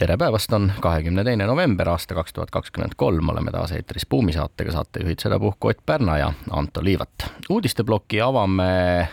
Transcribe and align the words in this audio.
tere 0.00 0.16
päevast, 0.16 0.52
on 0.56 0.72
kahekümne 0.80 1.24
teine 1.24 1.44
november 1.46 1.90
aasta 1.92 2.14
kaks 2.16 2.32
tuhat 2.32 2.50
kakskümmend 2.50 2.94
kolm, 2.96 3.28
oleme 3.28 3.52
taas 3.52 3.74
eetris 3.76 4.06
Buumi 4.08 4.32
saatega, 4.32 4.72
saatejuhid 4.72 5.20
sedapuhku 5.20 5.68
Ott 5.68 5.82
Pärna 5.86 6.18
ja 6.18 6.30
Anto 6.50 6.84
Liivat. 6.84 7.26
uudisteploki 7.50 8.20
avame 8.24 9.08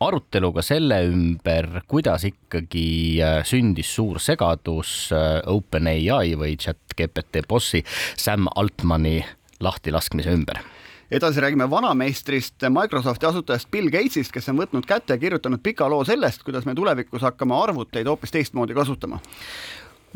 aruteluga 0.00 0.62
selle 0.66 0.98
ümber, 1.06 1.68
kuidas 1.88 2.26
ikkagi 2.26 3.22
äh, 3.22 3.38
sündis 3.46 3.94
suur 3.94 4.18
segadus 4.18 5.12
äh, 5.14 5.38
OpenAI 5.46 6.34
või 6.34 6.56
chat-GPT 6.58 7.46
bossi 7.48 7.84
Sam 8.16 8.50
Altmani 8.56 9.20
lahtilaskmise 9.60 10.34
ümber. 10.34 10.58
Edasi 11.10 11.40
räägime 11.40 11.70
vanameistrist, 11.70 12.66
Microsofti 12.66 13.26
asutajast 13.26 13.70
Bill 13.70 13.94
Gatesist, 13.94 14.34
kes 14.34 14.48
on 14.50 14.58
võtnud 14.58 14.90
kätte 14.90 15.14
ja 15.14 15.22
kirjutanud 15.22 15.62
pika 15.62 15.86
loo 15.86 16.02
sellest, 16.04 16.42
kuidas 16.42 16.66
me 16.66 16.74
tulevikus 16.74 17.22
hakkame 17.22 17.54
arvuteid 17.54 18.10
hoopis 18.10 18.34
teistmoodi 18.34 18.74
kasutama 18.74 19.22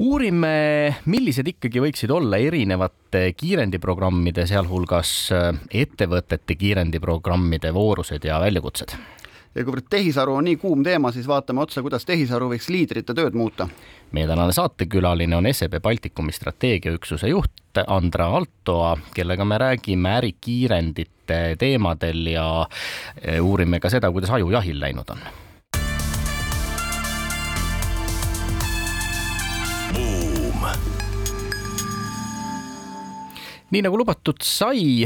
uurime, 0.01 0.97
millised 1.11 1.49
ikkagi 1.51 1.83
võiksid 1.85 2.13
olla 2.15 2.41
erinevate 2.41 3.31
kiirendiprogrammide, 3.37 4.47
sealhulgas 4.49 5.13
äh, 5.37 5.49
ettevõtete 5.83 6.57
kiirendiprogrammide 6.57 7.73
voorused 7.75 8.25
ja 8.25 8.41
väljakutsed. 8.41 8.95
ja 9.55 9.65
kuivõrd 9.65 9.89
tehisaru 9.91 10.37
on 10.39 10.47
nii 10.49 10.57
kuum 10.63 10.85
teema, 10.87 11.13
siis 11.13 11.27
vaatame 11.29 11.65
otsa, 11.65 11.83
kuidas 11.83 12.07
tehisaru 12.09 12.53
võiks 12.53 12.71
liidrite 12.73 13.15
tööd 13.15 13.37
muuta. 13.37 13.69
meie 14.13 14.27
tänane 14.27 14.53
saatekülaline 14.57 15.37
on 15.37 15.51
SEB 15.53 15.81
Baltikumi 15.83 16.33
strateegiaüksuse 16.33 17.29
juht 17.29 17.85
Andra 17.87 18.31
Altoa, 18.37 18.97
kellega 19.15 19.45
me 19.45 19.59
räägime 19.59 20.17
ärikiirendite 20.17 21.57
teemadel 21.59 22.27
ja 22.27 22.49
äh, 22.65 23.45
uurime 23.45 23.81
ka 23.81 23.91
seda, 23.91 24.11
kuidas 24.11 24.31
ajujahil 24.31 24.81
läinud 24.81 25.13
on 25.13 25.50
nii 33.71 33.85
nagu 33.87 33.99
lubatud 34.01 34.43
sai, 34.43 35.05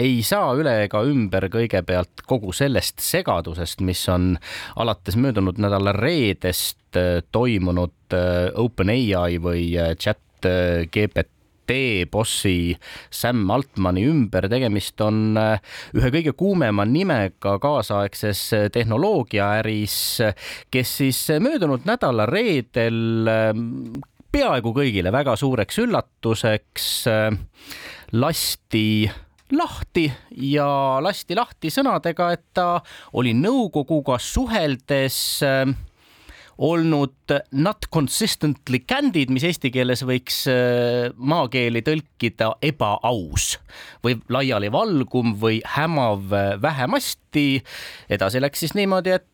ei 0.00 0.22
saa 0.24 0.54
üle 0.56 0.72
ega 0.86 1.02
ümber 1.04 1.44
kõigepealt 1.52 2.24
kogu 2.28 2.54
sellest 2.56 3.02
segadusest, 3.04 3.82
mis 3.84 4.00
on 4.08 4.32
alates 4.80 5.18
möödunud 5.20 5.60
nädala 5.60 5.92
reedest 5.96 6.96
äh, 6.96 7.20
toimunud 7.32 8.16
äh, 8.16 8.48
OpenAI 8.56 9.36
või 9.44 9.68
äh, 9.76 9.92
chat 10.00 10.18
GPT 10.42 11.76
bossi 12.10 12.72
Sam 13.12 13.44
Altmani 13.54 14.02
ümber, 14.08 14.48
tegemist 14.50 14.98
on 15.04 15.36
ühe 15.38 16.10
kõige 16.10 16.32
kuumema 16.34 16.82
nimega 16.88 17.52
kaasaegses 17.62 18.40
tehnoloogiaäris, 18.74 19.94
kes 20.74 20.96
siis 21.04 21.20
möödunud 21.44 21.86
nädala 21.86 22.26
reedel 22.26 23.30
peaaegu 24.32 24.72
kõigile 24.76 25.12
väga 25.12 25.34
suureks 25.36 25.78
üllatuseks 25.82 26.88
äh, 27.10 27.28
lasti 28.16 29.10
lahti 29.52 30.06
ja 30.48 30.66
lasti 31.04 31.36
lahti 31.36 31.68
sõnadega, 31.72 32.30
et 32.32 32.44
ta 32.56 32.66
oli 33.20 33.34
nõukoguga 33.36 34.16
suheldes 34.22 35.18
äh, 35.44 35.66
olnud 36.62 37.34
not 37.52 37.88
consistently 37.92 38.82
candid, 38.88 39.32
mis 39.32 39.44
eesti 39.48 39.72
keeles 39.74 40.04
võiks 40.08 40.46
äh, 40.48 41.10
maakeeli 41.16 41.84
tõlkida 41.84 42.54
ebaaus 42.64 43.58
või 44.04 44.16
laialivalgum 44.32 45.36
või 45.40 45.60
hämav 45.76 46.32
vähemasti. 46.62 47.60
edasi 48.08 48.40
läks 48.40 48.64
siis 48.64 48.76
niimoodi, 48.78 49.18
et 49.20 49.28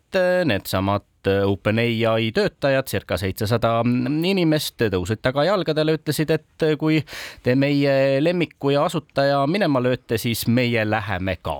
needsamad 0.48 1.04
OpenAI 1.44 2.30
töötajad, 2.32 2.86
circa 2.88 3.18
seitsesada 3.20 3.82
inimest, 4.24 4.78
tõusid 4.94 5.20
tagajalgadele, 5.20 5.98
ütlesid, 5.98 6.30
et 6.32 6.66
kui 6.80 7.02
te 7.44 7.56
meie 7.58 7.92
lemmiku 8.22 8.72
ja 8.72 8.86
asutaja 8.88 9.42
minema 9.50 9.82
lööte, 9.84 10.16
siis 10.18 10.46
meie 10.48 10.86
läheme 10.88 11.36
ka. 11.42 11.58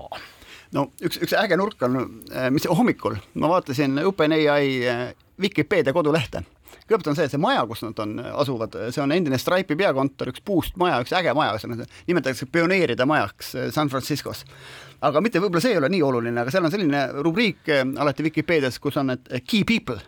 No 0.73 0.87
üks, 1.01 1.19
üks 1.21 1.35
äge 1.37 1.57
nurk 1.57 1.81
on, 1.85 1.99
mis 2.53 2.65
hommikul 2.69 3.19
ma 3.41 3.49
vaatasin 3.53 3.99
OpenAI 4.05 4.71
Vikipeedia 5.41 5.93
kodulehte 5.93 6.43
kõigepealt 6.89 7.11
on 7.11 7.17
see, 7.19 7.29
see 7.31 7.41
maja, 7.41 7.63
kus 7.69 7.83
nad 7.85 8.01
on, 8.03 8.17
asuvad, 8.41 8.75
see 8.93 9.03
on 9.03 9.13
endine 9.15 9.39
Stripe'i 9.39 9.77
peakontor, 9.79 10.33
üks 10.33 10.43
puust 10.45 10.77
maja, 10.81 10.99
üks 11.03 11.13
äge 11.15 11.33
maja, 11.37 11.55
nimetatakse 12.09 12.49
pioneeride 12.51 13.07
majaks 13.09 13.55
San 13.75 13.91
Franciscos. 13.93 14.43
Aga 15.05 15.21
mitte, 15.23 15.39
võib-olla 15.39 15.63
see 15.63 15.75
ei 15.75 15.79
ole 15.79 15.91
nii 15.93 16.03
oluline, 16.03 16.41
aga 16.41 16.51
seal 16.51 16.65
on 16.67 16.73
selline 16.73 17.05
rubriik 17.23 17.69
alati 17.71 18.25
Vikipeedias, 18.25 18.81
kus 18.83 18.99
on 18.99 19.13
need 19.13 19.29
key 19.47 19.63
people. 19.67 19.99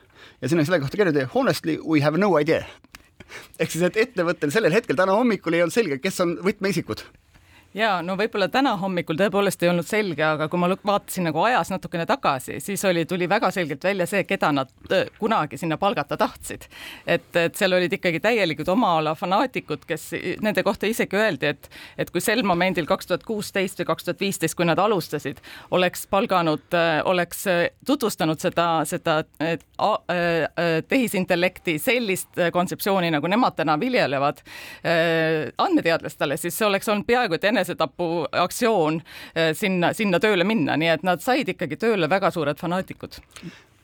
Ja 0.41 0.50
siin 0.50 0.62
on 0.62 0.68
selle 0.68 0.81
kohta 0.81 1.00
kirjutatud 1.00 1.31
honestly 1.36 1.78
we 1.86 2.02
have 2.03 2.20
no 2.20 2.34
idea. 2.40 2.66
Ehk 3.62 3.72
siis, 3.72 3.86
et 3.88 3.97
ettevõttel 4.02 4.52
sellel 4.53 4.74
hetkel 4.75 4.97
täna 5.00 5.16
hommikul 5.16 5.56
ei 5.56 5.64
olnud 5.64 5.75
selge, 5.75 6.02
kes 6.03 6.20
on 6.25 6.36
võtmeisikud 6.44 7.06
ja 7.74 8.02
no 8.04 8.16
võib-olla 8.20 8.48
täna 8.52 8.74
hommikul 8.80 9.18
tõepoolest 9.20 9.64
ei 9.64 9.70
olnud 9.72 9.88
selge, 9.88 10.24
aga 10.26 10.48
kui 10.52 10.59
ma 10.59 10.70
vaatasin 10.76 11.28
nagu 11.30 11.42
ajas 11.46 11.72
natukene 11.72 12.06
tagasi, 12.09 12.59
siis 12.64 12.84
oli, 12.88 13.06
tuli 13.06 13.30
väga 13.30 13.52
selgelt 13.52 13.84
välja 13.84 14.08
see, 14.09 14.24
keda 14.28 14.52
nad 14.56 14.72
kunagi 15.20 15.58
sinna 15.58 15.78
palgata 15.82 16.18
tahtsid. 16.18 16.68
et, 17.06 17.30
et 17.36 17.56
seal 17.56 17.74
olid 17.78 17.94
ikkagi 17.94 18.20
täielikud 18.24 18.68
oma 18.72 18.98
ala 19.00 19.16
fanaatikud, 19.16 19.86
kes 19.88 20.09
nende 20.42 20.64
kohta 20.64 20.90
isegi 20.90 21.18
öeldi, 21.18 21.54
et, 21.54 21.70
et 21.98 22.12
kui 22.12 22.22
sel 22.22 22.44
momendil 22.48 22.88
kaks 22.90 23.08
tuhat 23.08 23.24
kuusteist 23.28 23.80
või 23.80 23.90
kaks 23.92 24.08
tuhat 24.08 24.20
viisteist, 24.20 24.56
kui 24.56 24.68
nad 24.68 24.80
alustasid, 24.80 25.40
oleks 25.72 26.06
palganud, 26.12 26.78
oleks 27.06 27.46
tutvustanud 27.88 28.40
seda, 28.42 28.68
seda 28.86 29.22
tehisintellekti 30.88 31.78
sellist 31.80 32.40
kontseptsiooni, 32.53 33.12
nagu 33.16 33.28
nemad 33.32 33.56
täna 33.56 33.78
viljelevad 33.80 34.42
andmeteadlastele, 35.58 36.38
siis 36.38 36.58
see 36.58 36.68
oleks 36.68 36.90
olnud 36.92 37.08
peaaegu 37.08 37.38
et 37.38 37.50
enne 37.50 37.60
enesetapuaktsioon 37.61 39.01
eh, 39.01 39.51
sinna, 39.57 39.94
sinna 39.97 40.19
tööle 40.23 40.47
minna, 40.47 40.77
nii 40.77 40.95
et 40.97 41.07
nad 41.07 41.23
said 41.23 41.53
ikkagi 41.55 41.79
tööle 41.81 42.09
väga 42.11 42.33
suured 42.33 42.59
fanaatikud. 42.61 43.22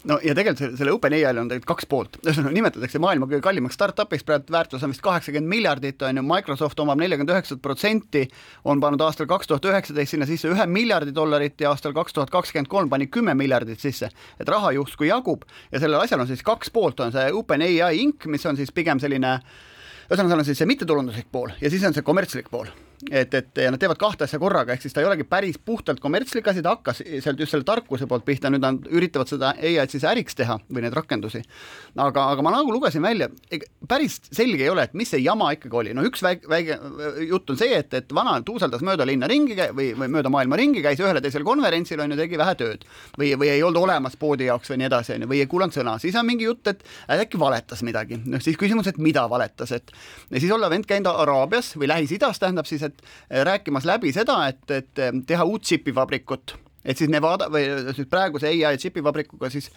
No 0.07 0.19
ja 0.23 0.31
tegelikult 0.37 0.77
selle 0.77 0.93
OpenAI-l 0.93 1.39
on 1.41 1.49
tegelikult 1.49 1.71
kaks 1.71 1.87
poolt, 1.89 2.17
ühesõnaga 2.25 2.53
nimetatakse 2.55 2.99
maailma 3.01 3.27
kõige 3.27 3.41
kallimaks 3.43 3.75
startup'iks, 3.75 4.23
praegu 4.27 4.53
väärtus 4.53 4.85
on 4.85 4.93
vist 4.93 5.03
kaheksakümmend 5.03 5.51
miljardit, 5.51 6.01
on 6.05 6.21
ju, 6.21 6.23
Microsoft 6.27 6.79
omab 6.83 7.01
nelikümmend 7.01 7.33
üheksat 7.33 7.61
protsenti, 7.63 8.23
on 8.63 8.83
pannud 8.83 9.03
aastal 9.03 9.27
kaks 9.29 9.51
tuhat 9.51 9.67
üheksateist 9.67 10.15
sinna 10.15 10.29
sisse 10.29 10.51
ühe 10.53 10.67
miljardi 10.71 11.15
dollarit 11.15 11.59
ja 11.59 11.73
aastal 11.73 11.95
kaks 11.97 12.15
tuhat 12.15 12.31
kakskümmend 12.33 12.71
kolm 12.71 12.93
pani 12.93 13.09
kümme 13.11 13.35
miljardit 13.37 13.83
sisse, 13.83 14.11
et 14.39 14.53
raha 14.53 14.71
justkui 14.77 15.09
jagub 15.09 15.43
ja 15.73 15.81
sellel 15.83 15.99
asjal 16.05 16.23
on 16.23 16.29
siis 16.29 16.45
kaks 16.45 16.71
poolt, 16.71 17.03
on 17.03 17.15
see 17.15 17.31
OpenAI 17.33 17.97
Inc, 18.05 18.29
mis 18.31 18.45
on 18.47 18.59
siis 18.59 18.71
pigem 18.71 19.03
selline 19.03 19.39
ühesõnaga, 20.07 20.29
seal 20.29 20.43
on 20.43 20.51
siis 20.51 20.61
see 20.61 20.69
mittetulunduslik 20.69 21.31
pool 21.33 21.51
ja 21.59 21.73
siis 21.73 21.83
on 21.83 21.97
see 21.97 22.05
kommertslik 22.05 22.53
pool 22.53 22.69
et, 23.11 23.33
et 23.33 23.61
ja 23.61 23.71
nad 23.71 23.79
teevad 23.81 23.99
kahte 24.01 24.25
asja 24.25 24.39
korraga, 24.41 24.73
ehk 24.73 24.81
siis 24.81 24.95
ta 24.95 25.03
ei 25.03 25.07
olegi 25.09 25.25
päris 25.29 25.59
puhtalt 25.61 25.99
kommertslik 26.01 26.47
asi, 26.49 26.63
ta 26.65 26.73
hakkas 26.75 27.03
sealt 27.23 27.41
just 27.41 27.53
selle 27.53 27.67
tarkuse 27.67 28.07
poolt 28.09 28.25
pihta, 28.25 28.49
nüüd 28.53 28.63
nad 28.63 28.87
üritavad 28.89 29.29
seda 29.29 29.53
ai-d 29.53 29.93
siis 29.93 30.05
äriks 30.07 30.37
teha 30.37 30.57
või 30.65 30.85
neid 30.85 30.95
rakendusi. 30.97 31.43
aga, 31.95 32.25
aga 32.33 32.45
ma 32.45 32.53
nagu 32.55 32.73
lugesin 32.73 33.05
välja, 33.05 33.29
päris 33.87 34.19
selge 34.31 34.65
ei 34.65 34.71
ole, 34.73 34.87
et 34.87 34.95
mis 34.97 35.11
see 35.13 35.21
jama 35.21 35.51
ikkagi 35.55 35.77
oli, 35.81 35.93
no 35.97 36.05
üks 36.07 36.23
väike, 36.25 36.49
väike 36.49 36.79
jutt 37.27 37.53
on 37.53 37.59
see, 37.61 37.77
et, 37.77 37.93
et 37.93 38.13
vana 38.13 38.39
tuuseldas 38.45 38.81
mööda 38.85 39.05
linna 39.05 39.29
ringi 39.29 39.57
või, 39.77 39.91
või 39.97 40.09
mööda 40.17 40.31
maailma 40.33 40.57
ringi, 40.59 40.81
käis 40.85 41.01
ühel 41.03 41.19
ja 41.19 41.23
teisel 41.23 41.45
konverentsil 41.47 42.01
on 42.01 42.13
ju, 42.13 42.19
tegi 42.19 42.39
vähe 42.39 42.57
tööd. 42.57 42.85
Või, 43.17 43.33
või 43.39 43.51
ei 43.53 43.63
olnud 43.65 43.83
olemas 43.83 44.17
poodi 44.19 44.49
jaoks 44.49 44.73
või 44.73 44.81
nii 44.81 44.89
edasi, 44.89 45.15
on 45.15 45.25
ju, 45.25 45.31
või 45.33 45.43
ei 45.43 45.49
kuulanud 45.51 45.77
sõna, 45.77 45.97
siis 46.01 46.17
on 46.17 46.25
mingi 46.27 46.47
jutt, 46.47 46.73
et 46.73 46.83
äkki 47.13 47.39
valetas 47.41 47.83
midagi, 47.85 48.19
noh 48.25 48.41
siis 48.43 48.57
küsimus, 48.59 48.89
et 48.89 48.97
mida 49.01 49.27
valetas, 49.29 49.73
et 49.75 49.93
ja 50.31 50.41
siis 50.41 50.51
olla 50.53 50.69
vend 50.71 50.87
käinud 50.89 51.09
Araabias 51.11 51.73
või 51.77 51.89
Lähis-Idas 51.91 52.41
tähendab 52.41 52.67
siis, 52.69 52.83
et 52.89 53.03
eh, 53.03 53.43
rääkimas 53.47 53.87
läbi 53.87 54.13
seda, 54.15 54.39
et, 54.51 54.63
et 54.71 55.03
eh, 55.03 55.11
teha 55.27 55.47
uut 55.47 55.65
džipivabrikut 55.67 56.57
et 56.87 56.99
siis 56.99 57.11
Nevada 57.11 57.49
või 57.51 57.65
siis 57.95 58.07
praeguse 58.09 58.47
ai 58.47 58.77
džipivabrikuga 58.79 59.49
siis 59.51 59.69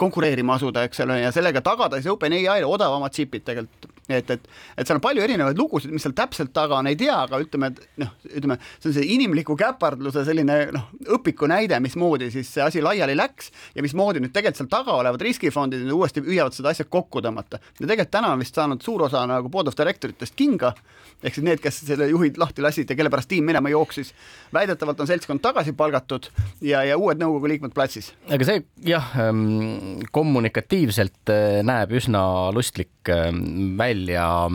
konkureerima 0.00 0.56
asuda, 0.56 0.86
eks 0.88 1.04
ole, 1.04 1.20
ja 1.20 1.32
sellega 1.34 1.60
tagada 1.64 2.00
siis 2.00 2.12
OpenAI-le 2.14 2.68
odavamad 2.68 3.12
džipid 3.14 3.44
tegelikult 3.44 3.93
et, 4.08 4.30
et, 4.30 4.48
et 4.76 4.86
seal 4.86 4.98
on 4.98 5.04
palju 5.04 5.22
erinevaid 5.24 5.58
lugusid, 5.58 5.92
mis 5.94 6.04
seal 6.04 6.14
täpselt 6.16 6.52
taga 6.56 6.76
on, 6.78 6.88
ei 6.90 6.98
tea, 7.00 7.14
aga 7.24 7.40
ütleme, 7.40 7.70
et 7.72 8.02
noh, 8.02 8.10
ütleme, 8.28 8.58
see 8.78 8.90
on 8.90 8.96
see 8.98 9.06
inimliku 9.14 9.56
käpardluse 9.58 10.26
selline 10.28 10.58
noh, 10.74 10.90
õpiku 11.16 11.48
näide, 11.50 11.78
mismoodi 11.84 12.28
siis 12.34 12.50
see 12.56 12.64
asi 12.64 12.82
laiali 12.84 13.16
läks 13.16 13.50
ja 13.74 13.84
mismoodi 13.84 14.20
nüüd 14.22 14.34
tegelikult 14.34 14.60
seal 14.60 14.70
taga 14.72 14.98
olevad 15.00 15.24
riskifondid 15.24 15.84
nüüd 15.84 15.96
uuesti 15.96 16.24
püüavad 16.24 16.56
seda 16.56 16.74
asja 16.74 16.84
kokku 16.84 17.22
tõmmata. 17.24 17.60
ja 17.80 17.86
tegelikult 17.86 18.12
täna 18.12 18.34
on 18.34 18.44
vist 18.44 18.60
saanud 18.60 18.84
suur 18.84 19.06
osa 19.08 19.24
nagu 19.30 19.48
board 19.52 19.72
of 19.72 19.78
director 19.78 20.12
itest 20.12 20.36
kinga, 20.36 20.74
ehk 21.22 21.38
siis 21.38 21.46
need, 21.46 21.62
kes 21.64 21.80
selle 21.88 22.10
juhid 22.10 22.38
lahti 22.40 22.64
lasid 22.64 22.90
ja 22.90 22.98
kelle 22.98 23.12
pärast 23.12 23.30
tiim 23.32 23.48
minema 23.48 23.72
jooksis. 23.72 24.12
väidetavalt 24.52 25.00
on 25.00 25.08
seltskond 25.08 25.40
tagasi 25.44 25.72
palgatud 25.72 26.28
ja, 26.60 26.84
ja 26.84 26.98
uued 27.00 27.20
nõukogu 27.20 27.48
liikmed 27.54 27.74
platsis. 27.76 28.12
aga 28.28 28.48
see 28.48 28.64
jah, 28.84 29.08
ähm, 29.20 30.04
kommunikatiivselt 30.12 31.32
äh, 31.32 31.62
näeb 31.64 31.96
üsna 31.96 32.52
lustlik 32.54 33.12
ähm, 33.12 33.78
välja. 33.94 34.48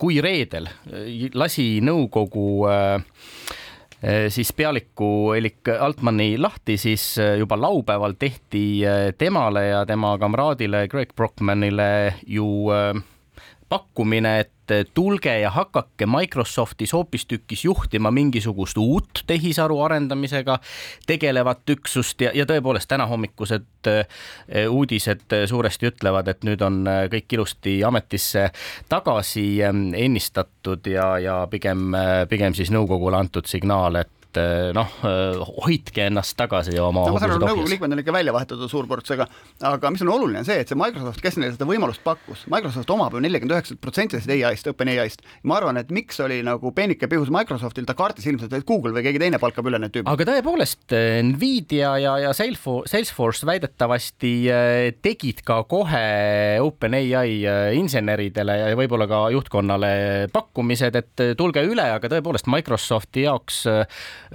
Kui 0.00 0.16
reedel 0.20 0.66
lasi 1.36 1.80
nõukogu 1.84 2.64
siis 4.32 4.52
pealiku 4.56 5.34
elik 5.36 5.68
Altmani 5.68 6.38
lahti, 6.40 6.78
siis 6.80 7.18
juba 7.38 7.58
laupäeval 7.60 8.16
tehti 8.18 8.80
temale 9.20 9.66
ja 9.68 9.84
tema 9.86 10.14
kamraadile 10.18 10.86
Greg 10.88 11.12
Brockmanile 11.14 12.14
ju 12.26 12.48
pakkumine, 13.68 14.40
et 14.40 14.59
tulge 14.94 15.32
ja 15.40 15.50
hakake 15.50 16.06
Microsoftis 16.06 16.92
hoopistükkis 16.92 17.64
juhtima 17.64 18.10
mingisugust 18.10 18.78
uut 18.78 19.24
tehisaru 19.26 19.80
arendamisega 19.82 20.58
tegelevat 21.06 21.74
üksust. 21.76 22.20
Ja, 22.20 22.30
ja 22.34 22.46
tõepoolest 22.48 22.88
tänahommikused 22.90 23.90
eh, 23.90 24.06
uudised 24.68 25.26
suuresti 25.46 25.90
ütlevad, 25.90 26.30
et 26.32 26.46
nüüd 26.46 26.62
on 26.66 26.82
eh, 26.86 27.02
kõik 27.12 27.36
ilusti 27.38 27.80
ametisse 27.86 28.48
tagasi 28.88 29.46
ennistatud 29.64 30.86
ja, 30.90 31.12
ja 31.18 31.42
pigem, 31.50 31.90
pigem 32.28 32.56
siis 32.56 32.72
nõukogule 32.74 33.18
antud 33.20 33.48
signaal, 33.50 34.00
et 34.02 34.19
et 34.30 34.38
eh, 34.38 34.70
noh, 34.76 34.90
eh, 35.06 35.40
hoidke 35.64 36.06
ennast 36.06 36.36
tagasi 36.38 36.76
oma 36.78 37.02
no, 37.08 37.14
ma 37.16 37.22
saan 37.22 37.34
aru, 37.34 37.42
nõukogu 37.42 37.70
liikmed 37.72 37.94
on 37.96 38.02
ikka 38.02 38.14
välja 38.14 38.34
vahetatud 38.34 38.70
suurportsega, 38.70 39.26
aga 39.66 39.90
mis 39.90 40.04
on 40.04 40.12
oluline, 40.14 40.42
on 40.42 40.46
see, 40.46 40.60
et 40.62 40.70
see 40.70 40.78
Microsoft, 40.78 41.22
kes 41.24 41.38
neile 41.40 41.56
seda 41.56 41.66
võimalust 41.68 42.02
pakkus, 42.06 42.44
Microsoft 42.52 42.92
omab 42.94 43.16
ju 43.16 43.22
nelikümmend 43.24 43.56
üheksat 43.56 43.80
protsenti 43.82 44.20
sellest 44.20 44.46
ai-st, 44.50 44.70
OpenAI-st. 44.70 45.26
ma 45.50 45.58
arvan, 45.58 45.80
et 45.82 45.90
miks 45.94 46.20
oli 46.22 46.40
nagu 46.46 46.70
peenike 46.76 47.08
pihus 47.10 47.32
Microsoftil, 47.34 47.88
ta 47.88 47.96
kartis 47.98 48.28
ilmselt, 48.30 48.54
et 48.54 48.66
Google 48.68 48.94
või 48.94 49.04
keegi 49.08 49.22
teine 49.24 49.40
palkab 49.42 49.66
üle 49.66 49.80
need 49.82 49.94
tüübid. 49.96 50.10
aga 50.12 50.28
tõepoolest, 50.30 50.86
eh, 50.94 51.18
Nvidia 51.26 51.96
ja, 52.02 52.14
ja 52.26 52.34
Salesforce, 52.36 52.92
Salesforce 52.94 53.48
väidetavasti 53.50 54.32
tegid 55.02 55.42
ka 55.46 55.62
kohe 55.70 56.06
OpenAI 56.62 57.74
inseneridele 57.80 58.58
ja 58.62 58.78
võib-olla 58.78 59.10
ka 59.10 59.24
juhtkonnale 59.34 59.92
pakkumised, 60.32 61.02
et 61.02 61.26
tulge 61.38 61.64
üle, 61.66 61.90
aga 61.98 62.12
tõepoolest 62.12 62.50
Microsofti 62.50 63.26
jaoks 63.26 63.64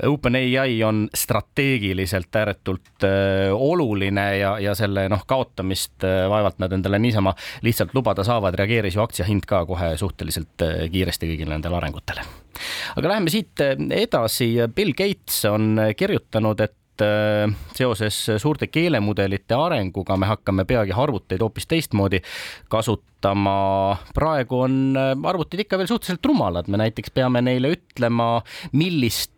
OpenAI 0.03 0.83
on 0.83 1.09
strateegiliselt 1.15 2.36
ääretult 2.36 3.03
äh, 3.03 3.53
oluline 3.53 4.38
ja, 4.38 4.56
ja 4.59 4.75
selle 4.75 5.07
noh, 5.09 5.24
kaotamist 5.27 6.03
äh, 6.03 6.25
vaevalt 6.30 6.59
nad 6.59 6.74
endale 6.75 7.00
niisama 7.00 7.33
lihtsalt 7.63 7.94
lubada 7.95 8.24
saavad, 8.27 8.57
reageeris 8.59 8.97
ju 8.97 9.03
aktsiahind 9.06 9.47
ka 9.47 9.63
kohe 9.65 9.94
suhteliselt 10.00 10.65
äh, 10.65 10.88
kiiresti 10.92 11.30
kõigile 11.31 11.56
nendele 11.56 11.80
arengutele. 11.80 12.25
aga 12.95 13.13
läheme 13.13 13.31
siit 13.31 13.62
edasi, 13.95 14.56
Bill 14.75 14.92
Gates 14.97 15.45
on 15.51 15.80
kirjutanud, 15.98 16.59
et 16.59 16.75
seoses 17.75 18.18
suurte 18.39 18.69
keelemudelite 18.71 19.56
arenguga 19.59 20.15
me 20.15 20.30
hakkame 20.30 20.63
peagi 20.63 20.94
arvuteid 20.95 21.41
hoopis 21.44 21.68
teistmoodi 21.68 22.21
kasutama. 22.71 23.98
praegu 24.15 24.62
on 24.63 24.95
arvutid 25.27 25.65
ikka 25.65 25.77
veel 25.77 25.91
suhteliselt 25.91 26.25
rumalad, 26.31 26.71
me 26.71 26.80
näiteks 26.80 27.12
peame 27.12 27.44
neile 27.44 27.74
ütlema, 27.75 28.30
millist 28.71 29.35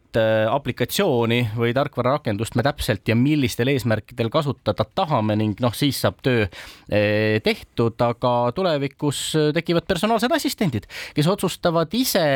aplikatsiooni 0.52 1.42
või 1.58 1.74
tarkvararakendust 1.76 2.56
me 2.56 2.64
täpselt 2.64 3.08
ja 3.10 3.16
millistel 3.18 3.68
eesmärkidel 3.74 4.30
kasutada 4.32 4.86
tahame 4.96 5.36
ning 5.40 5.60
noh, 5.64 5.76
siis 5.76 6.00
saab 6.04 6.22
töö 6.26 6.46
äh, 6.46 7.38
tehtud, 7.44 8.00
aga 8.02 8.34
tulevikus 8.56 9.22
äh, 9.36 9.52
tekivad 9.58 9.88
personaalsed 9.90 10.32
assistendid, 10.32 10.88
kes 11.18 11.28
otsustavad 11.32 11.94
ise 11.98 12.28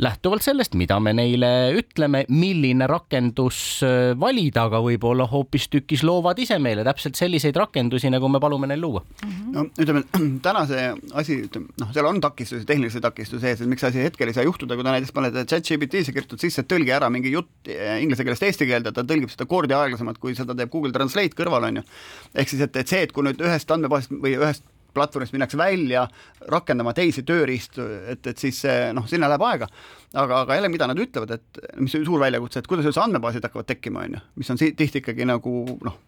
lähtuvalt 0.00 0.44
sellest, 0.44 0.74
mida 0.78 0.96
me 1.02 1.12
neile 1.16 1.50
ütleme, 1.76 2.22
milline 2.32 2.86
rakendus 2.90 3.58
äh, 3.84 4.12
valida, 4.20 4.64
aga 4.68 4.80
võib-olla 4.84 5.26
hoopistükkis 5.30 6.04
loovad 6.06 6.40
ise 6.40 6.58
meile 6.62 6.84
täpselt 6.86 7.18
selliseid 7.20 7.56
rakendusi, 7.60 8.10
nagu 8.12 8.30
me 8.32 8.40
palume 8.42 8.70
neil 8.70 8.80
luua. 8.80 9.02
Mhm. 9.26 9.52
no 9.56 9.66
ütleme, 9.70 10.04
täna 10.46 10.64
see 10.70 10.86
asi, 11.22 11.38
ütleme 11.48 11.70
noh, 11.82 11.92
seal 11.94 12.08
on 12.08 12.20
takistusi, 12.24 12.66
tehnilisi 12.68 13.02
takistusi 13.04 13.50
ees, 13.52 13.60
et 13.60 13.70
miks 13.70 13.84
asi 13.86 14.02
hetkel 14.04 14.32
ei 14.32 14.36
saa 14.36 14.46
juhtuda, 14.48 14.78
kui 14.78 14.86
ta 14.86 14.96
näiteks 14.96 15.14
paned 15.16 15.38
chat-GPT-sse 15.44 16.16
kirjutad 16.16 16.42
sisse, 16.42 16.64
tõlgi 16.68 16.96
ära 16.96 17.12
mingi 17.12 17.34
jutt 17.34 17.70
äh, 17.70 17.98
inglise 18.04 18.26
keelest 18.26 18.48
eesti 18.48 18.68
keelde, 18.70 18.94
ta 18.96 19.04
tõlgib 19.06 19.32
seda 19.32 19.48
kordi 19.50 19.76
aeglasemalt, 19.76 20.20
kui 20.22 20.36
seda 20.38 20.56
teeb 20.56 20.72
Google 20.72 20.94
Translate 20.96 21.36
kõrval, 21.36 21.68
on 21.70 21.82
ju. 21.82 21.86
ehk 22.34 22.52
siis, 22.52 22.64
et, 22.66 22.82
et 22.82 22.92
see, 22.96 23.04
et 23.06 23.14
kui 23.16 23.26
nüüd 23.26 23.40
ühest 23.44 23.76
andmebaasist 23.76 24.16
või 24.16 24.36
ühest 24.40 24.64
platvormist 24.94 25.34
minnakse 25.36 25.58
välja 25.60 26.06
rakendama 26.50 26.94
teisi 26.96 27.24
tööriistu, 27.26 27.86
et, 28.12 28.26
et 28.26 28.38
siis 28.38 28.62
noh, 28.96 29.06
sinna 29.10 29.28
läheb 29.30 29.44
aega. 29.46 29.68
aga, 30.14 30.44
aga 30.44 30.58
jälle, 30.58 30.70
mida 30.72 30.88
nad 30.90 30.98
ütlevad, 30.98 31.34
et 31.36 31.64
mis 31.78 31.92
suur 31.94 32.20
väljakutse, 32.20 32.60
et 32.62 32.70
kuidas 32.70 32.88
üldse 32.88 33.02
andmebaasid 33.02 33.44
hakkavad 33.46 33.68
tekkima, 33.70 34.06
on 34.06 34.18
ju, 34.18 34.22
mis 34.42 34.50
on 34.50 34.60
tihti 34.60 35.02
ikkagi 35.02 35.26
nagu 35.28 35.54
noh, 35.86 35.98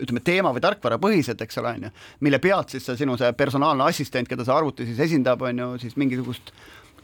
ütleme, 0.00 0.22
teema 0.24 0.52
või 0.54 0.62
tarkvarapõhised, 0.64 1.40
eks 1.42 1.60
ole, 1.62 1.74
on 1.76 1.86
ju, 1.88 1.92
mille 2.26 2.40
pealt 2.42 2.72
siis 2.74 2.86
see 2.86 3.02
sinu 3.02 3.16
see 3.20 3.32
personaalne 3.36 3.86
assistent, 3.86 4.28
keda 4.28 4.46
see 4.46 4.56
arvuti 4.56 4.88
siis 4.88 5.00
esindab, 5.08 5.44
on 5.46 5.62
ju, 5.62 5.70
siis 5.84 5.96
mingisugust 6.00 6.52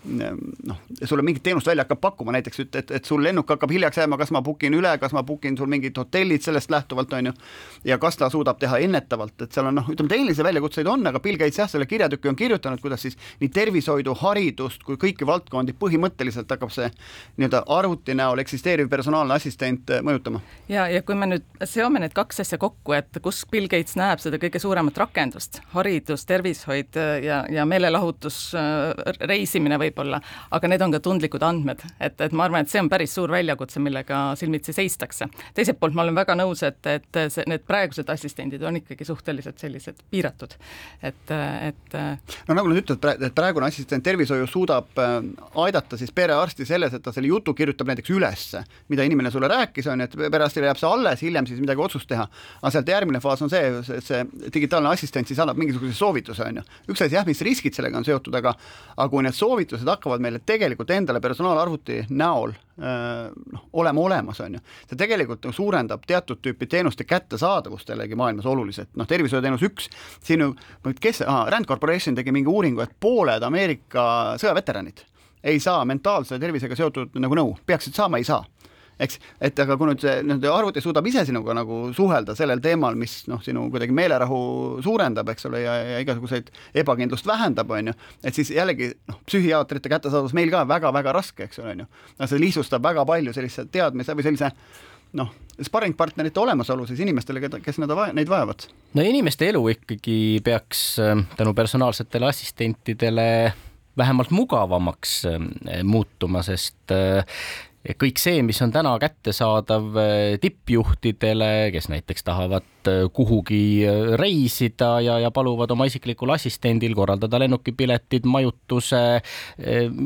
noh, 0.05 0.77
sulle 1.05 1.23
mingit 1.23 1.43
teenust 1.43 1.67
välja 1.67 1.85
hakkab 1.85 2.01
pakkuma, 2.01 2.33
näiteks 2.35 2.61
et, 2.61 2.77
et, 2.77 2.91
et 2.99 3.05
sul 3.05 3.23
lennuk 3.23 3.49
hakkab 3.49 3.71
hiljaks 3.71 4.01
jääma, 4.01 4.19
kas 4.19 4.33
ma 4.35 4.43
book 4.43 4.65
in 4.67 4.75
üle, 4.75 4.91
kas 4.99 5.13
ma 5.15 5.23
book 5.23 5.45
in 5.47 5.57
sul 5.59 5.71
mingid 5.71 5.97
hotellid 5.99 6.43
sellest 6.43 6.71
lähtuvalt, 6.75 7.13
on 7.13 7.31
ju, 7.31 7.33
ja 7.87 7.99
kas 8.03 8.19
ta 8.19 8.31
suudab 8.31 8.59
teha 8.59 8.81
ennetavalt, 8.83 9.37
et 9.45 9.55
seal 9.55 9.69
on 9.71 9.79
noh, 9.79 9.91
ütleme 9.93 10.11
tehnilisi 10.11 10.43
väljakutseid 10.45 10.91
on, 10.91 11.07
aga 11.07 11.21
Bill 11.23 11.39
Gates 11.39 11.61
jah, 11.61 11.71
selle 11.71 11.87
kirjatüki 11.87 12.31
on 12.31 12.39
kirjutanud, 12.39 12.83
kuidas 12.83 13.05
siis 13.07 13.19
nii 13.41 13.53
tervishoidu, 13.55 14.15
haridust 14.25 14.83
kui 14.87 14.99
kõiki 15.01 15.29
valdkondi 15.29 15.77
põhimõtteliselt 15.79 16.51
hakkab 16.51 16.75
see 16.75 16.91
nii-öelda 17.39 17.63
arvuti 17.71 18.17
näol 18.19 18.43
eksisteeriv 18.43 18.91
personaalne 18.91 19.39
assistent 19.39 19.95
äh, 19.95 20.03
mõjutama. 20.03 20.43
ja, 20.69 20.89
ja 20.91 21.05
kui 21.07 21.15
me 21.15 21.31
nüüd 21.31 21.47
seome 21.69 22.03
need 22.03 22.17
kaks 22.17 22.43
asja 22.43 22.59
kokku, 22.59 22.97
et 22.99 23.23
kus 23.23 23.45
Bill 23.51 23.71
Gates 23.71 23.95
näeb 24.01 24.23
seda 24.23 24.43
kõige 24.43 24.59
suuremat 24.63 24.99
rakendust, 24.99 25.63
haridus, 25.77 26.27
tervishoid 26.27 26.99
äh, 26.99 27.15
ja, 27.29 27.45
ja 27.51 27.67
meelelahutus, 27.69 28.43
äh, 28.59 29.15
reisimine 29.31 29.79
või 29.79 29.92
võib-olla, 29.93 30.21
aga 30.51 30.71
need 30.71 30.83
on 30.83 30.95
ka 30.97 31.01
tundlikud 31.05 31.45
andmed, 31.47 31.83
et, 32.01 32.21
et 32.21 32.33
ma 32.37 32.47
arvan, 32.49 32.65
et 32.65 32.73
see 32.73 32.81
on 32.83 32.89
päris 32.93 33.13
suur 33.15 33.31
väljakutse, 33.33 33.81
millega 33.83 34.33
silmitsi 34.39 34.75
seistakse. 34.77 35.29
teiselt 35.55 35.79
poolt 35.81 35.95
ma 35.95 36.07
olen 36.07 36.17
väga 36.17 36.37
nõus, 36.39 36.65
et, 36.67 36.81
et 36.87 37.21
see, 37.33 37.45
need 37.51 37.65
praegused 37.69 38.09
assistendid 38.11 38.63
on 38.63 38.81
ikkagi 38.81 39.07
suhteliselt 39.07 39.61
sellised 39.63 40.03
piiratud, 40.11 40.57
et, 41.03 41.33
et 41.33 41.97
no 42.49 42.57
nagu 42.57 42.73
nad 42.73 42.81
ütlevad, 42.83 43.23
et 43.23 43.37
praegune 43.37 43.69
assistent 43.69 44.05
tervishoius 44.05 44.53
suudab 44.53 44.99
äh, 45.01 45.19
aidata 45.65 45.99
siis 46.01 46.13
perearsti 46.15 46.67
selles, 46.69 46.95
et 46.97 47.05
ta 47.05 47.13
selle 47.15 47.31
jutu 47.31 47.55
kirjutab 47.57 47.91
näiteks 47.91 48.15
ülesse, 48.15 48.65
mida 48.93 49.07
inimene 49.07 49.31
sulle 49.35 49.51
rääkis, 49.53 49.89
on 49.93 50.03
ju, 50.03 50.09
et 50.09 50.17
perearstile 50.33 50.71
jääb 50.71 50.81
see 50.81 50.89
alles, 50.89 51.23
hiljem 51.25 51.49
siis 51.49 51.61
midagi 51.63 51.85
otsust 51.85 52.09
teha. 52.11 52.27
aga 52.61 52.73
sealt 52.75 52.89
järgmine 52.89 53.21
faas 53.23 53.43
on 53.45 53.53
see, 53.53 53.63
et 53.97 54.07
see 54.07 54.23
digitaalne 54.55 54.93
assistent 54.93 55.29
siis 55.29 55.41
annab 55.43 55.61
mingisuguse 55.61 55.95
soovituse, 55.97 56.47
on 56.49 56.63
ju. 56.63 56.67
üks 56.95 57.05
asi 57.05 57.19
jah, 57.19 57.27
mis 57.29 57.43
riskid 57.45 57.77
sellega 57.77 57.99
on 57.99 58.07
seotud, 58.07 58.35
aga 58.39 58.55
aga 58.97 59.09
kui 59.13 59.25
need 59.25 59.37
soovitused 59.37 59.82
lahendused 59.83 59.91
hakkavad 59.91 60.23
meile 60.23 60.41
tegelikult 60.47 60.91
endale 60.91 61.21
personaalarvuti 61.21 62.07
näol 62.11 62.53
noh, 62.83 63.65
olema 63.73 64.01
olemas, 64.01 64.41
on 64.41 64.55
ju. 64.55 64.61
see 64.89 64.97
tegelikult 64.99 65.45
nagu 65.45 65.55
suurendab 65.55 66.07
teatud 66.07 66.41
tüüpi 66.43 66.67
teenuste 66.67 67.05
kättesaadavust 67.05 67.89
jällegi 67.89 68.17
maailmas 68.17 68.47
oluliselt, 68.47 68.89
noh, 68.97 69.07
tervishoiuteenus 69.07 69.63
üks, 69.63 69.89
siin 70.25 70.41
ju, 70.41 70.55
kes 71.01 71.23
Rand 71.27 71.67
Corporation 71.67 72.15
tegi 72.15 72.33
mingi 72.33 72.51
uuringu, 72.51 72.81
et 72.83 72.95
pooled 73.01 73.43
Ameerika 73.43 74.37
sõjaveteranid 74.41 75.05
ei 75.43 75.61
saa 75.61 75.85
mentaalse 75.85 76.39
tervisega 76.39 76.77
seotud 76.79 77.19
nagu 77.19 77.37
nõu, 77.37 77.57
peaksid 77.67 77.95
saama, 77.99 78.19
ei 78.23 78.27
saa 78.27 78.45
eks, 79.01 79.19
et 79.41 79.59
aga 79.65 79.77
kui 79.79 79.89
nüüd 79.89 80.03
see 80.03 80.19
nii-öelda 80.23 80.53
arvuti 80.55 80.83
suudab 80.85 81.07
ise 81.09 81.25
sinuga 81.29 81.57
nagu 81.57 81.81
suhelda 81.97 82.37
sellel 82.39 82.63
teemal, 82.65 82.97
mis 82.99 83.23
noh, 83.31 83.43
sinu 83.45 83.67
kuidagi 83.73 83.95
meelerahu 83.97 84.39
suurendab, 84.85 85.33
eks 85.33 85.49
ole, 85.51 85.63
ja, 85.65 85.77
ja 85.95 86.05
igasuguseid 86.05 86.53
ebakindlust 86.83 87.27
vähendab, 87.29 87.71
on 87.73 87.93
ju, 87.93 87.97
et 88.25 88.39
siis 88.39 88.53
jällegi 88.55 88.93
noh, 89.11 89.21
psühhiaatrite 89.29 89.93
kättesaadavus 89.93 90.37
meil 90.37 90.53
ka 90.53 90.65
väga-väga 90.69 91.17
raske, 91.17 91.49
eks 91.49 91.63
ole, 91.63 91.77
on 91.77 91.85
ju. 91.85 91.91
see 92.27 92.43
lihtsustab 92.43 92.85
väga 92.85 93.07
palju 93.09 93.35
sellise 93.37 93.67
teadmise 93.73 94.17
või 94.17 94.27
sellise 94.29 94.53
noh, 95.19 95.33
sparringpartnerite 95.63 96.41
olemasolu 96.41 96.87
siis 96.89 97.03
inimestele, 97.05 97.43
keda, 97.43 97.61
kes 97.65 97.81
nad, 97.83 97.93
neid 98.17 98.31
vajavad. 98.31 98.69
no 98.95 99.05
inimeste 99.05 99.51
elu 99.53 99.67
ikkagi 99.75 100.41
peaks 100.45 100.97
äh, 101.03 101.17
tänu 101.37 101.55
personaalsetele 101.55 102.29
assistentidele 102.29 103.53
vähemalt 103.99 104.31
mugavamaks 104.31 105.23
äh, 105.29 105.39
muutuma, 105.85 106.43
sest 106.43 106.93
äh, 107.89 107.97
kõik 107.99 108.21
see, 108.23 108.43
mis 108.47 108.61
on 108.65 108.73
täna 108.75 108.95
kättesaadav 109.03 109.99
eh, 110.03 110.39
tippjuhtidele, 110.43 111.71
kes 111.75 111.89
näiteks 111.93 112.27
tahavad 112.27 112.82
äh, 112.89 113.07
kuhugi 113.13 113.87
äh, 113.87 114.15
reisida 114.19 115.01
ja, 115.01 115.19
ja 115.23 115.31
paluvad 115.31 115.71
oma 115.75 115.87
isiklikul 115.89 116.33
assistendil 116.35 116.95
korraldada 116.95 117.41
lennukipiletid, 117.43 118.27
majutuse 118.29 119.03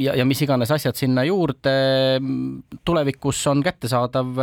ja, 0.00 0.14
ja 0.16 0.24
mis 0.28 0.40
iganes 0.42 0.70
asjad 0.74 0.96
sinna 0.96 1.24
juurde. 1.24 1.74
tulevikus 2.84 3.40
on 3.46 3.62
kättesaadav 3.62 4.38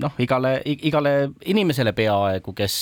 noh, 0.00 0.16
igale, 0.18 0.52
igale 0.64 1.30
inimesele 1.44 1.92
peaaegu, 1.96 2.52
kes 2.56 2.76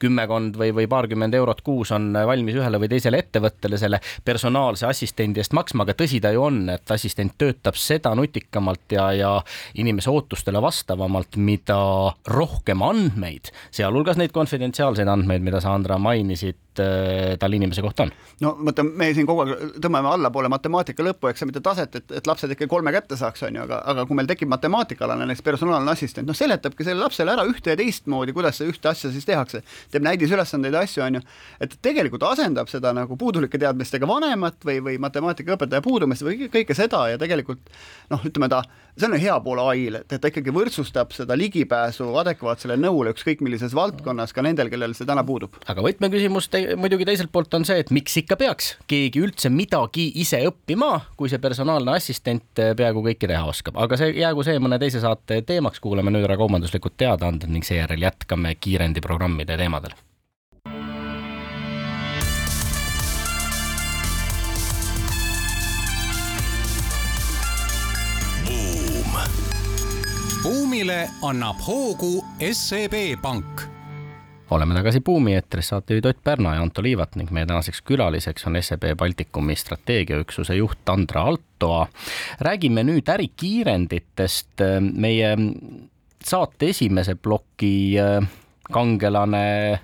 kümmekond 0.00 0.58
või, 0.60 0.72
või 0.76 0.88
paarkümmend 0.90 1.34
eurot 1.34 1.62
kuus 1.66 1.92
on 1.96 2.12
valmis 2.14 2.58
ühele 2.58 2.80
või 2.80 2.90
teisele 2.92 3.20
ettevõttele 3.22 3.78
selle 3.80 4.00
personaalse 4.24 4.86
assistendi 4.86 5.42
eest 5.42 5.54
maksma, 5.56 5.86
aga 5.86 5.96
tõsi 5.98 6.20
ta 6.22 6.32
ju 6.34 6.44
on, 6.46 6.62
et 6.72 6.94
assistent 6.94 7.36
töötab 7.38 7.78
seda 7.80 8.14
nutikamalt 8.18 8.96
ja, 8.96 9.10
ja 9.16 9.32
inimese 9.80 10.10
ootustele 10.10 10.62
vastavamalt, 10.62 11.38
mida 11.40 11.80
rohkem 12.30 12.82
andmeid, 12.84 13.52
sealhulgas 13.90 14.18
neid 14.20 14.32
konfidentsiaalseid 14.34 15.08
andmeid, 15.10 15.42
mida 15.42 15.60
sa, 15.62 15.74
Andra, 15.74 15.96
mainisid, 16.00 16.58
äh, 16.78 17.34
tal 17.40 17.54
inimese 17.56 17.82
kohta 17.82 18.06
on? 18.06 18.12
no 18.44 18.52
vaata, 18.60 18.84
me 18.84 19.10
siin 19.16 19.26
kogu 19.28 19.44
aeg 19.44 19.78
tõmbame 19.82 20.12
allapoole 20.14 20.50
matemaatika 20.52 21.04
lõpueksamite 21.04 21.62
taset, 21.64 21.98
et, 21.98 22.14
et 22.20 22.30
lapsed 22.30 22.54
ikka 22.54 22.68
kolme 22.70 22.92
kätte 22.94 23.18
saaks, 23.18 23.42
on 23.48 23.58
ju, 23.58 23.64
aga, 23.66 23.80
aga 23.92 24.06
kui 24.06 24.18
meil 24.18 24.30
tekib 24.30 24.50
matemaatikaalane 24.52 25.26
näiteks 25.26 25.44
personaalne 25.46 25.90
assistent, 25.92 26.28
noh, 26.28 26.38
seletabki 26.38 26.86
sellele 26.86 27.08
lapsele 27.08 27.34
ära 27.34 27.46
ühte 27.50 27.74
ja 27.74 27.80
teistmoodi, 27.80 28.34
kuidas 28.36 28.60
seda 28.60 28.70
ühte 28.72 28.92
asja 28.92 29.10
siis 29.14 29.26
tehakse, 29.28 29.62
teeb 29.90 30.06
näidisülesandeid 30.06 30.78
ja 30.78 30.84
asju, 30.86 31.04
on 31.06 31.18
ju, 31.18 31.24
et 31.66 31.76
tegelikult 31.82 32.26
asendab 32.30 32.70
seda 32.70 32.94
nagu 32.96 33.18
puudulike 33.20 33.58
teadmistega 33.60 34.08
vanemat 34.10 34.62
või, 34.66 34.78
või 34.86 35.00
matemaatikaõpetaja 35.02 35.82
puudumist 35.84 36.26
või 36.26 36.46
kõike 36.52 36.78
seda 36.78 37.06
ja 37.10 37.20
tegelikult 37.20 37.74
noh, 38.12 38.22
ütleme 38.30 38.50
ta, 38.52 38.62
see 38.98 39.08
on 39.08 39.16
hea 39.20 39.36
pool 39.44 39.60
ai-l, 39.62 40.00
et 40.02 40.20
ta 40.20 40.30
ikkagi 40.30 40.52
võrdsustab 40.54 41.14
seda 41.14 41.36
ligipääsu 41.38 42.08
adekvaatsele 42.22 42.76
nõule 42.80 43.14
ükskõik 43.14 43.44
millises 43.44 43.74
valdkonnas 43.76 44.34
ka 44.36 44.44
nendel, 44.46 44.70
kellel 44.72 44.94
see 44.96 45.08
täna 45.08 45.24
puudub. 45.26 45.56
aga 45.70 45.84
võtmeküsimus 45.84 46.50
te 46.52 46.62
muidugi 46.80 47.08
teiselt 47.08 47.32
poolt 47.32 47.54
on 47.58 47.66
see, 47.68 47.80
et 47.82 47.94
miks 47.94 48.16
ikka 48.22 48.38
peaks 48.40 48.74
keegi 48.90 49.22
üldse 49.24 49.52
midagi 49.52 50.10
ise 50.22 50.42
õppima, 50.50 50.92
kui 51.16 51.32
see 51.32 51.42
personaalne 51.42 51.96
assistent 51.96 52.64
peaaegu 52.76 53.04
kõike 53.06 53.30
teha 53.30 53.42
oskab, 53.48 53.78
aga 53.80 53.98
see 54.00 54.14
jäägu 54.20 54.46
see 54.46 54.60
mõne 54.62 54.80
teise 54.82 55.02
saate 55.02 55.42
teemaks, 55.46 55.82
kuulame 55.82 56.12
nüüd 56.14 56.28
ära 56.28 56.38
kaubanduslikud 56.40 56.98
teadaanded 57.00 57.50
ning 57.50 57.66
seejärel 57.66 58.08
jätkame 58.08 58.56
kiirendiprogrammide 58.60 59.58
teemadel 59.60 59.96
buumile 70.50 71.04
annab 71.22 71.60
hoogu 71.62 72.24
SEB 72.52 72.94
Pank 73.22 73.60
oleme 74.50 74.74
tagasi 74.74 74.98
Buumi 75.00 75.36
eetris, 75.38 75.68
saatejuhid 75.70 76.08
Ott 76.10 76.18
Pärna 76.26 76.56
ja 76.56 76.62
Anto 76.64 76.82
Liivat 76.82 77.14
ning 77.14 77.30
meie 77.30 77.46
tänaseks 77.46 77.84
külaliseks 77.86 78.48
on 78.50 78.58
SEB 78.58 78.88
Baltikumi 78.98 79.54
strateegiaüksuse 79.54 80.56
juht 80.58 80.88
Andra 80.90 81.22
Altoa. 81.22 81.86
räägime 82.40 82.82
nüüd 82.82 83.12
ärikiirenditest. 83.14 84.66
meie 84.92 85.36
saate 86.24 86.74
esimese 86.74 87.14
ploki 87.14 87.94
kangelane 88.72 89.80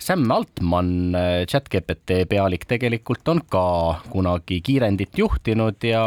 Sam 0.00 0.24
Altman, 0.32 1.14
chat-GPT 1.50 2.24
pealik, 2.30 2.66
tegelikult 2.70 3.28
on 3.32 3.42
ka 3.52 3.64
kunagi 4.10 4.60
kiirendit 4.64 5.18
juhtinud 5.20 5.84
ja 5.84 6.02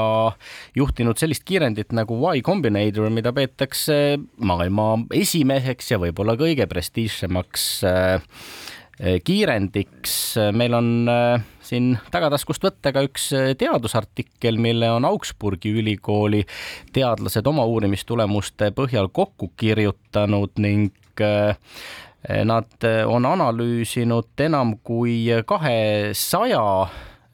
juhtinud 0.76 1.22
sellist 1.22 1.46
kiirendit 1.48 1.94
nagu 1.96 2.18
Y 2.34 2.42
Combinator, 2.46 3.10
mida 3.14 3.34
peetakse 3.34 4.20
maailma 4.42 5.06
esimeseks 5.14 5.94
ja 5.94 6.02
võib-olla 6.02 6.38
kõige 6.40 6.68
prestiižsemaks 6.70 7.68
äh, 7.90 8.24
kiirendiks. 9.24 10.36
meil 10.54 10.74
on 10.74 10.90
siin 11.62 11.98
tagataskust 12.12 12.64
võtta 12.64 12.94
ka 12.94 13.04
üks 13.08 13.30
teadusartikkel, 13.58 14.60
mille 14.62 14.92
on 14.94 15.06
Augsburgi 15.10 15.74
ülikooli 15.74 16.44
teadlased 16.94 17.48
oma 17.50 17.66
uurimistulemuste 17.66 18.72
põhjal 18.76 19.10
kokku 19.12 19.52
kirjutanud 19.58 20.62
ning 20.62 20.94
Nad 22.24 22.84
eh, 22.88 23.04
on 23.08 23.26
analüüsinud 23.28 24.40
enam 24.46 24.78
kui 24.84 25.26
kahesaja 25.46 26.64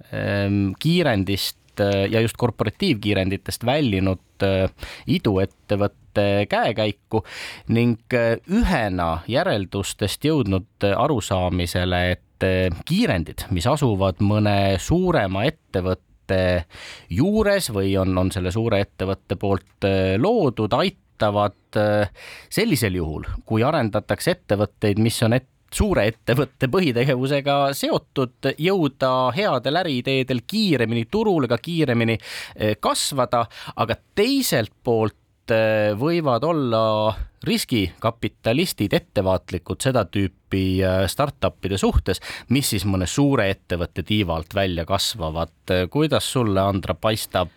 ehm, 0.09 0.71
kiirendist 0.81 1.83
eh, 1.83 2.07
ja 2.09 2.23
just 2.25 2.37
korporatiivkiirenditest 2.41 3.65
väljunud 3.69 4.45
eh, 4.47 4.65
iduettevõtte 5.05 6.47
käekäiku 6.49 7.21
ning 7.75 8.17
ühena 8.49 9.09
järeldustest 9.29 10.25
jõudnud 10.25 10.87
arusaamisele, 10.89 11.99
et 12.17 12.47
kiirendid, 12.89 13.45
mis 13.53 13.67
asuvad 13.69 14.23
mõne 14.25 14.79
suurema 14.81 15.45
ettevõtte 15.45 16.39
juures 17.13 17.69
või 17.75 17.93
on, 18.01 18.17
on 18.17 18.33
selle 18.33 18.51
suure 18.51 18.81
ettevõtte 18.87 19.37
poolt 19.39 19.87
loodud, 20.17 20.73
aitavad 20.73 21.08
aitavad 21.19 21.77
äh, 21.77 22.09
sellisel 22.49 22.95
juhul, 22.95 23.25
kui 23.45 23.63
arendatakse 23.63 24.31
ettevõtteid, 24.37 24.99
mis 24.99 25.17
on 25.23 25.35
et 25.35 25.47
suure 25.73 26.07
ettevõtte 26.09 26.67
põhitegevusega 26.71 27.73
seotud, 27.77 28.53
jõuda 28.57 29.31
headel 29.35 29.81
äriideedel 29.83 30.41
kiiremini 30.47 31.05
turule, 31.11 31.47
ka 31.47 31.59
kiiremini 31.61 32.17
äh, 32.17 32.77
kasvada, 32.79 33.45
aga 33.75 33.99
teiselt 34.15 34.73
poolt 34.83 35.51
äh, 35.51 35.91
võivad 35.99 36.47
olla 36.47 37.13
riskikapitalistid 37.43 38.93
ettevaatlikud 38.93 39.81
seda 39.83 40.05
tüüpi 40.05 40.79
startup'ide 41.07 41.77
suhtes, 41.77 42.21
mis 42.49 42.71
siis 42.73 42.85
mõne 42.89 43.05
suure 43.07 43.49
ettevõtte 43.53 44.03
tiiva 44.03 44.35
alt 44.39 44.55
välja 44.55 44.85
kasvavad. 44.85 45.53
kuidas 45.89 46.31
sulle, 46.31 46.61
Andra, 46.61 46.95
paistab, 46.97 47.49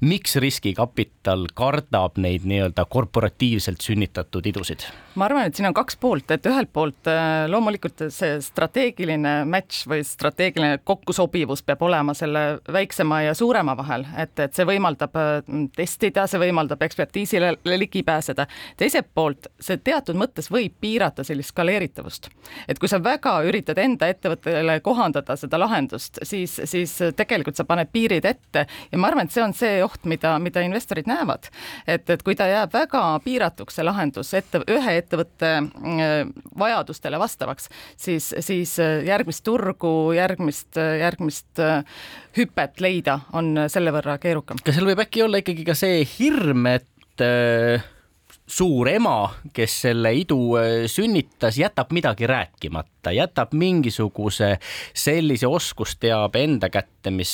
miks 0.00 0.36
riskikapital 0.36 1.46
kardab 1.54 2.20
neid 2.22 2.46
nii-öelda 2.46 2.84
korporatiivselt 2.88 3.80
sünnitatud 3.80 4.46
idusid? 4.46 4.86
ma 5.16 5.24
arvan, 5.24 5.48
et 5.48 5.56
siin 5.56 5.66
on 5.66 5.74
kaks 5.74 5.96
poolt, 5.96 6.30
et 6.30 6.46
ühelt 6.46 6.70
poolt 6.72 7.08
äh, 7.10 7.46
loomulikult 7.50 8.06
see 8.14 8.36
strateegiline 8.44 9.32
match 9.48 9.88
või 9.88 10.04
strateegiline 10.06 10.78
kokkusobivus 10.84 11.64
peab 11.66 11.82
olema 11.82 12.14
selle 12.14 12.44
väiksema 12.72 13.22
ja 13.24 13.34
suurema 13.34 13.76
vahel, 13.78 14.06
et, 14.16 14.36
et 14.38 14.54
see 14.54 14.68
võimaldab 14.68 15.16
äh, 15.18 15.32
testida, 15.76 16.26
see 16.30 16.40
võimaldab 16.42 16.82
ekspertiisile 16.86 17.56
ligi 17.64 18.04
pääseda. 18.06 18.46
teiselt 18.76 19.10
poolt 19.14 19.25
see 19.60 19.80
teatud 19.84 20.18
mõttes 20.18 20.50
võib 20.52 20.74
piirata 20.80 21.24
sellist 21.24 21.54
skaleeritavust. 21.54 22.28
et 22.68 22.78
kui 22.78 22.88
sa 22.88 23.00
väga 23.02 23.38
üritad 23.48 23.78
enda 23.78 24.08
ettevõttele 24.12 24.80
kohandada 24.84 25.36
seda 25.36 25.58
lahendust, 25.60 26.20
siis, 26.22 26.60
siis 26.64 26.96
tegelikult 27.16 27.56
sa 27.56 27.64
paned 27.64 27.90
piirid 27.92 28.24
ette 28.24 28.66
ja 28.92 28.98
ma 28.98 29.10
arvan, 29.10 29.26
et 29.26 29.34
see 29.34 29.44
on 29.44 29.54
see 29.56 29.80
oht, 29.84 30.04
mida, 30.08 30.36
mida 30.42 30.62
investorid 30.64 31.08
näevad. 31.10 31.50
et, 31.86 32.10
et 32.10 32.22
kui 32.22 32.36
ta 32.38 32.48
jääb 32.50 32.72
väga 32.74 33.02
piiratuks, 33.24 33.78
see 33.78 33.86
lahendus 33.86 34.32
ette, 34.34 34.62
ühe 34.70 34.96
ettevõtte 35.00 35.52
äh, 35.56 36.14
vajadustele 36.58 37.20
vastavaks, 37.20 37.70
siis, 37.96 38.32
siis 38.40 38.76
äh, 38.82 39.00
järgmist 39.06 39.44
turgu, 39.46 40.12
järgmist, 40.16 40.76
järgmist 40.76 41.62
äh, 41.62 41.82
hüpet 42.36 42.80
leida 42.84 43.20
on 43.36 43.66
selle 43.72 43.94
võrra 43.94 44.18
keerukam. 44.22 44.60
kas 44.62 44.78
seal 44.78 44.88
võib 44.88 45.04
äkki 45.06 45.24
olla 45.26 45.42
ikkagi 45.42 45.66
ka 45.66 45.76
see 45.78 46.02
hirm, 46.16 46.66
et 46.70 46.86
suur 48.46 48.88
ema, 48.88 49.26
kes 49.54 49.72
selle 49.86 50.12
idu 50.14 50.38
sünnitas, 50.90 51.58
jätab 51.58 51.90
midagi 51.94 52.28
rääkimata, 52.30 53.10
jätab 53.14 53.54
mingisuguse 53.58 54.52
sellise 54.94 55.48
oskusteabe 55.50 56.44
enda 56.46 56.70
kätte, 56.70 57.10
mis 57.10 57.32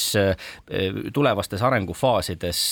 tulevastes 1.13 1.63
arengufaasides 1.63 2.63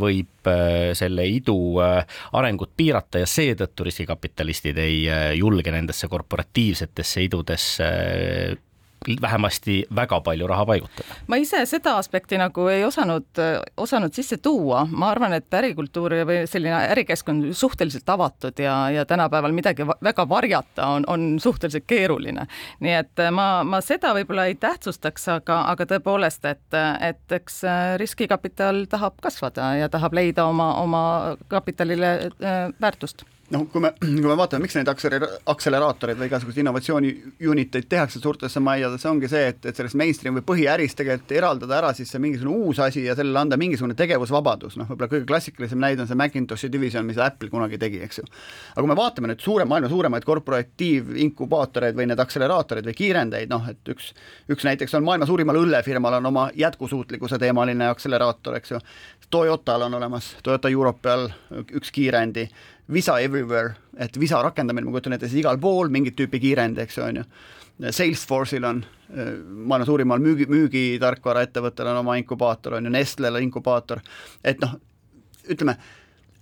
võib 0.00 0.52
selle 0.96 1.26
idu 1.28 1.56
arengut 1.80 2.74
piirata 2.76 3.24
ja 3.24 3.30
seetõttu 3.30 3.88
riskikapitalistid 3.88 4.78
ei 4.84 5.02
julge 5.38 5.72
nendesse 5.72 6.08
korporatiivsetesse 6.12 7.24
idudesse 7.26 7.90
vähemasti 9.22 9.84
väga 9.94 10.20
palju 10.20 10.46
raha 10.46 10.66
paigutada. 10.66 11.16
ma 11.26 11.36
ise 11.36 11.66
seda 11.66 11.96
aspekti 11.98 12.38
nagu 12.38 12.66
ei 12.68 12.84
osanud, 12.84 13.26
osanud 13.76 14.14
sisse 14.14 14.36
tuua, 14.36 14.86
ma 14.90 15.10
arvan, 15.10 15.32
et 15.36 15.54
ärikultuur 15.54 16.14
või 16.28 16.38
selline 16.50 16.74
ärikeskkond 16.94 17.52
suhteliselt 17.54 18.08
avatud 18.08 18.58
ja, 18.58 18.90
ja 18.90 19.04
tänapäeval 19.04 19.52
midagi 19.52 19.86
väga 19.86 20.28
varjata 20.28 20.86
on, 20.86 21.04
on 21.06 21.28
suhteliselt 21.40 21.86
keeruline. 21.86 22.46
nii 22.80 22.96
et 23.02 23.24
ma, 23.30 23.64
ma 23.64 23.80
seda 23.80 24.14
võib-olla 24.16 24.46
ei 24.50 24.58
tähtsustaks, 24.60 25.28
aga, 25.36 25.62
aga 25.72 25.86
tõepoolest, 25.94 26.44
et, 26.50 26.80
et 27.00 27.38
eks 27.40 27.62
riskikapital 27.96 28.84
tahab 28.90 29.20
kasvada 29.22 29.74
ja 29.80 29.88
tahab 29.88 30.14
leida 30.16 30.46
oma, 30.46 30.72
oma 30.82 31.02
kapitalile 31.48 32.12
äh, 32.42 32.68
väärtust 32.80 33.26
noh, 33.54 33.66
kui 33.70 33.82
me, 33.82 33.92
kui 34.00 34.26
me 34.26 34.36
vaatame, 34.38 34.64
miks 34.66 34.74
neid 34.78 34.88
akselera-, 34.90 35.28
akseleraatoreid 35.52 36.18
või 36.18 36.28
igasuguseid 36.30 36.62
innovatsiooni 36.64 37.12
uniteid 37.50 37.88
tehakse 37.90 38.20
suurtesse 38.22 38.60
majadesse, 38.62 39.08
ongi 39.10 39.30
see, 39.30 39.52
et, 39.52 39.60
et 39.70 39.78
sellest 39.78 39.98
mainstream 39.98 40.38
või 40.38 40.44
põhiärist 40.48 40.98
tegelikult 40.98 41.34
eraldada 41.36 41.78
ära 41.78 41.92
siis 41.96 42.10
see 42.12 42.22
mingisugune 42.22 42.66
uus 42.66 42.80
asi 42.82 43.04
ja 43.06 43.14
sellele 43.18 43.42
anda 43.42 43.58
mingisugune 43.60 43.96
tegevusvabadus, 43.98 44.78
noh, 44.80 44.90
võib-olla 44.90 45.10
kõige 45.12 45.28
klassikalisem 45.30 45.82
näide 45.82 46.02
on 46.02 46.10
see 46.10 46.18
Macintoshi 46.18 46.70
division, 46.72 47.06
mis 47.06 47.20
Apple 47.22 47.50
kunagi 47.52 47.78
tegi, 47.82 48.02
eks 48.06 48.22
ju. 48.22 48.26
aga 48.74 48.84
kui 48.84 48.90
me 48.90 48.98
vaatame 48.98 49.30
nüüd 49.32 49.44
suure, 49.44 49.68
maailma 49.68 49.90
suuremaid 49.92 50.26
korporatiivinkubaatoreid 50.26 51.98
või 51.98 52.10
need 52.10 52.22
akseleraatoreid 52.22 52.90
või 52.90 52.98
kiirendeid, 52.98 53.52
noh, 53.52 53.68
et 53.70 53.94
üks, 53.94 54.10
üks 54.52 54.66
näiteks 54.66 54.98
on 54.98 55.06
maailma 55.06 55.28
suurimal 55.28 55.60
õllefirmal 55.62 56.18
on 56.18 56.32
oma 56.32 56.48
jätkusuutlikkuse 56.56 57.38
teemaline 57.42 57.92
akseleraator, 57.92 58.58
eks 58.58 58.74
ju, 58.74 58.82
Toyotal 59.30 59.82
on 59.82 59.94
olemas, 59.98 60.36
Toyota 60.46 60.70
Europeal 60.70 61.24
üks 61.74 61.90
kiirendi 61.90 62.44
Visa 62.92 63.16
everywhere, 63.20 63.74
et 63.98 64.14
Visa 64.20 64.38
rakendamine, 64.44 64.86
ma 64.86 64.94
kujutan 64.94 65.16
ette, 65.16 65.26
siis 65.30 65.42
igal 65.42 65.58
pool 65.58 65.90
mingit 65.92 66.14
tüüpi 66.18 66.38
kiirend, 66.42 66.78
eks 66.78 67.00
on 67.02 67.20
ju. 67.20 67.24
Salesforce'il 67.90 68.64
on 68.64 68.84
maailma 69.10 69.84
suurimal 69.88 70.22
müügi, 70.22 70.46
müügitarkvaraettevõttel 70.48 71.90
on 71.90 72.00
oma 72.04 72.14
inkubaator, 72.20 72.78
on 72.78 72.86
ju, 72.86 72.92
Nestlel 72.94 73.40
inkubaator, 73.42 74.00
et 74.46 74.62
noh, 74.62 74.78
ütleme 75.50 75.76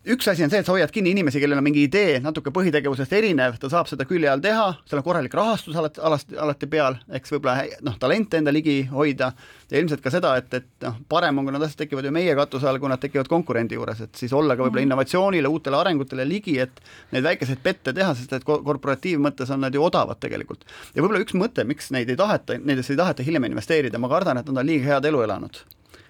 üks 0.05 0.29
asi 0.29 0.45
on 0.45 0.51
see, 0.53 0.61
et 0.61 0.69
sa 0.69 0.75
hoiad 0.75 0.93
kinni 0.93 1.15
inimesi, 1.15 1.41
kellel 1.41 1.59
on 1.59 1.65
mingi 1.65 1.85
idee 1.87 2.19
natuke 2.23 2.53
põhitegevusest 2.55 3.13
erinev, 3.17 3.57
ta 3.61 3.71
saab 3.73 3.89
seda 3.89 4.05
külje 4.09 4.29
all 4.29 4.43
teha, 4.45 4.67
seal 4.89 5.01
on 5.01 5.05
korralik 5.07 5.35
rahastus 5.37 5.77
alati, 5.81 6.03
alati, 6.05 6.37
alati 6.45 6.69
peal, 6.71 6.99
eks 7.19 7.33
võib-olla 7.33 7.65
noh, 7.87 7.97
talente 8.01 8.41
enda 8.41 8.53
ligi 8.53 8.83
hoida 8.91 9.31
ja 9.71 9.81
ilmselt 9.81 10.05
ka 10.05 10.13
seda, 10.13 10.35
et, 10.41 10.53
et 10.61 10.87
noh, 10.87 10.99
parem 11.09 11.41
on, 11.41 11.49
kui 11.49 11.57
need 11.57 11.67
asjad 11.67 11.85
tekivad 11.85 12.09
ju 12.09 12.13
meie 12.15 12.35
katuse 12.37 12.69
all, 12.69 12.81
kui 12.83 12.93
nad 12.93 13.01
tekivad 13.03 13.31
konkurendi 13.33 13.79
juures, 13.79 14.03
et 14.05 14.21
siis 14.21 14.35
olla 14.37 14.57
ka 14.59 14.67
võib-olla 14.67 14.83
mhm. 14.83 14.91
innovatsioonile, 14.91 15.53
uutele 15.53 15.81
arengutele 15.81 16.27
ligi, 16.29 16.59
et 16.65 16.85
neid 17.15 17.25
väikeseid 17.25 17.63
pette 17.65 17.97
teha, 17.97 18.13
sest 18.19 18.37
et 18.37 18.45
korporatiivmõttes 18.45 19.55
on 19.57 19.65
nad 19.65 19.75
ju 19.75 19.85
odavad 19.85 20.21
tegelikult. 20.21 20.69
ja 20.93 21.01
võib-olla 21.01 21.25
üks 21.25 21.39
mõte, 21.39 21.65
miks 21.69 21.89
neid 21.95 22.13
ei 22.13 22.21
taheta, 22.21 22.61
nendesse 22.61 22.93
ei 22.93 23.01
taheta 23.01 23.25
hiljem 23.25 23.49
investeerida, 23.49 24.01
ma 24.03 24.13
kardan, 24.13 24.43
et 24.43 24.53
nad 24.53 24.65
on 24.65 24.69
liiga 24.69 24.95
head 24.95 25.13
elu 25.13 25.25
elanud 25.25 25.65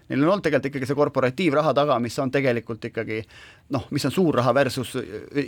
neil 0.08 0.22
on 0.22 0.28
olnud 0.28 0.44
tegelikult 0.44 0.70
ikkagi 0.70 0.88
see 0.88 0.98
korporatiivraha 0.98 1.74
taga, 1.76 1.98
mis 2.02 2.16
on 2.22 2.30
tegelikult 2.34 2.84
ikkagi 2.90 3.20
noh, 3.74 3.86
mis 3.94 4.04
on 4.04 4.12
suur 4.14 4.36
raha 4.40 4.54
versus 4.54 4.94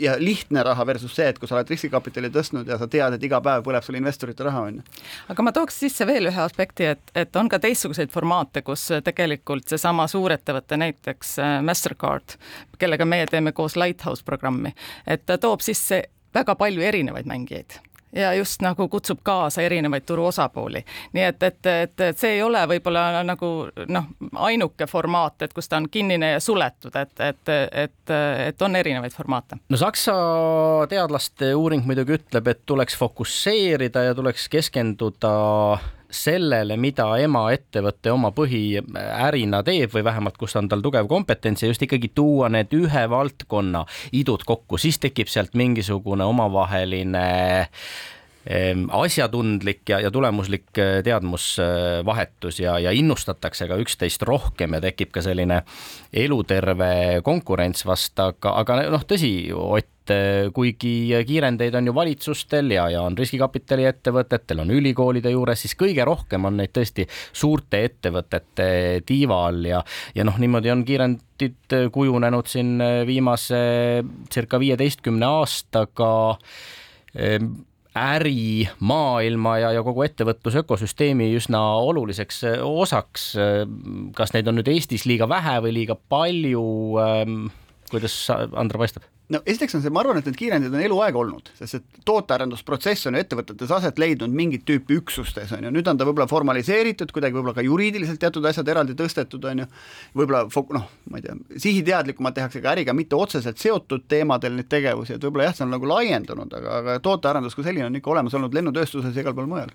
ja 0.00 0.16
lihtne 0.18 0.62
raha 0.66 0.86
versus 0.86 1.14
see, 1.16 1.28
et 1.28 1.38
kui 1.38 1.48
sa 1.48 1.58
oled 1.58 1.72
riskikapitali 1.72 2.30
tõstnud 2.34 2.68
ja 2.68 2.78
sa 2.80 2.88
tead, 2.90 3.16
et 3.16 3.26
iga 3.28 3.40
päev 3.44 3.64
põleb 3.66 3.84
sul 3.84 3.98
investorite 4.00 4.46
raha, 4.46 4.66
on 4.70 4.80
ju. 4.80 5.02
aga 5.34 5.46
ma 5.46 5.54
tooks 5.56 5.80
sisse 5.84 6.06
veel 6.08 6.30
ühe 6.30 6.42
aspekti, 6.42 6.90
et, 6.94 7.14
et 7.14 7.36
on 7.36 7.50
ka 7.52 7.60
teistsuguseid 7.62 8.12
formaate, 8.14 8.62
kus 8.66 8.88
tegelikult 9.04 9.68
seesama 9.68 10.08
suurettevõte, 10.10 10.80
näiteks 10.80 11.36
äh, 11.42 11.56
Mastercard, 11.66 12.38
kellega 12.78 13.08
meie 13.08 13.28
teeme 13.30 13.52
koos 13.56 13.76
Lighthouse 13.76 14.24
programmi, 14.24 14.72
et 15.06 15.26
ta 15.26 15.38
toob 15.42 15.64
sisse 15.64 16.04
väga 16.36 16.56
palju 16.56 16.84
erinevaid 16.84 17.28
mängijaid 17.28 17.80
ja 18.16 18.32
just 18.34 18.62
nagu 18.64 18.88
kutsub 18.88 19.20
kaasa 19.22 19.62
erinevaid 19.62 20.06
turu 20.06 20.26
osapooli. 20.26 20.84
nii 21.12 21.24
et, 21.24 21.42
et, 21.42 21.66
et, 21.66 22.00
et 22.00 22.18
see 22.18 22.36
ei 22.38 22.42
ole 22.42 22.62
võib-olla 22.70 23.22
nagu 23.26 23.50
noh, 23.88 24.08
ainuke 24.48 24.86
formaat, 24.90 25.42
et 25.46 25.54
kus 25.56 25.68
ta 25.68 25.80
on 25.80 25.88
kinnine 25.90 26.32
ja 26.36 26.40
suletud, 26.40 26.96
et, 26.96 27.14
et, 27.20 27.54
et, 27.72 28.14
et 28.46 28.62
on 28.62 28.76
erinevaid 28.76 29.14
formaate. 29.14 29.60
no 29.68 29.80
Saksa 29.80 30.16
teadlaste 30.90 31.52
uuring 31.54 31.86
muidugi 31.86 32.18
ütleb, 32.20 32.48
et 32.52 32.64
tuleks 32.66 32.96
fokusseerida 32.98 34.08
ja 34.08 34.14
tuleks 34.14 34.48
keskenduda 34.52 35.36
sellele, 36.10 36.76
mida 36.80 37.08
emaettevõte 37.22 38.12
oma 38.12 38.32
põhiärina 38.36 39.62
teeb 39.66 39.92
või 39.94 40.04
vähemalt, 40.06 40.36
kus 40.40 40.56
on 40.56 40.68
tal 40.68 40.84
tugev 40.84 41.08
kompetents 41.10 41.62
ja 41.62 41.70
just 41.70 41.82
ikkagi 41.82 42.12
tuua 42.14 42.50
need 42.52 42.74
ühe 42.76 43.06
valdkonna 43.10 43.84
idud 44.12 44.44
kokku, 44.46 44.78
siis 44.78 45.00
tekib 45.02 45.30
sealt 45.32 45.54
mingisugune 45.58 46.24
omavaheline 46.24 47.26
asjatundlik 48.46 49.88
ja, 49.90 50.00
ja 50.00 50.10
tulemuslik 50.10 50.78
äh, 50.78 51.00
teadmusvahetus 51.04 52.60
ja, 52.60 52.78
ja 52.78 52.92
innustatakse 52.94 53.66
ka 53.66 53.78
üksteist 53.82 54.22
rohkem 54.22 54.76
ja 54.76 54.80
tekib 54.84 55.10
ka 55.14 55.22
selline 55.24 55.64
eluterve 56.14 57.20
konkurents 57.26 57.86
vast, 57.86 58.14
aga, 58.22 58.54
aga 58.62 58.80
noh, 58.94 59.02
tõsi, 59.02 59.34
Ott, 59.56 60.12
äh, 60.14 60.46
kuigi 60.54 61.10
kiirendeid 61.26 61.74
on 61.74 61.90
ju 61.90 61.96
valitsustel 61.96 62.70
ja, 62.70 62.86
ja 62.92 63.02
on 63.02 63.18
riskikapitali 63.18 63.88
ettevõtetel, 63.90 64.62
on 64.62 64.70
ülikoolide 64.78 65.34
juures, 65.34 65.66
siis 65.66 65.74
kõige 65.74 66.06
rohkem 66.06 66.46
on 66.46 66.60
neid 66.62 66.70
tõesti 66.76 67.08
suurte 67.34 67.82
ettevõtete 67.90 68.68
tiiva 69.06 69.42
all 69.48 69.66
ja, 69.66 69.82
ja 70.14 70.26
noh, 70.28 70.38
niimoodi 70.38 70.70
on 70.70 70.86
kiirendid 70.86 71.80
kujunenud 71.92 72.46
siin 72.46 72.76
viimase 73.10 73.62
circa 74.30 74.62
viieteistkümne 74.62 75.34
aastaga. 75.40 76.12
Ähm, 77.16 77.56
ärimaailma 77.96 79.56
ja, 79.62 79.72
ja 79.76 79.82
kogu 79.86 80.04
ettevõtluse 80.06 80.62
ökosüsteemi 80.64 81.30
üsna 81.38 81.60
oluliseks 81.80 82.42
osaks. 82.62 83.28
kas 84.16 84.34
neid 84.34 84.48
on 84.48 84.60
nüüd 84.60 84.68
Eestis 84.72 85.06
liiga 85.08 85.28
vähe 85.28 85.58
või 85.64 85.72
liiga 85.80 85.96
palju? 85.96 86.66
Ähm, 87.02 87.46
kuidas 87.90 88.14
Andra 88.30 88.80
paistab? 88.82 89.06
no 89.32 89.40
esiteks 89.42 89.74
on 89.74 89.82
see, 89.82 89.90
ma 89.90 90.02
arvan, 90.02 90.20
et 90.20 90.28
need 90.28 90.38
kiirendid 90.38 90.74
on 90.74 90.82
eluaeg 90.86 91.16
olnud, 91.18 91.48
sest 91.58 91.78
et 91.80 92.02
tootearendusprotsess 92.06 93.08
on 93.10 93.16
ju 93.16 93.22
ettevõtetes 93.24 93.72
aset 93.74 93.98
leidnud 93.98 94.34
mingit 94.34 94.62
tüüpi 94.68 95.00
üksustes, 95.00 95.50
on 95.56 95.66
ju, 95.66 95.72
nüüd 95.74 95.90
on 95.90 95.98
ta 95.98 96.06
võib-olla 96.06 96.28
formaliseeritud, 96.30 97.10
kuidagi 97.14 97.34
võib-olla 97.34 97.56
ka 97.56 97.64
juriidiliselt 97.66 98.20
teatud 98.22 98.46
asjad 98.46 98.70
eraldi 98.70 98.94
tõstetud, 98.98 99.48
on 99.50 99.64
ju, 99.64 99.68
võib-olla 100.20 100.44
noh, 100.78 100.86
ma 101.10 101.18
ei 101.20 101.26
tea, 101.26 101.34
sihiteadlikumalt 101.66 102.38
tehakse 102.38 102.62
ka 102.62 102.76
äriga 102.76 102.94
mitte 102.96 103.18
otseselt 103.18 103.58
seotud 103.62 104.06
teemadel 104.10 104.60
neid 104.60 104.70
tegevusi, 104.70 105.16
et 105.16 105.26
võib-olla 105.26 105.50
jah, 105.50 105.58
see 105.58 105.66
on 105.66 105.74
nagu 105.74 105.90
laiendunud, 105.90 106.56
aga, 106.60 106.78
aga 106.82 106.98
tootearendus 107.02 107.58
kui 107.58 107.66
selline 107.66 107.90
on 107.90 107.98
ikka 107.98 108.14
olemas 108.14 108.38
olnud 108.38 108.54
lennutööstuses 108.54 109.10
ja 109.10 109.26
igal 109.26 109.34
pool 109.34 109.50
mujal. 109.50 109.74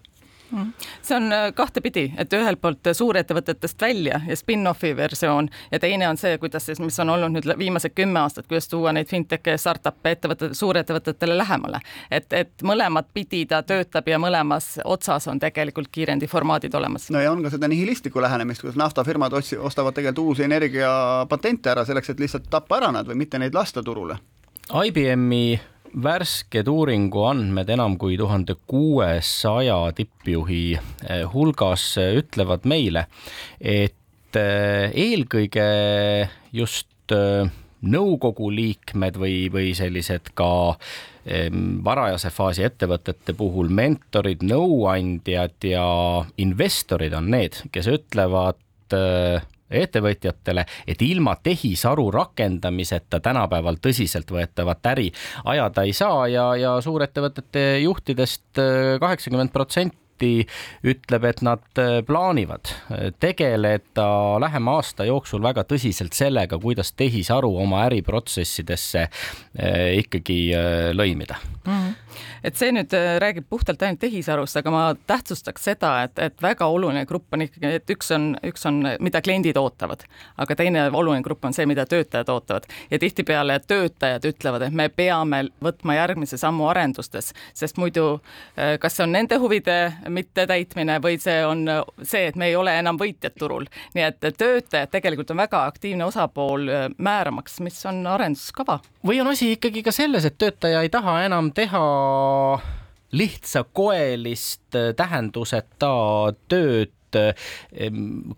See 1.02 1.16
on 1.16 1.32
äh, 1.34 1.54
kahtepidi, 1.54 2.14
et 2.18 2.34
ühelt 2.34 2.62
poolt 2.62 2.92
suurettevõtetest 2.94 3.82
välja 3.82 4.22
ja 4.28 4.36
spin-offi 4.36 4.96
versioon 4.98 5.50
ja 5.72 5.80
teine 5.80 6.10
on 6.10 6.18
see, 6.18 6.38
kuidas 6.42 6.66
siis, 6.66 6.80
mis 6.80 7.00
on 7.00 7.10
olnud 7.10 7.36
nüüd 7.36 7.48
viimased 7.58 7.96
kümme 7.96 8.20
aastat, 8.20 8.48
kuidas 8.48 8.68
tuua 8.72 8.94
neid 8.96 9.10
fintech'e 9.10 9.58
startup'e 9.58 10.16
ettevõtete, 10.16 10.54
suurettevõtetele 10.58 11.38
lähemale. 11.38 11.80
et, 12.12 12.34
et 12.34 12.64
mõlemat 12.64 13.08
pidi 13.14 13.46
ta 13.46 13.64
töötab 13.64 14.08
ja 14.08 14.20
mõlemas 14.20 14.78
otsas 14.86 15.28
on 15.28 15.40
tegelikult 15.40 15.92
kiirendiformaadid 15.92 16.74
olemas. 16.76 17.10
no 17.10 17.20
ja 17.20 17.32
on 17.32 17.44
ka 17.44 17.50
seda 17.50 17.68
nihilistlikku 17.68 18.22
lähenemist, 18.22 18.62
kuidas 18.62 18.80
naftafirmad 18.80 19.34
otsi-, 19.34 19.60
ostavad 19.60 19.94
tegelikult 19.94 20.28
uusi 20.32 20.44
energiapatente 20.44 21.70
ära 21.72 21.86
selleks, 21.86 22.10
et 22.10 22.20
lihtsalt 22.20 22.50
tappa 22.50 22.78
ära 22.78 22.92
nad 22.92 23.08
või 23.08 23.24
mitte 23.24 23.40
neid 23.40 23.56
lasta 23.56 23.84
turule. 23.84 24.18
IBM-i 24.72 25.60
värsked 25.92 26.70
uuringu 26.72 27.26
andmed 27.28 27.70
enam 27.70 27.98
kui 28.00 28.16
tuhande 28.20 28.56
kuuesaja 28.68 29.78
tippjuhi 29.96 30.64
eh, 30.76 31.24
hulgas 31.34 31.86
eh, 32.00 32.16
ütlevad 32.22 32.68
meile, 32.70 33.06
et 33.60 34.40
eh, 34.40 34.92
eelkõige 34.96 35.68
just 36.56 36.88
nõukogu 37.82 38.48
liikmed 38.56 39.18
või, 39.20 39.50
või 39.52 39.74
sellised 39.76 40.30
ka 40.38 40.78
varajase 41.84 42.30
faasi 42.32 42.64
ettevõtete 42.64 43.34
puhul 43.36 43.68
mentorid, 43.68 44.46
nõuandjad 44.48 45.68
ja 45.68 45.84
investorid 46.40 47.18
on 47.18 47.28
need, 47.34 47.58
kes 47.76 47.90
ütlevad 47.92 48.96
ettevõtjatele, 49.72 50.66
et 50.88 51.02
ilma 51.02 51.36
tehisaru 51.44 52.10
rakendamiseta 52.12 53.20
tänapäeval 53.24 53.80
tõsiseltvõetavat 53.82 54.92
äri 54.94 55.10
ajada 55.46 55.86
ei 55.88 55.94
saa 55.94 56.28
ja, 56.32 56.52
ja 56.60 56.76
suurettevõtete 56.82 57.66
juhtidest 57.84 58.62
äh, 58.62 59.00
kaheksakümmend 59.02 59.54
protsenti 59.54 60.46
ütleb, 60.86 61.26
et 61.26 61.42
nad 61.46 61.82
äh, 61.82 62.00
plaanivad 62.06 62.70
äh, 62.70 63.10
tegeleda 63.20 64.08
lähema 64.42 64.78
aasta 64.80 65.08
jooksul 65.10 65.42
väga 65.44 65.66
tõsiselt 65.70 66.18
sellega, 66.18 66.60
kuidas 66.62 66.94
tehisaru 66.94 67.56
oma 67.64 67.86
äriprotsessidesse 67.88 69.08
ikkagi 70.02 70.40
lõimida 70.96 71.40
mm. 71.66 71.72
-hmm 71.72 72.11
et 72.44 72.58
see 72.60 72.72
nüüd 72.76 72.94
äh, 72.98 73.16
räägib 73.22 73.48
puhtalt 73.50 73.82
ainult 73.86 74.02
tehisarust, 74.02 74.58
aga 74.62 74.74
ma 74.74 74.84
tähtsustaks 75.08 75.68
seda, 75.72 75.94
et, 76.08 76.20
et 76.20 76.44
väga 76.44 76.68
oluline 76.72 77.06
grupp 77.10 77.34
on 77.34 77.46
ikkagi, 77.46 77.74
et 77.82 77.94
üks 77.96 78.12
on, 78.16 78.32
üks 78.48 78.66
on, 78.70 78.82
mida 79.04 79.22
kliendid 79.22 79.58
ootavad, 79.60 80.06
aga 80.42 80.58
teine 80.60 80.88
oluline 80.90 81.24
grupp 81.26 81.46
on 81.46 81.56
see, 81.56 81.68
mida 81.70 81.86
töötajad 81.90 82.30
ootavad 82.34 82.68
ja 82.92 83.00
tihtipeale 83.00 83.60
töötajad 83.68 84.26
ütlevad, 84.32 84.68
et 84.68 84.76
me 84.76 84.90
peame 84.90 85.44
võtma 85.64 85.98
järgmise 85.98 86.40
sammu 86.42 86.68
arendustes, 86.72 87.32
sest 87.58 87.80
muidu 87.82 88.08
äh, 88.18 88.78
kas 88.82 88.98
see 88.98 89.06
on 89.08 89.16
nende 89.16 89.38
huvide 89.42 89.78
mittetäitmine 90.10 91.00
või 91.04 91.20
see 91.22 91.40
on 91.46 91.66
see, 92.04 92.28
et 92.30 92.40
me 92.40 92.52
ei 92.52 92.56
ole 92.56 92.74
enam 92.80 93.00
võitjad 93.00 93.38
turul, 93.40 93.68
nii 93.96 94.06
et 94.08 94.32
töötajad 94.38 94.92
tegelikult 94.92 95.32
on 95.34 95.42
väga 95.44 95.66
aktiivne 95.70 96.06
osapool 96.06 96.68
äh, 96.70 96.88
määramaks, 96.98 97.60
mis 97.66 97.80
on 97.90 98.04
arenduskava. 98.08 98.80
või 99.08 99.22
on 99.22 99.32
asi 99.32 99.52
ikkagi 99.56 99.84
ka 99.84 99.94
selles, 99.96 100.26
et 100.26 100.38
töötaja 100.38 100.82
ei 100.82 100.90
taha 100.90 101.22
enam 101.26 101.52
teha 101.56 101.82
lihtsakoelist 103.12 104.80
äh, 104.80 104.92
tähenduseta 104.98 105.94
tööd 106.52 106.98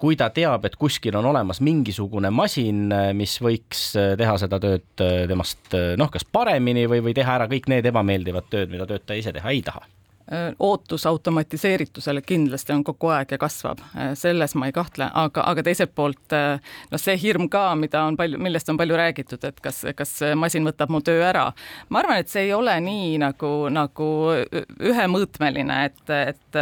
kui 0.01 0.15
ta 0.17 0.31
teab, 0.33 0.63
et 0.65 0.73
kuskil 0.81 1.13
on 1.19 1.27
olemas 1.29 1.59
mingisugune 1.61 2.31
masin, 2.33 2.87
mis 3.13 3.35
võiks 3.37 3.83
teha 3.93 4.33
seda 4.41 4.57
tööd 4.57 5.03
temast 5.29 5.77
noh, 6.01 6.09
kas 6.09 6.25
paremini 6.25 6.87
või, 6.89 7.03
või 7.05 7.13
teha 7.13 7.35
ära 7.37 7.45
kõik 7.51 7.69
need 7.69 7.85
ebameeldivad 7.91 8.49
tööd, 8.49 8.73
mida 8.73 8.89
töötaja 8.89 9.21
ise 9.21 9.35
teha 9.35 9.53
ei 9.53 9.61
taha. 9.61 9.85
Äh, 9.85 10.02
ootus 10.59 11.05
automatiseeritusele 11.05 12.21
kindlasti 12.21 12.73
on 12.73 12.83
kogu 12.83 13.09
aeg 13.11 13.31
ja 13.35 13.37
kasvab, 13.37 13.81
selles 14.17 14.55
ma 14.55 14.69
ei 14.69 14.75
kahtle, 14.75 15.09
aga, 15.13 15.43
aga 15.51 15.63
teiselt 15.65 15.91
poolt 15.95 16.35
noh, 16.35 17.01
see 17.01 17.17
hirm 17.19 17.49
ka, 17.51 17.65
mida 17.75 18.05
on 18.07 18.17
palju, 18.17 18.39
millest 18.39 18.69
on 18.71 18.79
palju 18.79 18.97
räägitud, 18.97 19.43
et 19.43 19.59
kas, 19.63 19.81
kas 19.95 20.13
masin 20.39 20.63
võtab 20.67 20.93
mu 20.93 21.01
töö 21.03 21.25
ära. 21.27 21.49
ma 21.89 21.99
arvan, 21.99 22.21
et 22.23 22.31
see 22.31 22.47
ei 22.47 22.53
ole 22.55 22.75
nii 22.85 23.17
nagu, 23.19 23.51
nagu 23.73 24.07
ühemõõtmeline, 24.79 25.79
et, 25.89 26.15
et 26.15 26.59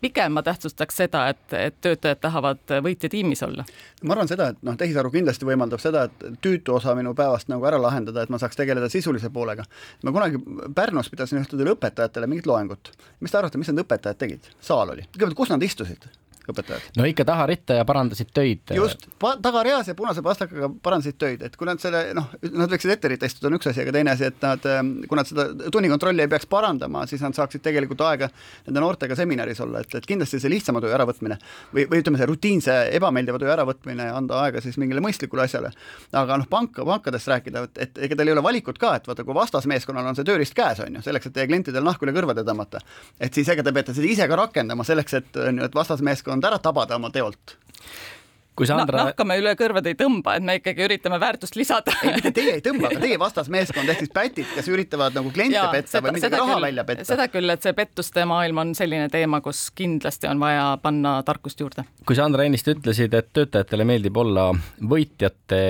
pigem 0.00 0.38
ma 0.38 0.44
tähtsustaks 0.46 1.02
seda, 1.02 1.26
et, 1.34 1.44
et 1.58 1.80
töötajad 1.82 2.22
tahavad 2.22 2.76
võitja 2.86 3.10
tiimis 3.10 3.42
olla. 3.42 3.66
ma 4.02 4.14
arvan 4.14 4.30
seda, 4.30 4.52
et 4.52 4.62
noh, 4.62 4.78
tehisaru 4.78 5.10
kindlasti 5.10 5.48
võimaldab 5.48 5.82
seda, 5.82 6.06
et 6.06 6.38
tüütu 6.44 6.78
osa 6.78 6.94
minu 6.98 7.16
päevast 7.18 7.50
nagu 7.50 7.66
ära 7.66 7.82
lahendada, 7.82 8.22
et 8.22 8.32
ma 8.32 8.38
saaks 8.38 8.62
tegeleda 8.62 8.88
sisulise 8.92 9.30
poolega. 9.30 9.66
ma 10.04 10.14
kunagi 10.14 10.38
Pärnus 10.74 11.10
pidasin 11.10 11.42
ühtedel 11.42 11.74
õpetajatele 11.74 12.30
mingit 12.30 12.46
loengut 12.46 12.91
mis 13.20 13.32
te 13.32 13.38
arvate, 13.38 13.60
mis 13.60 13.70
need 13.70 13.84
õpetajad 13.84 14.20
tegid? 14.20 14.50
saal 14.60 14.94
oli, 14.94 15.06
kõigepealt, 15.12 15.38
kus 15.38 15.52
nad 15.54 15.62
istusid? 15.62 16.08
Õpetajad? 16.50 16.88
no 16.98 17.06
ikka 17.08 17.26
taharitta 17.28 17.78
ja 17.78 17.86
parandasid 17.88 18.32
töid. 18.34 18.74
just, 18.76 19.06
tagareas 19.42 19.88
ja 19.88 19.94
punase 19.98 20.24
pastakaga 20.24 20.70
parandasid 20.82 21.18
töid, 21.20 21.44
et 21.46 21.56
kui 21.56 21.68
nad 21.68 21.80
selle 21.82 22.04
noh, 22.16 22.30
nad 22.50 22.72
võiksid 22.72 22.94
ette 22.96 23.12
ritta 23.12 23.28
istuda, 23.28 23.50
on 23.50 23.58
üks 23.58 23.70
asi, 23.70 23.82
aga 23.84 23.94
teine 23.94 24.14
asi, 24.14 24.28
et 24.30 24.42
nad, 24.44 24.66
ähm, 24.70 24.94
kui 25.08 25.18
nad 25.18 25.28
seda 25.28 25.48
tunnikontrolli 25.72 26.24
ei 26.24 26.30
peaks 26.32 26.48
parandama, 26.50 27.04
siis 27.10 27.22
nad 27.24 27.36
saaksid 27.36 27.64
tegelikult 27.64 28.02
aega 28.08 28.28
nende 28.66 28.82
noortega 28.82 29.16
seminaris 29.18 29.60
olla, 29.64 29.82
et, 29.82 29.94
et 29.98 30.08
kindlasti 30.08 30.40
see 30.42 30.52
lihtsama 30.52 30.82
töö 30.82 30.92
äravõtmine 30.96 31.38
või, 31.74 31.86
või 31.90 32.02
ütleme, 32.02 32.20
see 32.20 32.30
rutiinse 32.30 32.78
ebameeldiva 32.98 33.40
töö 33.42 33.52
äravõtmine 33.54 34.08
ja 34.10 34.16
anda 34.18 34.42
aega 34.46 34.62
siis 34.64 34.78
mingile 34.80 35.02
mõistlikule 35.04 35.46
asjale. 35.46 35.72
aga 36.12 36.40
noh, 36.40 36.48
panka, 36.50 36.84
pankadest 36.88 37.30
rääkida, 37.30 37.66
et, 37.68 37.82
et 37.86 38.02
ega 38.08 38.18
teil 38.18 38.32
ei 38.32 38.36
ole 38.36 38.44
valikut 38.44 38.80
ka, 38.80 38.94
et 38.98 39.08
vaata, 39.08 39.24
kui 39.24 39.36
vastasmeeskonnal 39.36 40.12
on 40.12 40.18
see 40.18 40.26
tööriist 40.28 40.56
käes, 40.56 40.80
on 40.84 40.98
ju, 40.98 41.04
selleks, 41.04 41.28
et 41.28 41.36
teie 41.36 41.48
klientidel 41.50 41.84
nahku 41.86 42.06
üle 42.06 42.14
kõrvade 42.16 42.44
tõmmata, 42.46 42.82
et 43.20 43.34
siis 43.34 43.48
ega 43.52 43.64
te 43.64 43.74
peate 43.74 43.94
seda 43.96 44.08
ise 44.08 44.28
ka 44.28 44.38
rakendama 44.38 44.86
selleks, 44.86 45.18
et 45.20 45.40
on 45.42 45.60
ju, 45.60 45.68
et 45.68 45.76
vastasmeeskond 45.76 46.31
ära 46.40 46.58
tabada 46.62 46.96
oma 46.96 47.10
teolt 47.12 47.58
kui 48.56 48.68
Sandra 48.68 48.98
no,. 48.98 49.04
nahka 49.08 49.24
me 49.24 49.36
üle 49.40 49.52
kõrvade 49.56 49.92
ei 49.92 49.96
tõmba, 49.98 50.36
et 50.36 50.44
me 50.44 50.56
ikkagi 50.58 50.84
üritame 50.84 51.18
väärtust 51.22 51.56
lisada. 51.56 51.94
ei, 52.04 52.12
mitte 52.18 52.32
teie 52.36 52.56
ei 52.58 52.64
tõmba, 52.64 52.90
aga 52.90 53.00
teie 53.00 53.18
vastasmeeskond 53.24 53.92
ehk 53.92 54.02
siis 54.04 54.12
pätid, 54.12 54.48
kes 54.52 54.68
üritavad 54.72 55.16
nagu 55.16 55.32
kliente 55.32 55.56
Jaa, 55.56 55.70
petta 55.72 55.94
seda, 55.94 56.04
või 56.04 56.18
midagi 56.18 56.40
raha 56.40 56.56
küll, 56.56 56.66
välja 56.66 56.84
petta. 56.88 57.06
seda 57.08 57.28
küll, 57.32 57.54
et 57.54 57.64
see 57.64 57.76
pettuste 57.76 58.26
maailm 58.28 58.60
on 58.62 58.74
selline 58.76 59.08
teema, 59.12 59.40
kus 59.44 59.64
kindlasti 59.76 60.28
on 60.28 60.42
vaja 60.42 60.66
panna 60.82 61.14
tarkust 61.26 61.64
juurde. 61.64 61.86
kui 62.08 62.18
Sandra 62.18 62.44
ennist 62.48 62.68
ütlesid, 62.68 63.16
et 63.16 63.32
töötajatele 63.32 63.88
meeldib 63.88 64.20
olla 64.20 64.50
võitjate 64.92 65.62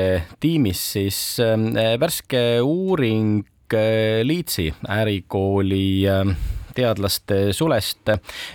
tiimis, 0.43 0.83
siis 0.99 1.21
äh, 1.43 1.95
värske 2.03 2.43
uuring 2.67 3.47
äh, 3.79 4.25
Leedsi 4.27 4.73
ärikooli 4.91 5.87
äh, 6.11 6.35
teadlaste 6.77 7.53
sulest, 7.57 8.13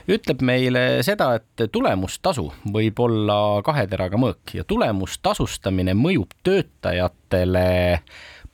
ütleb 0.09 0.41
meile 0.45 0.85
seda, 1.05 1.33
et 1.39 1.67
tulemustasu 1.71 2.47
võib 2.73 2.99
olla 3.03 3.37
kahe 3.65 3.87
teraga 3.89 4.19
mõõk 4.21 4.55
ja 4.57 4.65
tulemustasustamine 4.67 5.95
mõjub 5.97 6.33
töötajatele 6.45 7.67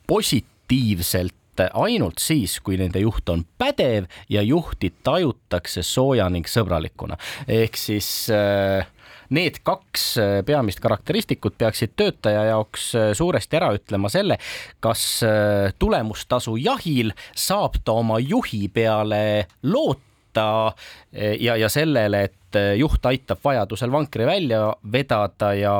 positiivselt 0.08 1.34
ainult 1.72 2.18
siis, 2.18 2.58
kui 2.60 2.78
nende 2.80 2.98
juht 2.98 3.28
on 3.30 3.44
pädev 3.58 4.08
ja 4.28 4.42
juhti 4.42 4.90
tajutakse 5.06 5.84
sooja 5.86 6.26
ning 6.32 6.48
sõbralikuna. 6.50 7.18
ehk 7.48 7.76
siis 7.78 8.08
äh, 8.34 8.86
need 9.34 9.60
kaks 9.66 10.06
äh, 10.20 10.38
peamist 10.46 10.80
karakteristikut 10.84 11.56
peaksid 11.58 11.94
töötaja 11.98 12.46
jaoks 12.50 12.90
äh, 12.98 13.10
suuresti 13.16 13.58
ära 13.58 13.72
ütlema 13.76 14.10
selle, 14.12 14.38
kas 14.84 15.04
äh, 15.26 15.74
tulemustasu 15.78 16.56
jahil 16.60 17.12
saab 17.34 17.80
ta 17.84 17.96
oma 18.00 18.20
juhi 18.22 18.66
peale 18.72 19.46
loota 19.62 20.74
ja, 21.14 21.54
ja 21.54 21.68
sellele, 21.70 22.24
et 22.26 22.56
juht 22.74 23.06
aitab 23.06 23.38
vajadusel 23.44 23.92
vankri 23.94 24.26
välja 24.26 24.64
vedada 24.90 25.52
ja 25.54 25.74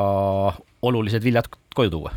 olulised 0.86 1.26
viljad 1.26 1.48
koju 1.74 1.90
tuua. 1.90 2.12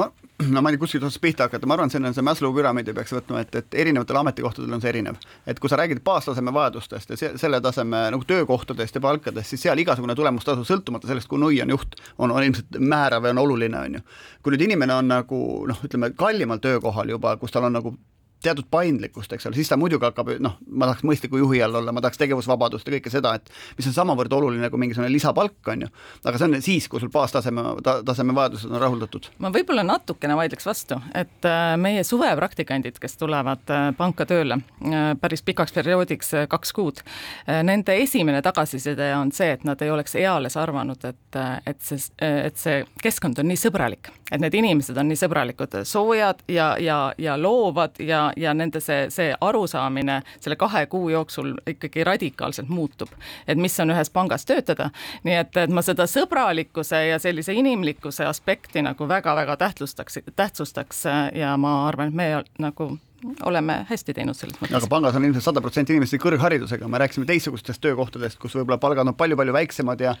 Ma, 0.00 0.08
no 0.52 0.62
ma 0.62 0.68
ei 0.68 0.76
tea, 0.76 0.80
kuskilt 0.80 1.04
otsast 1.06 1.20
pihta 1.22 1.46
hakata, 1.46 1.66
ma 1.68 1.76
arvan, 1.76 1.90
see 1.90 2.00
on 2.02 2.14
see 2.14 2.24
Maslow 2.24 2.52
püramiidi 2.54 2.92
peaks 2.96 3.14
võtma, 3.16 3.40
et, 3.44 3.54
et 3.56 3.76
erinevatel 3.84 4.18
ametikohtadel 4.20 4.74
on 4.76 4.82
see 4.82 4.90
erinev. 4.92 5.20
et 5.48 5.60
kui 5.60 5.72
sa 5.72 5.78
räägid 5.80 6.02
baastaseme 6.04 6.52
vajadustest 6.52 7.14
ja 7.14 7.16
se 7.16 7.30
selle 7.40 7.60
taseme 7.64 8.02
nagu 8.12 8.24
töökohtadest 8.28 8.98
ja 8.98 9.00
palkadest, 9.00 9.54
siis 9.54 9.64
seal 9.64 9.80
igasugune 9.80 10.14
tulemustasu, 10.14 10.66
sõltumata 10.68 11.08
sellest, 11.08 11.28
kui 11.28 11.40
nui 11.40 11.60
on 11.64 11.72
juht, 11.72 11.96
on, 12.18 12.30
on 12.30 12.44
ilmselt 12.44 12.76
määrav 12.78 13.24
ja 13.24 13.32
on 13.32 13.44
oluline, 13.46 13.80
on 13.80 13.96
ju. 13.98 14.04
kui 14.42 14.56
nüüd 14.56 14.66
inimene 14.68 14.98
on 15.00 15.08
nagu 15.14 15.40
noh, 15.70 15.80
ütleme 15.88 16.12
kallimal 16.18 16.60
töökohal 16.60 17.16
juba, 17.16 17.36
kus 17.40 17.56
tal 17.56 17.70
on 17.70 17.78
nagu 17.78 17.96
teatud 18.42 18.66
paindlikkust, 18.70 19.32
eks 19.32 19.48
ole, 19.48 19.56
siis 19.58 19.70
ta 19.70 19.78
muidugi 19.80 20.06
hakkab 20.06 20.30
noh, 20.42 20.56
ma 20.68 20.88
tahaks 20.90 21.04
mõistliku 21.08 21.40
juhi 21.40 21.60
all 21.64 21.80
olla, 21.80 21.92
ma 21.94 22.02
tahaks 22.04 22.20
tegevusvabadust 22.20 22.86
ja 22.86 22.96
kõike 22.96 23.12
seda, 23.12 23.34
et 23.38 23.50
mis 23.78 23.88
on 23.90 23.96
samavõrd 23.96 24.32
oluline 24.36 24.70
kui 24.70 24.80
mingisugune 24.82 25.10
lisapalk, 25.12 25.58
on 25.72 25.86
ju. 25.86 25.90
aga 26.24 26.38
see 26.38 26.48
on 26.48 26.56
siis, 26.64 26.88
kui 26.92 27.02
sul 27.02 27.10
baastaseme 27.12 27.64
ta,, 27.86 27.98
taseme 28.06 28.34
vajadused 28.36 28.70
on 28.70 28.80
rahuldatud. 28.82 29.30
ma 29.42 29.50
võib-olla 29.54 29.86
natukene 29.86 30.36
vaidleks 30.38 30.68
vastu, 30.68 31.00
et 31.16 31.48
äh, 31.48 31.72
meie 31.80 32.04
suvepraktikandid, 32.06 33.00
kes 33.02 33.16
tulevad 33.20 33.72
äh, 33.72 33.88
panka 33.96 34.28
tööle 34.28 34.60
äh, 34.60 35.08
päris 35.20 35.44
pikaks 35.46 35.74
perioodiks, 35.76 36.34
kaks 36.50 36.72
kuud, 36.76 37.02
nende 37.46 37.94
esimene 38.02 38.40
tagasiside 38.44 39.10
on 39.16 39.32
see, 39.34 39.50
et 39.56 39.64
nad 39.66 39.80
ei 39.82 39.90
oleks 39.92 40.16
eales 40.18 40.56
arvanud, 40.60 41.02
et, 41.08 41.40
et 41.66 41.80
see, 41.84 41.98
et 42.20 42.56
see 42.60 42.80
keskkond 43.02 43.40
on 43.42 43.48
nii 43.50 43.58
sõbralik, 43.60 44.10
et 44.30 44.42
need 44.42 44.54
inimesed 44.58 44.96
on 44.98 45.08
nii 45.10 45.18
sõbralikud, 45.20 45.80
soojad 45.88 46.42
ja, 46.52 46.72
ja, 46.82 46.98
ja 47.18 47.36
loovad 47.40 48.00
ja 48.02 48.25
ja 48.36 48.54
nende 48.54 48.80
see, 48.80 49.06
see 49.10 49.34
arusaamine 49.40 50.20
selle 50.40 50.56
kahe 50.56 50.86
kuu 50.86 51.08
jooksul 51.08 51.54
ikkagi 51.66 52.04
radikaalselt 52.04 52.68
muutub, 52.68 53.12
et 53.48 53.58
mis 53.58 53.80
on 53.80 53.94
ühes 53.94 54.10
pangas 54.12 54.46
töötada. 54.46 54.90
nii 55.24 55.40
et, 55.42 55.56
et 55.56 55.70
ma 55.70 55.82
seda 55.82 56.06
sõbralikkuse 56.10 57.02
ja 57.08 57.18
sellise 57.22 57.54
inimlikkuse 57.56 58.26
aspekti 58.26 58.82
nagu 58.82 59.08
väga-väga 59.08 59.56
tähtsustaks, 59.56 60.20
tähtsustaks 60.36 61.04
ja 61.34 61.56
ma 61.56 61.78
arvan, 61.88 62.08
et 62.08 62.14
me 62.14 62.44
nagu 62.58 62.98
oleme 63.44 63.80
hästi 63.88 64.14
teinud 64.14 64.36
selles 64.36 64.58
mõttes. 64.60 64.76
aga 64.76 64.90
pangas 64.90 65.16
on 65.16 65.24
ilmselt 65.24 65.44
sada 65.44 65.62
protsenti 65.64 65.96
inimesi 65.96 66.20
kõrgharidusega, 66.22 66.88
me 66.88 67.00
rääkisime 67.02 67.26
teistsugustest 67.26 67.80
töökohtadest, 67.80 68.38
kus 68.38 68.54
võib-olla 68.58 68.78
palgad 68.78 69.08
on 69.08 69.16
palju-palju 69.16 69.56
väiksemad 69.56 70.00
ja 70.00 70.14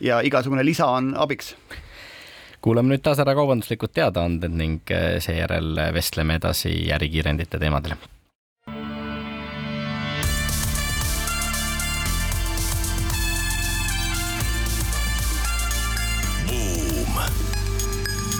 ja 0.00 0.20
igasugune 0.26 0.64
lisa 0.64 0.86
on 0.90 1.12
abiks 1.16 1.54
kuulame 2.64 2.94
nüüd 2.94 3.02
taas 3.04 3.18
ära 3.20 3.34
kaubanduslikud 3.36 3.92
teadaanded 3.92 4.54
ning 4.56 4.80
eh, 4.94 5.18
seejärel 5.20 5.80
vestleme 5.92 6.40
edasi 6.40 6.74
ärikiirendite 6.96 7.60
teemadel. 7.60 7.96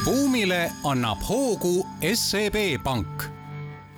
buumile 0.04 0.66
annab 0.84 1.22
hoogu 1.24 1.78
SEB 2.12 2.56
Pank 2.84 3.33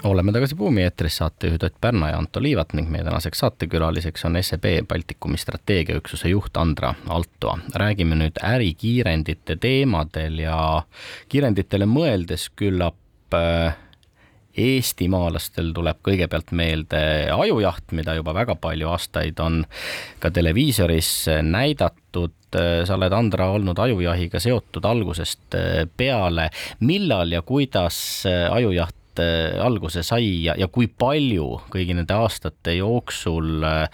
oleme 0.06 0.32
tagasi 0.32 0.54
Buumi 0.54 0.82
eetris, 0.82 1.16
saatejuhid 1.16 1.62
Ott 1.62 1.80
Pärna 1.80 2.10
ja 2.10 2.18
Anto 2.18 2.42
Liivat 2.42 2.72
ning 2.72 2.90
meie 2.90 3.04
tänaseks 3.04 3.38
saatekülaliseks 3.38 4.24
on 4.24 4.38
SEB 4.40 4.64
Baltikumi 4.88 5.38
strateegiaüksuse 5.38 6.28
juht 6.28 6.56
Andra 6.56 6.94
Altoa. 7.08 7.58
räägime 7.74 8.14
nüüd 8.14 8.38
ärikiirendite 8.42 9.56
teemadel 9.56 10.38
ja 10.38 10.82
kiirenditele 11.28 11.86
mõeldes 11.90 12.48
küllap 12.56 13.34
äh, 13.34 13.76
eestimaalastel 14.56 15.72
tuleb 15.74 15.98
kõigepealt 16.06 16.52
meelde 16.52 17.00
ajujaht, 17.32 17.92
mida 17.92 18.14
juba 18.14 18.34
väga 18.34 18.54
palju 18.54 18.88
aastaid 18.88 19.40
on 19.40 19.64
ka 20.18 20.30
televiisoris 20.30 21.26
näidatud. 21.42 22.32
sa 22.84 22.94
oled, 22.94 23.12
Andra, 23.12 23.50
olnud 23.52 23.78
ajujahiga 23.78 24.40
seotud 24.40 24.84
algusest 24.84 25.54
äh, 25.54 25.88
peale. 25.96 26.50
millal 26.80 27.32
ja 27.32 27.42
kuidas 27.42 28.24
ajujaht 28.50 28.94
Äh, 29.18 29.57
alguse 29.62 30.02
sai 30.05 30.44
ja, 30.44 30.55
ja 30.59 30.68
kui 30.72 30.88
palju 30.88 31.46
kõigi 31.72 31.96
nende 31.96 32.16
aastate 32.16 32.76
jooksul 32.76 33.64
äh, 33.64 33.87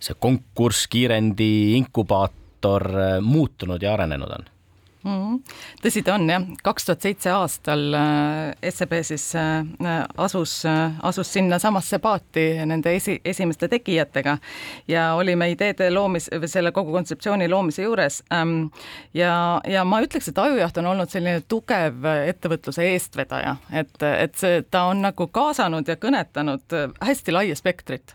see 0.00 0.16
konkurss, 0.22 0.86
kiirendi, 0.90 1.76
inkubaator 1.80 2.86
äh, 2.94 3.12
muutunud 3.24 3.82
ja 3.82 3.96
arenenud 3.96 4.36
on? 4.38 4.48
Mm. 5.04 5.38
tõsi 5.82 6.02
ta 6.04 6.14
on 6.16 6.28
jah, 6.28 6.44
kaks 6.64 6.86
tuhat 6.88 7.04
seitse 7.06 7.32
aastal 7.34 7.94
äh, 7.96 8.70
SEB 8.74 8.94
siis 9.06 9.26
äh, 9.38 9.64
asus, 10.20 10.60
äh, 10.68 10.98
asus 11.06 11.32
sinnasamasse 11.32 12.00
paati 12.02 12.46
nende 12.68 12.94
esi, 12.96 13.18
esimeste 13.24 13.68
tegijatega 13.72 14.36
ja 14.88 15.10
olime 15.18 15.50
ideede 15.52 15.90
loomis, 15.94 16.30
selle 16.46 16.72
kogu 16.76 16.92
kontseptsiooni 16.92 17.48
loomise 17.48 17.84
juures. 17.86 18.20
Ähm, 18.34 18.68
ja, 19.14 19.60
ja 19.68 19.84
ma 19.84 20.02
ütleks, 20.04 20.30
et 20.30 20.38
Ajujaht 20.40 20.78
on 20.80 20.90
olnud 20.92 21.10
selline 21.12 21.44
tugev 21.48 22.04
ettevõtluse 22.10 22.84
eestvedaja, 22.92 23.56
et, 23.72 23.92
et 24.02 24.36
see, 24.40 24.62
ta 24.70 24.86
on 24.90 25.02
nagu 25.04 25.26
kaasanud 25.32 25.88
ja 25.88 25.96
kõnetanud 26.00 26.76
hästi 27.00 27.34
laia 27.34 27.56
spektrit. 27.56 28.14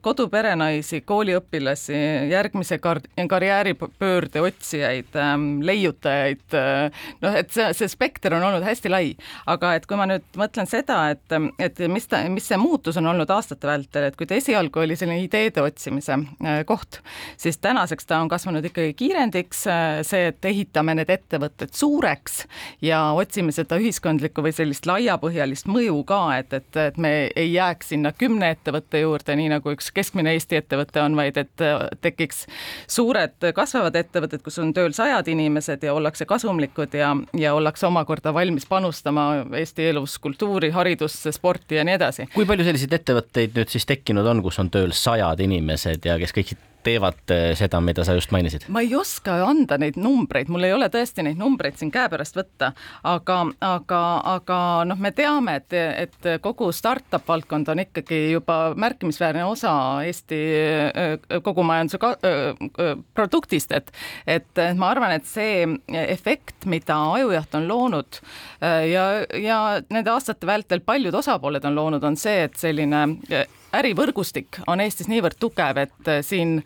koduperenaisi, 0.00 1.00
kooliõpilasi, 1.06 1.96
järgmise 2.30 2.78
kar-, 2.78 3.02
karjääripöörde 3.28 4.40
otsijaid 4.40 5.16
ähm, 5.16 5.61
leiutajaid, 5.66 6.56
noh, 7.22 7.36
et 7.38 7.52
see, 7.54 7.68
see 7.76 7.90
spekter 7.90 8.34
on 8.36 8.46
olnud 8.48 8.64
hästi 8.66 8.90
lai, 8.92 9.12
aga 9.50 9.74
et 9.78 9.86
kui 9.88 9.98
ma 9.98 10.06
nüüd 10.10 10.24
mõtlen 10.38 10.68
seda, 10.70 10.98
et, 11.14 11.36
et 11.62 11.82
mis 11.92 12.06
ta, 12.08 12.22
mis 12.32 12.46
see 12.48 12.58
muutus 12.60 12.98
on 13.00 13.08
olnud 13.10 13.30
aastate 13.32 13.68
vältel, 13.68 14.08
et 14.08 14.16
kui 14.18 14.28
ta 14.28 14.36
esialgu 14.38 14.82
oli 14.82 14.96
selline 14.98 15.22
ideede 15.24 15.62
otsimise 15.64 16.18
äh, 16.18 16.62
koht, 16.68 17.00
siis 17.40 17.58
tänaseks 17.62 18.08
ta 18.08 18.20
on 18.22 18.30
kasvanud 18.32 18.64
ikkagi 18.68 18.94
kiirendiks, 18.98 19.64
äh, 19.70 20.00
see, 20.06 20.30
et 20.32 20.50
ehitame 20.52 20.96
need 20.98 21.12
ettevõtted 21.12 21.74
suureks 21.76 22.42
ja 22.84 23.04
otsime 23.18 23.54
seda 23.54 23.78
ühiskondlikku 23.80 24.44
või 24.44 24.54
sellist 24.56 24.86
laiapõhjalist 24.88 25.70
mõju 25.70 26.02
ka, 26.08 26.22
et, 26.40 26.52
et, 26.58 26.70
et 26.88 27.00
me 27.00 27.12
ei 27.36 27.52
jääks 27.54 27.92
sinna 27.94 28.12
kümne 28.16 28.52
ettevõtte 28.56 29.02
juurde, 29.02 29.36
nii 29.38 29.52
nagu 29.56 29.74
üks 29.74 29.92
keskmine 29.94 30.32
Eesti 30.32 30.58
ettevõte 30.62 31.02
on, 31.02 31.16
vaid 31.18 31.36
et 31.40 31.64
tekiks 32.00 32.46
suured 32.90 33.50
kasvavad 33.54 33.96
ettevõtted, 33.98 34.42
kus 34.44 34.58
on 34.62 34.72
tööl 34.76 34.94
sajad 34.96 35.28
inimesed, 35.28 35.51
inimesed 35.52 35.82
ja 35.84 35.94
ollakse 35.94 36.24
kasumlikud 36.24 36.94
ja, 36.94 37.12
ja 37.38 37.54
ollakse 37.54 37.86
omakorda 37.86 38.32
valmis 38.34 38.66
panustama 38.66 39.44
Eesti 39.58 39.88
elus 39.92 40.18
kultuuri, 40.18 40.70
haridusse, 40.70 41.32
sporti 41.32 41.76
ja 41.76 41.84
nii 41.84 41.94
edasi. 42.00 42.28
kui 42.34 42.46
palju 42.48 42.64
selliseid 42.64 42.96
ettevõtteid 42.98 43.56
nüüd 43.56 43.72
siis 43.72 43.86
tekkinud 43.86 44.26
on, 44.26 44.42
kus 44.42 44.58
on 44.62 44.70
tööl 44.72 44.94
sajad 44.96 45.40
inimesed 45.44 46.08
ja 46.08 46.18
kes 46.20 46.32
kõik 46.36 46.54
teevad 46.84 47.32
eh, 47.32 47.52
seda, 47.58 47.80
mida 47.84 48.04
sa 48.06 48.16
just 48.16 48.32
mainisid? 48.34 48.66
ma 48.72 48.82
ei 48.84 48.94
oska 48.96 49.38
anda 49.46 49.78
neid 49.80 49.98
numbreid, 50.00 50.50
mul 50.52 50.66
ei 50.66 50.74
ole 50.74 50.88
tõesti 50.92 51.24
neid 51.26 51.38
numbreid 51.40 51.78
siin 51.80 51.92
käepärast 51.94 52.36
võtta, 52.38 52.72
aga, 53.08 53.38
aga, 53.66 54.02
aga 54.34 54.58
noh, 54.88 55.00
me 55.02 55.12
teame, 55.16 55.58
et, 55.62 55.76
et 55.76 56.30
kogu 56.44 56.70
startup 56.74 57.26
valdkond 57.28 57.70
on 57.72 57.84
ikkagi 57.84 58.20
juba 58.34 58.58
märkimisväärne 58.78 59.44
osa 59.48 59.74
Eesti 60.06 60.40
eh, 60.58 61.40
kogu 61.44 61.64
majanduse 61.66 62.00
ka, 62.02 62.14
eh, 62.26 62.92
produktist, 63.14 63.72
et 63.72 63.92
et 64.26 64.60
ma 64.78 64.92
arvan, 64.92 65.12
et 65.16 65.26
see 65.28 65.64
efekt, 66.12 66.66
mida 66.70 66.96
Ajujaht 67.12 67.54
on 67.58 67.66
loonud 67.68 68.18
ja, 68.60 69.04
ja 69.36 69.58
nende 69.92 70.12
aastate 70.12 70.46
vältel 70.48 70.80
paljud 70.86 71.14
osapooled 71.14 71.64
on 71.68 71.76
loonud, 71.76 72.04
on 72.06 72.16
see, 72.18 72.46
et 72.46 72.56
selline 72.58 73.02
ärivõrgustik 73.76 74.62
on 74.66 74.82
Eestis 74.84 75.08
niivõrd 75.10 75.38
tugev, 75.40 75.80
et 75.84 76.10
äh, 76.10 76.20
siin 76.26 76.60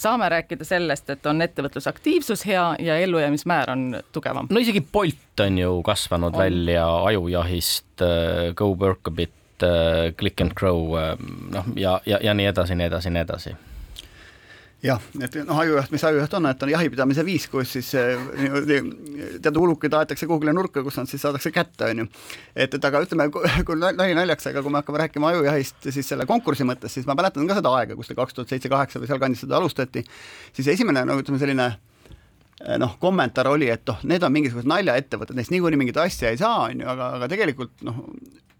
saame 0.00 0.28
rääkida 0.32 0.64
sellest, 0.64 1.10
et 1.12 1.26
on 1.28 1.42
ettevõtlusaktiivsus 1.44 2.46
hea 2.48 2.64
ja 2.80 2.96
ellujäämismäär 3.04 3.70
on 3.70 4.00
tugevam. 4.12 4.48
no 4.50 4.60
isegi 4.60 4.80
Bolt 4.80 5.40
on 5.40 5.58
ju 5.58 5.82
kasvanud 5.82 6.34
on. 6.34 6.38
välja 6.38 6.86
ajujahist, 7.04 8.02
äh, 8.02 8.54
Go 8.54 8.74
Work 8.74 9.08
a 9.08 9.10
bit, 9.10 9.62
äh, 9.62 10.14
Click 10.18 10.40
and 10.40 10.52
Grow, 10.56 10.96
noh 11.52 11.74
ja, 11.76 12.00
ja, 12.06 12.18
ja 12.22 12.34
nii 12.34 12.46
edasi, 12.46 12.74
nii 12.74 12.86
edasi, 12.86 13.10
nii 13.10 13.26
edasi 13.28 13.56
jah, 14.84 15.00
et 15.20 15.34
noh, 15.44 15.58
ajujaht, 15.60 15.90
mis 15.92 16.04
ajujaht 16.08 16.34
on, 16.38 16.48
et 16.50 16.62
on 16.64 16.72
jahipidamise 16.72 17.24
viis, 17.26 17.46
kus 17.52 17.74
siis 17.76 17.90
eh, 18.00 18.22
teatud 19.42 19.60
ulukid 19.64 19.94
aetakse 19.96 20.28
kuhugile 20.28 20.54
nurka, 20.56 20.84
kus 20.86 20.96
nad 21.00 21.10
siis 21.10 21.22
saadakse 21.24 21.52
kätte, 21.54 21.90
on 21.90 22.04
ju. 22.04 22.08
et, 22.54 22.74
et 22.78 22.88
aga 22.88 23.02
ütleme, 23.04 23.28
kui 23.66 23.76
nali 23.80 24.16
naljaks, 24.16 24.50
aga 24.52 24.64
kui 24.64 24.72
me 24.72 24.80
hakkame 24.80 25.02
rääkima 25.04 25.34
ajujahist 25.34 25.90
siis 25.90 26.08
selle 26.14 26.26
konkursi 26.28 26.66
mõttes, 26.68 26.96
siis 26.96 27.08
ma 27.08 27.18
mäletan 27.18 27.48
ka 27.50 27.58
seda 27.60 27.74
aega, 27.76 27.98
kus 27.98 28.10
ta 28.10 28.16
kaks 28.18 28.38
tuhat 28.38 28.54
seitse, 28.54 28.72
kaheksa 28.72 29.02
või 29.02 29.12
sealkandis 29.12 29.44
seda 29.44 29.60
alustati, 29.60 30.04
siis 30.56 30.72
esimene 30.76 31.04
no 31.08 31.20
ütleme, 31.20 31.40
selline 31.42 31.72
noh, 32.78 32.96
kommentaar 33.00 33.48
oli, 33.48 33.70
et 33.72 33.86
noh, 33.88 34.02
need 34.04 34.24
on 34.26 34.34
mingisugused 34.34 34.68
naljaettevõtted, 34.68 35.38
neist 35.38 35.52
niikuinii 35.54 35.80
mingit 35.80 36.00
asja 36.00 36.32
ei 36.32 36.40
saa, 36.40 36.66
on 36.68 36.82
ju, 36.82 36.88
aga, 36.92 37.14
aga 37.16 37.28
tegelikult 37.32 37.84
noh, 37.86 38.02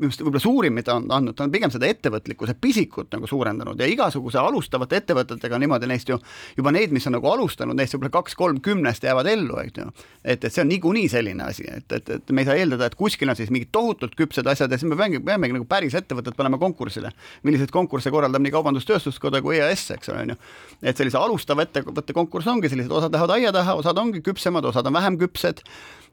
minu 0.01 0.09
arust 0.09 0.23
võib-olla 0.23 0.41
suurim, 0.41 0.75
mida 0.75 0.95
on 0.97 1.07
andnud, 1.13 1.37
ta 1.37 1.45
on 1.45 1.53
pigem 1.53 1.73
seda 1.73 1.89
ettevõtlikkuse 1.91 2.55
pisikut 2.61 3.11
nagu 3.13 3.29
suurendanud 3.29 3.81
ja 3.81 3.89
igasuguse 3.91 4.41
alustavate 4.41 4.97
ettevõtetega 5.01 5.59
niimoodi 5.61 5.89
neist 5.91 6.09
ju, 6.09 6.17
juba 6.57 6.73
neid, 6.73 6.95
mis 6.95 7.07
on 7.09 7.19
nagu 7.19 7.29
alustanud, 7.29 7.77
neist 7.77 7.95
võib-olla 7.95 8.13
kaks-kolm 8.15 8.63
kümnest 8.65 9.05
jäävad 9.05 9.29
ellu, 9.31 9.59
eks 9.61 9.83
ju. 9.83 9.89
et, 10.25 10.45
et 10.45 10.49
see 10.49 10.65
on 10.65 10.71
niikuinii 10.73 11.11
selline 11.13 11.45
asi, 11.45 11.67
et, 11.69 11.85
et, 11.93 12.13
et 12.17 12.33
me 12.33 12.45
ei 12.45 12.49
saa 12.49 12.57
eeldada, 12.61 12.89
et 12.89 12.97
kuskil 12.97 13.29
on 13.29 13.37
siis 13.37 13.53
mingid 13.53 13.73
tohutult 13.77 14.17
küpsed 14.17 14.49
asjad 14.49 14.73
ja 14.73 14.81
siis 14.81 14.89
me 14.89 14.97
peamegi, 14.97 15.21
peamegi 15.27 15.59
nagu 15.59 15.69
päris 15.69 15.97
ettevõtted 16.01 16.39
panema 16.39 16.59
konkursile. 16.61 17.13
milliseid 17.45 17.73
konkursse 17.75 18.11
korraldab 18.11 18.43
nii 18.45 18.55
Kaubandus-Tööstuskoda 18.57 19.43
kui 19.45 19.59
EAS, 19.61 19.91
eks 19.99 20.13
ole, 20.15 20.25
on 20.25 20.35
ju. 20.35 20.39
et 20.83 20.97
sellise 20.97 21.21
alustava 21.21 21.67
ettevõtte 21.69 22.17
konkurss 22.17 22.49
ongi 22.49 22.73
sellised, 22.73 22.93
osad 22.93 23.13
lähevad 23.13 23.37
aia 23.37 23.53
taha, 23.53 23.77
osad 23.83 23.90
ongi 23.99 24.23
küpsemad, 24.23 24.65
osad 24.65 24.87
on 24.87 24.95
vähem 24.95 25.19
küpsed. 25.19 25.65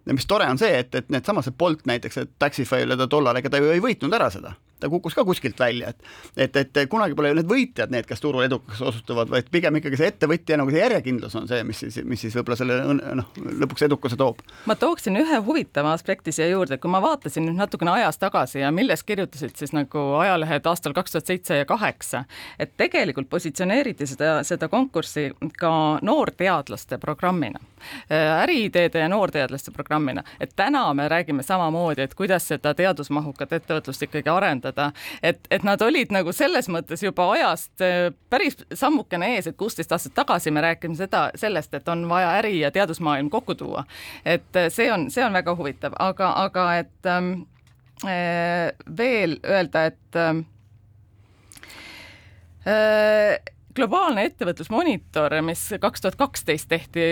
Ja 0.07 0.15
mis 0.15 0.25
tore 0.25 0.47
on 0.49 0.57
see, 0.57 0.71
et, 0.79 0.95
et 0.95 1.09
needsamased 1.11 1.57
Bolt 1.59 1.85
näiteks, 1.85 2.17
et 2.17 2.31
Taxify'le 2.39 2.97
ta 2.97 3.09
tollal, 3.11 3.37
ega 3.37 3.51
ta 3.51 3.59
ju 3.59 3.73
ei 3.73 3.83
võitnud 3.83 4.13
ära 4.15 4.29
seda 4.31 4.55
ta 4.79 4.89
kukkus 4.89 5.15
ka 5.17 5.25
kuskilt 5.25 5.59
välja, 5.59 5.89
et 5.89 6.47
et, 6.47 6.55
et 6.55 6.89
kunagi 6.89 7.15
pole 7.17 7.31
ju 7.31 7.37
need 7.39 7.49
võitjad 7.49 7.91
need, 7.93 8.05
kes 8.09 8.21
turul 8.21 8.45
edukaks 8.45 8.81
osutuvad, 8.81 9.29
vaid 9.31 9.49
pigem 9.51 9.79
ikkagi 9.79 9.99
see 9.99 10.11
ettevõtja 10.11 10.57
nagu 10.59 10.73
see 10.73 10.81
järjekindlus 10.83 11.35
on 11.39 11.47
see, 11.49 11.63
mis 11.67 11.81
siis, 11.83 11.99
mis 12.05 12.21
siis 12.21 12.35
võib-olla 12.37 12.57
selle 12.59 12.77
noh, 13.17 13.31
lõpuks 13.63 13.87
edukuse 13.87 14.19
toob. 14.19 14.41
ma 14.69 14.75
tooksin 14.79 15.17
ühe 15.19 15.41
huvitava 15.45 15.93
aspekti 15.97 16.33
siia 16.35 16.49
juurde, 16.51 16.77
kui 16.81 16.91
ma 16.91 17.01
vaatasin 17.03 17.47
nüüd 17.47 17.59
natukene 17.59 17.95
ajas 17.97 18.21
tagasi 18.21 18.61
ja 18.61 18.71
millest 18.71 19.07
kirjutasid 19.07 19.55
siis 19.57 19.73
nagu 19.75 20.03
ajalehed 20.21 20.67
aastal 20.69 20.95
kaks 20.97 21.15
tuhat 21.15 21.31
seitse 21.33 21.61
ja 21.61 21.65
kaheksa, 21.69 22.23
et 22.59 22.75
tegelikult 22.77 23.29
positsioneeriti 23.29 24.07
seda, 24.07 24.41
seda 24.47 24.69
konkurssi 24.71 25.29
ka 25.59 25.71
noorteadlaste 26.01 26.97
programmina, 26.97 27.59
äriideede 28.43 28.99
ja 28.99 29.09
noorteadlaste 29.09 29.71
programmina, 29.71 30.23
et 30.39 30.53
täna 30.55 30.93
me 30.93 31.07
räägime 31.09 31.43
samamoodi, 31.43 32.01
et 32.01 32.15
kuidas 32.17 32.47
seda 32.47 32.73
teadusmahukat 32.77 33.53
ettevõtlust 33.59 34.07
ikkagi 34.07 34.29
arendada, 34.29 34.66
lahendada. 34.67 34.91
et, 35.23 35.39
et 35.51 35.63
nad 35.63 35.81
olid 35.81 36.11
nagu 36.11 36.31
selles 36.31 36.67
mõttes 36.69 37.03
juba 37.03 37.31
ajast 37.31 37.81
äh, 37.81 38.13
päris 38.29 38.57
sammukene 38.73 39.35
ees, 39.35 39.47
et 39.47 39.57
kuusteist 39.57 39.91
aastat 39.91 40.13
tagasi 40.15 40.51
me 40.51 40.61
rääkisime 40.61 40.95
seda, 40.95 41.29
sellest, 41.35 41.73
et 41.73 41.87
on 41.87 42.07
vaja 42.09 42.37
äri 42.39 42.59
ja 42.59 42.71
teadusmaailm 42.71 43.29
kokku 43.29 43.55
tuua. 43.55 43.85
et 44.25 44.55
äh, 44.55 44.69
see 44.69 44.91
on, 44.91 45.09
see 45.11 45.23
on 45.23 45.33
väga 45.33 45.55
huvitav, 45.55 45.93
aga, 45.99 46.33
aga 46.43 46.67
et 46.77 47.05
ähm, 47.05 47.33
äh, 48.05 48.71
veel 48.97 49.39
öelda, 49.45 49.85
et 49.85 50.15
ähm, 50.15 50.45
äh, 52.67 53.39
globaalne 53.77 54.25
ettevõtlusmonitor, 54.27 55.35
mis 55.45 55.63
kaks 55.81 56.03
tuhat 56.03 56.17
kaksteist 56.19 56.69
tehti 56.71 57.03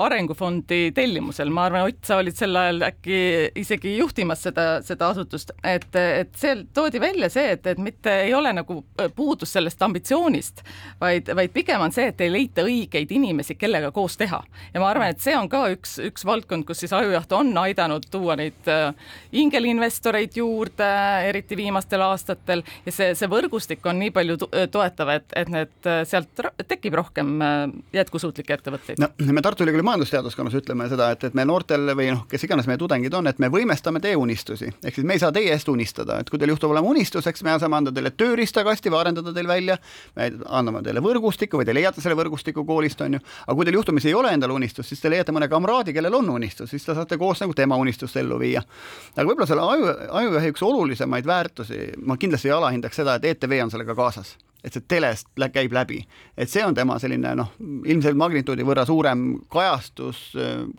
Arengufondi 0.00 0.88
tellimusel, 0.96 1.50
ma 1.54 1.66
arvan, 1.68 1.88
Ott, 1.88 2.00
sa 2.06 2.18
olid 2.20 2.36
sel 2.36 2.56
ajal 2.56 2.82
äkki 2.88 3.18
isegi 3.60 3.94
juhtimas 3.98 4.42
seda, 4.46 4.66
seda 4.84 5.10
asutust, 5.12 5.52
et, 5.64 5.88
et 5.94 6.32
seal 6.38 6.64
toodi 6.74 7.00
välja 7.02 7.28
see, 7.32 7.52
et, 7.54 7.66
et 7.70 7.80
mitte 7.82 8.12
ei 8.24 8.34
ole 8.36 8.52
nagu 8.56 8.80
puudus 9.16 9.52
sellest 9.56 9.82
ambitsioonist, 9.84 10.62
vaid, 11.00 11.30
vaid 11.36 11.54
pigem 11.54 11.84
on 11.84 11.94
see, 11.94 12.08
et 12.12 12.20
ei 12.24 12.32
leita 12.32 12.64
õigeid 12.66 13.12
inimesi, 13.14 13.58
kellega 13.58 13.92
koos 13.94 14.18
teha. 14.20 14.42
ja 14.74 14.82
ma 14.82 14.90
arvan, 14.92 15.12
et 15.12 15.22
see 15.24 15.36
on 15.36 15.48
ka 15.52 15.64
üks, 15.74 15.98
üks 16.04 16.26
valdkond, 16.28 16.66
kus 16.68 16.84
siis 16.84 16.94
Ajujaht 16.96 17.32
on 17.36 17.52
aidanud 17.60 18.08
tuua 18.10 18.36
neid 18.40 18.68
äh, 18.72 18.90
ingelinvestoreid 19.32 20.36
juurde, 20.40 20.90
eriti 21.28 21.56
viimastel 21.58 22.02
aastatel, 22.06 22.64
ja 22.86 22.94
see, 22.94 23.12
see 23.18 23.30
võrgustik 23.30 23.84
on 23.88 24.00
nii 24.02 24.14
palju 24.14 24.38
toetav, 24.72 25.14
et, 25.18 25.32
et 25.36 25.52
need 25.52 25.92
sealt 26.08 26.42
tekib 26.68 26.94
rohkem 26.98 27.34
äh, 27.42 27.56
jätkusuutlikke 27.96 28.58
ettevõtteid? 28.58 29.00
no 29.00 29.32
me 29.34 29.42
Tartu 29.44 29.64
Ülikooli 29.64 29.86
majandusteaduskonnas 29.86 30.56
ütleme 30.58 30.88
seda, 30.90 31.10
et, 31.14 31.24
et 31.28 31.36
me 31.38 31.44
noortel 31.48 31.92
või 31.98 32.10
noh, 32.12 32.24
kes 32.30 32.44
iganes 32.46 32.68
meie 32.70 32.80
tudengid 32.80 33.14
on, 33.14 33.30
et 33.30 33.40
me 33.42 33.50
võimestame 33.52 34.02
teie 34.04 34.16
unistusi, 34.18 34.70
ehk 34.82 34.98
siis 34.98 35.06
me 35.08 35.16
ei 35.16 35.22
saa 35.22 35.32
teie 35.34 35.52
eest 35.54 35.68
unistada, 35.72 36.20
et 36.22 36.30
kui 36.30 36.40
teil 36.40 36.52
juhtub 36.54 36.72
olema 36.74 36.90
unistus, 36.90 37.26
eks 37.30 37.44
me 37.46 37.56
saame 37.60 37.80
anda 37.80 37.92
teile 37.94 38.12
tööriistakasti 38.14 38.92
või 38.92 39.00
arendada 39.02 39.34
teil 39.36 39.50
välja, 39.50 39.78
me 40.16 40.30
anname 40.46 40.82
teile 40.86 41.02
võrgustiku 41.04 41.60
või 41.60 41.68
te 41.68 41.76
leiate 41.76 42.04
selle 42.04 42.18
võrgustiku 42.18 42.64
koolist, 42.68 43.00
on 43.04 43.18
ju, 43.18 43.22
aga 43.46 43.58
kui 43.58 43.68
teil 43.68 43.78
juhtumisi 43.80 44.12
ei 44.12 44.18
ole 44.18 44.32
endal 44.36 44.54
unistust, 44.56 44.92
siis 44.92 45.02
te 45.02 45.12
leiate 45.12 45.34
mõne 45.34 45.50
kamraadi, 45.50 45.94
kellel 45.96 46.18
on 46.20 46.34
unistus, 46.38 46.70
siis 46.74 46.84
te 46.86 46.96
saate 46.98 47.20
koos 47.20 47.42
nagu 47.44 47.56
tema 47.56 47.78
unistust 47.80 48.16
ellu 48.20 48.40
viia. 48.40 48.62
aga 49.14 49.28
võib-olla 49.28 49.48
selle 49.48 49.64
aju, 49.64 49.94
ajujahi 50.22 50.52
üks 50.54 50.66
olulisemaid 50.66 51.26
väärtusi, 51.26 51.80
ma 52.04 52.16
kindlasti 52.16 52.50
ei 52.50 52.58
alahindaks 52.58 53.02
seda, 53.02 53.18
et 53.18 53.32
ETV 53.32 53.58
on 53.64 53.74
sellega 53.74 53.96
kaasas 53.98 54.36
et 54.64 54.74
see 54.74 54.82
telest 54.90 55.28
käib 55.52 55.72
läbi. 55.72 56.00
et 56.36 56.50
see 56.50 56.64
on 56.66 56.74
tema 56.74 56.98
selline 56.98 57.34
noh, 57.38 57.52
ilmselt 57.86 58.16
magnituudi 58.18 58.64
võrra 58.66 58.84
suurem 58.86 59.38
kajastus, 59.50 60.32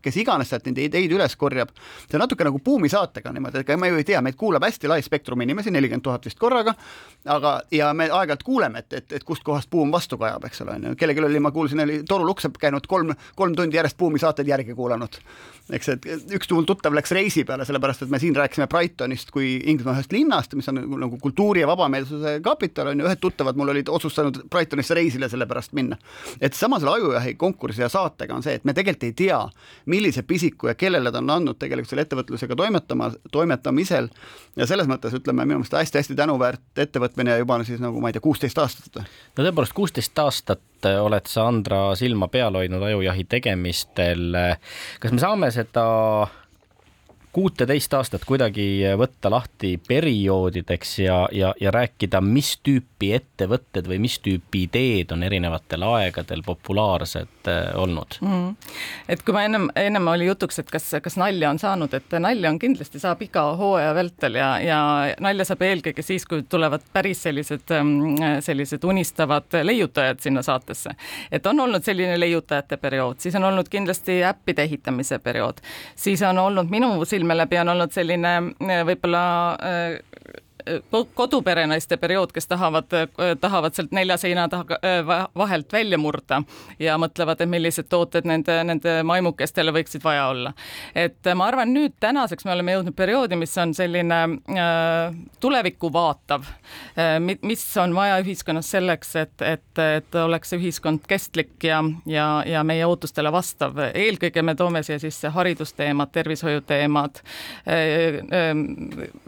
kes 0.04 0.18
iganes 0.20 0.50
sealt 0.52 0.66
neid 0.68 0.82
ideid 0.84 1.12
üles 1.16 1.36
korjab, 1.40 1.72
see 2.06 2.18
on 2.18 2.24
natuke 2.26 2.44
nagu 2.44 2.60
Buumi 2.64 2.90
saatega 2.92 3.32
niimoodi, 3.32 3.64
ega 3.64 3.78
me 3.80 3.92
ju 3.92 4.00
ei 4.02 4.08
tea, 4.08 4.22
meid 4.22 4.36
kuulab 4.40 4.66
hästi 4.68 4.92
lai 4.92 5.00
spektrum 5.06 5.42
inimesi, 5.46 5.72
nelikümmend 5.72 6.04
tuhat 6.04 6.28
vist 6.28 6.40
korraga, 6.40 6.74
aga, 7.26 7.54
ja 7.72 7.94
me 7.94 8.10
aeg-ajalt 8.10 8.44
kuuleme, 8.44 8.84
et, 8.84 8.98
et, 9.00 9.16
et 9.20 9.24
kustkohast 9.24 9.70
Buum 9.72 9.92
vastu 9.92 10.20
kajab, 10.20 10.50
eks 10.50 10.64
ole, 10.66 10.76
on 10.76 10.90
ju, 10.90 10.98
kellelgi 11.00 11.24
oli, 11.24 11.40
ma 11.44 11.54
kuulsin, 11.56 11.84
oli 11.86 12.02
Toru 12.08 12.28
Luksep 12.28 12.60
käinud 12.60 12.88
kolm, 12.90 13.14
kolm 13.40 13.56
tundi 13.56 13.80
järjest 13.80 13.98
Buumi 13.98 14.20
saateid 14.20 14.48
järgi 14.48 14.76
kuulanud. 14.76 15.20
eks, 15.70 15.90
et 15.94 16.06
üks 16.36 16.50
mul 16.52 16.66
tuttav 16.68 16.96
läks 16.98 17.12
reisi 17.14 17.44
peale, 17.46 17.66
sellepärast 17.66 18.04
et 18.04 18.12
me 18.12 18.20
siin 18.20 18.36
rääkisime 18.36 18.68
Brightonist 18.68 19.32
kui 19.32 19.56
Inglismaa 19.60 19.94
ühest 20.00 20.12
linnast, 20.12 20.56
mis 20.58 20.68
on 20.72 20.82
nagu 21.00 21.20
kultuuri 21.22 21.62
ja 21.62 21.68
vabameelsuse 21.70 22.40
kapital, 22.44 22.92
on 22.92 23.04
ju, 23.04 23.06
ühed 23.06 23.22
tuttavad 23.22 23.60
mul 23.60 23.69
olid 23.72 23.90
otsustanud 23.90 24.42
Brightonisse 24.50 24.98
reisile 24.98 25.30
sellepärast 25.30 25.74
minna. 25.78 25.98
et 26.42 26.54
sama 26.54 26.80
selle 26.80 26.96
Ajujahi 26.96 27.36
konkursi 27.36 27.82
ja 27.82 27.90
saatega 27.90 28.36
on 28.36 28.44
see, 28.44 28.58
et 28.60 28.66
me 28.66 28.74
tegelikult 28.74 29.04
ei 29.04 29.14
tea, 29.14 29.40
millise 29.86 30.24
pisiku 30.24 30.68
ja 30.68 30.76
kellele 30.76 31.12
ta 31.12 31.22
on 31.22 31.30
andnud 31.30 31.60
tegelikult 31.60 31.90
selle 31.90 32.06
ettevõtlusega 32.08 32.56
toimetama, 32.56 33.12
toimetamisel 33.32 34.10
ja 34.58 34.68
selles 34.68 34.90
mõttes 34.90 35.16
ütleme 35.16 35.46
minu 35.46 35.62
meelest 35.62 35.78
hästi-hästi 35.78 36.18
tänuväärt 36.20 36.84
ettevõtmine 36.86 37.38
juba 37.40 37.60
siis 37.64 37.82
nagu 37.84 38.02
ma 38.02 38.10
ei 38.10 38.18
tea, 38.18 38.24
kuusteist 38.24 38.58
aastat. 38.58 39.02
no 39.38 39.46
tõepoolest, 39.46 39.76
kuusteist 39.76 40.20
aastat 40.20 40.90
oled 40.90 41.28
sa, 41.28 41.48
Andra, 41.50 41.80
silma 42.00 42.30
peal 42.32 42.56
hoidnud 42.56 42.84
ajujahi 42.84 43.26
tegemistel. 43.30 44.38
kas 45.00 45.16
me 45.16 45.20
saame 45.20 45.52
seda 45.52 45.86
kuuteteist 47.32 47.94
aastat 47.94 48.24
kuidagi 48.26 48.82
võtta 48.98 49.30
lahti 49.30 49.76
perioodideks 49.88 50.94
ja, 51.00 51.18
ja, 51.32 51.52
ja 51.62 51.72
rääkida, 51.72 52.22
mis 52.26 52.56
tüüpi 52.66 53.12
ettevõtted 53.14 53.86
või 53.90 54.00
mis 54.02 54.16
tüüpi 54.26 54.64
ideed 54.66 55.14
on 55.14 55.24
erinevatel 55.24 55.86
aegadel 55.86 56.42
populaarsed 56.46 57.50
äh, 57.52 57.60
olnud 57.78 58.18
mm.? 58.26 58.72
et 59.14 59.22
kui 59.26 59.36
ma 59.36 59.44
ennem, 59.46 59.68
ennem 59.78 60.10
oli 60.10 60.26
jutuks, 60.26 60.58
et 60.64 60.72
kas, 60.74 60.88
kas 61.04 61.20
nalja 61.22 61.52
on 61.54 61.62
saanud, 61.62 61.94
et 61.94 62.18
nalja 62.18 62.50
on 62.50 62.58
kindlasti 62.62 63.02
saab 63.02 63.22
iga 63.22 63.46
hooaja 63.60 63.94
vältel 63.98 64.40
ja, 64.42 64.50
ja 64.64 64.80
nalja 65.22 65.46
saab 65.52 65.62
eelkõige 65.70 66.06
siis, 66.06 66.26
kui 66.26 66.42
tulevad 66.50 66.88
päris 66.94 67.22
sellised, 67.28 67.68
ähm, 67.78 68.18
sellised 68.46 68.84
unistavad 68.90 69.60
leiutajad 69.64 70.26
sinna 70.26 70.42
saatesse. 70.46 70.96
et 71.32 71.46
on 71.46 71.60
olnud 71.60 71.86
selline 71.86 72.18
leiutajate 72.20 72.82
periood, 72.82 73.22
siis 73.22 73.38
on 73.38 73.46
olnud 73.52 73.70
kindlasti 73.70 74.24
äppide 74.26 74.66
ehitamise 74.66 75.22
periood, 75.22 75.62
siis 75.96 76.26
on 76.26 76.42
olnud 76.42 76.74
minu 76.74 77.06
silme 77.20 77.36
läbi 77.38 77.60
on 77.60 77.74
olnud 77.76 77.92
selline 77.92 78.34
eh, 78.64 78.84
võib-olla 78.88 79.24
eh, 79.60 79.98
koduperenaiste 81.16 81.98
periood, 81.98 82.32
kes 82.34 82.48
tahavad, 82.48 82.94
tahavad 83.42 83.74
sealt 83.74 83.92
nelja 83.96 84.18
seina 84.18 84.48
taha, 84.50 84.80
vahelt 85.38 85.74
välja 85.74 85.98
murda 85.98 86.42
ja 86.80 86.98
mõtlevad, 87.02 87.42
et 87.42 87.50
millised 87.50 87.90
tooted 87.90 88.28
nende, 88.30 88.60
nende 88.68 89.00
maimukestele 89.04 89.74
võiksid 89.76 90.04
vaja 90.04 90.28
olla. 90.28 90.54
et 90.96 91.30
ma 91.36 91.48
arvan, 91.48 91.74
nüüd 91.74 91.96
tänaseks 92.00 92.46
me 92.46 92.54
oleme 92.54 92.76
jõudnud 92.78 92.96
perioodi, 92.96 93.36
mis 93.40 93.58
on 93.58 93.74
selline 93.74 94.20
äh, 94.24 95.16
tulevikku 95.40 95.92
vaatav 95.94 96.46
äh,, 96.46 97.18
mis 97.20 97.66
on 97.78 97.96
vaja 97.96 98.20
ühiskonnas 98.24 98.72
selleks, 98.72 99.16
et, 99.16 99.42
et, 99.42 99.84
et 99.84 100.16
oleks 100.16 100.54
ühiskond 100.58 101.06
kestlik 101.08 101.64
ja, 101.64 101.84
ja, 102.06 102.28
ja 102.46 102.64
meie 102.64 102.86
ootustele 102.86 103.32
vastav. 103.32 103.78
eelkõige 103.94 104.44
me 104.46 104.56
toome 104.56 104.84
siia 104.84 105.00
sisse 105.00 105.32
haridusteemad, 105.34 106.12
tervishoiuteemad 106.16 107.22
äh, 107.68 108.20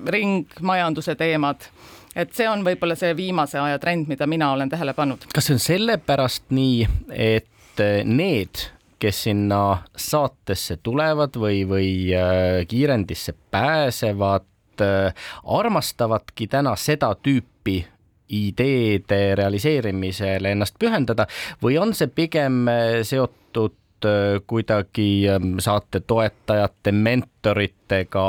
ringmajanduse 0.07 1.15
teemad, 1.15 1.30
teemad 1.31 1.71
et 2.15 2.33
see 2.35 2.47
on 2.49 2.63
võib-olla 2.65 2.95
see 2.99 3.13
viimase 3.17 3.59
aja 3.61 3.79
trend, 3.81 4.09
mida 4.11 4.27
mina 4.29 4.51
olen 4.55 4.69
tähele 4.71 4.93
pannud. 4.97 5.27
kas 5.33 5.47
see 5.47 5.57
on 5.57 5.63
sellepärast 5.63 6.51
nii, 6.55 6.85
et 7.15 7.83
äh, 7.83 8.01
need, 8.07 8.65
kes 9.01 9.23
sinna 9.27 9.81
saatesse 9.97 10.77
tulevad 10.83 11.37
või, 11.39 11.63
või 11.69 11.91
äh, 12.15 12.61
kiirendisse 12.69 13.35
pääsevad, 13.53 14.47
äh, 14.83 15.31
armastavadki 15.59 16.49
täna 16.51 16.75
seda 16.79 17.13
tüüpi 17.15 17.79
ideede 18.31 19.35
realiseerimisele 19.35 20.53
ennast 20.55 20.77
pühendada 20.79 21.25
või 21.63 21.75
on 21.81 21.91
see 21.95 22.07
pigem 22.15 22.63
seotud 23.03 23.75
kuidagi 24.47 25.07
ähm, 25.29 25.57
saate 25.59 26.01
toetajate, 26.07 26.91
mentoritega, 26.91 28.27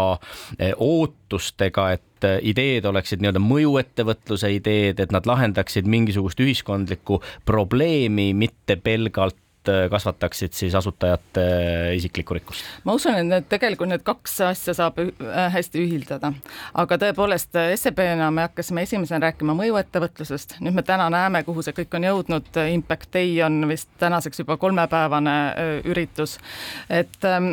ootustega, 0.76 1.90
et 1.96 2.26
äh, 2.28 2.38
ideed 2.42 2.86
oleksid 2.88 3.22
nii-öelda 3.22 3.42
mõjuettevõtluse 3.42 4.52
ideed, 4.56 5.00
et 5.00 5.14
nad 5.14 5.26
lahendaksid 5.28 5.88
mingisugust 5.90 6.40
ühiskondlikku 6.42 7.22
probleemi, 7.48 8.32
mitte 8.34 8.76
pelgalt 8.76 9.36
Äh, 9.36 9.51
kasvataksid 9.90 10.52
siis 10.52 10.74
asutajate 10.74 11.40
äh, 11.40 11.96
isiklikku 11.96 12.34
rikkust? 12.34 12.64
ma 12.84 12.96
usun, 12.98 13.14
et 13.14 13.26
need 13.26 13.46
tegelikult 13.48 13.90
need 13.92 14.02
kaks 14.06 14.40
asja 14.48 14.74
saab 14.74 14.98
äh, 15.02 15.52
hästi 15.54 15.82
ühildada, 15.84 16.32
aga 16.74 16.98
tõepoolest 17.04 17.58
SEB-na 17.78 18.30
me 18.34 18.46
hakkasime 18.48 18.82
esimesena 18.86 19.28
rääkima 19.28 19.54
mõjuettevõtlusest, 19.58 20.56
nüüd 20.64 20.74
me 20.74 20.82
täna 20.86 21.08
näeme, 21.12 21.44
kuhu 21.46 21.62
see 21.62 21.76
kõik 21.76 21.94
on 21.98 22.08
jõudnud, 22.08 22.50
Impact 22.72 23.12
Day 23.14 23.36
on 23.46 23.68
vist 23.70 23.90
tänaseks 24.02 24.42
juba 24.42 24.56
kolmepäevane 24.56 25.36
üritus. 25.88 26.38
et 26.90 27.24
ähm, 27.24 27.52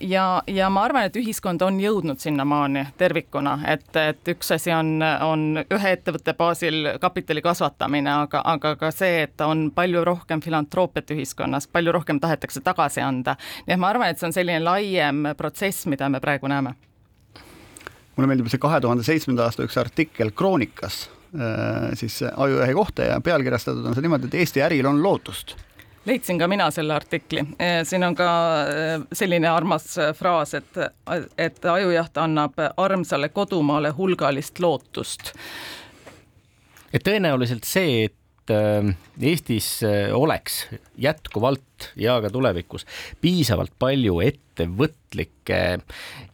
ja, 0.00 0.42
ja 0.46 0.70
ma 0.70 0.84
arvan, 0.84 1.08
et 1.08 1.16
ühiskond 1.16 1.62
on 1.64 1.80
jõudnud 1.80 2.20
sinnamaani 2.20 2.86
tervikuna, 2.98 3.58
et, 3.72 3.88
et 3.96 4.34
üks 4.34 4.52
asi 4.54 4.72
on, 4.74 4.98
on 5.24 5.64
ühe 5.64 5.92
ettevõtte 5.96 6.34
baasil 6.38 6.94
kapitali 7.00 7.42
kasvatamine, 7.42 8.12
aga, 8.26 8.42
aga 8.44 8.76
ka 8.76 8.92
see, 8.94 9.22
et 9.24 9.40
on 9.40 9.68
palju 9.74 10.04
rohkem 10.04 10.44
filantroppiat 10.44 11.16
ühiskonnas 11.16 11.37
ühiskonnas, 11.38 11.68
palju 11.70 11.92
rohkem 11.92 12.20
tahetakse 12.20 12.60
tagasi 12.60 13.00
anda. 13.00 13.36
nii 13.66 13.74
et 13.74 13.80
ma 13.80 13.88
arvan, 13.88 14.10
et 14.10 14.18
see 14.18 14.26
on 14.26 14.32
selline 14.32 14.60
laiem 14.64 15.34
protsess, 15.36 15.86
mida 15.86 16.08
me 16.08 16.20
praegu 16.20 16.48
näeme. 16.48 16.74
mulle 18.16 18.28
meeldib 18.28 18.48
see 18.48 18.58
kahe 18.58 18.80
tuhande 18.80 19.04
seitsmenda 19.04 19.44
aasta 19.44 19.62
üks 19.62 19.78
artikkel 19.78 20.30
Kroonikas 20.30 21.08
äh, 21.34 21.94
siis 21.94 22.22
Ajujahi 22.22 22.74
kohta 22.74 23.02
ja 23.02 23.20
pealkirjastatud 23.20 23.86
on 23.86 23.94
see 23.94 24.02
niimoodi, 24.02 24.26
et 24.26 24.34
Eesti 24.34 24.62
äril 24.62 24.86
on 24.86 25.02
lootust 25.02 25.56
leidsin 26.06 26.38
ka 26.38 26.48
mina 26.48 26.70
selle 26.70 26.94
artikli, 26.94 27.44
äh, 27.60 27.84
siin 27.84 28.04
on 28.04 28.14
ka 28.14 28.28
äh, 28.62 29.02
selline 29.12 29.48
armas 29.48 29.94
fraas, 30.14 30.54
et, 30.54 30.78
et 31.38 31.64
ajujaht 31.64 32.16
annab 32.18 32.58
armsale 32.76 33.28
kodumaale 33.28 33.90
hulgalist 33.90 34.58
lootust. 34.58 35.34
et 36.92 37.04
tõenäoliselt 37.04 37.68
see, 37.68 38.04
et 38.08 38.18
et 38.48 38.54
äh, 38.54 38.94
Eestis 39.20 39.82
äh, 39.82 40.14
oleks 40.14 40.66
jätkuvalt 40.98 41.92
ja 41.96 42.18
ka 42.22 42.30
tulevikus 42.30 42.86
piisavalt 43.20 43.72
palju 43.78 44.20
ettevõtlikke 44.22 45.80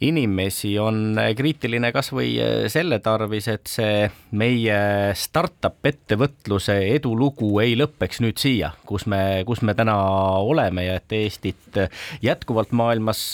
inimesi, 0.05 0.75
on 0.81 1.19
kriitiline 1.37 1.91
kasvõi 1.95 2.29
äh, 2.41 2.53
selle 2.73 2.99
tarvis, 3.05 3.49
et 3.53 3.71
see 3.71 4.09
meie 4.37 4.79
startup 5.19 5.85
ettevõtluse 5.85 6.77
edulugu 6.95 7.51
ei 7.65 7.77
lõpeks 7.79 8.23
nüüd 8.25 8.41
siia, 8.41 8.75
kus 8.87 9.09
me, 9.11 9.43
kus 9.49 9.65
me 9.65 9.77
täna 9.77 9.97
oleme 10.45 10.87
ja 10.89 11.01
et 11.01 11.17
Eestit 11.17 11.81
jätkuvalt 12.25 12.73
maailmas 12.73 13.27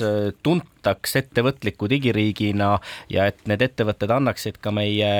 tuntaks 0.42 1.16
ettevõtliku 1.20 1.90
digiriigina 1.90 2.76
ja 3.12 3.28
et 3.30 3.46
need 3.50 3.62
ettevõtted 3.70 4.10
annaksid 4.14 4.60
ka 4.62 4.72
meie 4.74 5.12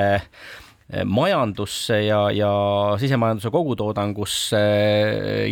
majandusse 1.06 2.00
ja, 2.02 2.22
ja 2.34 2.52
sisemajanduse 2.98 3.50
kogutoodangusse 3.54 4.62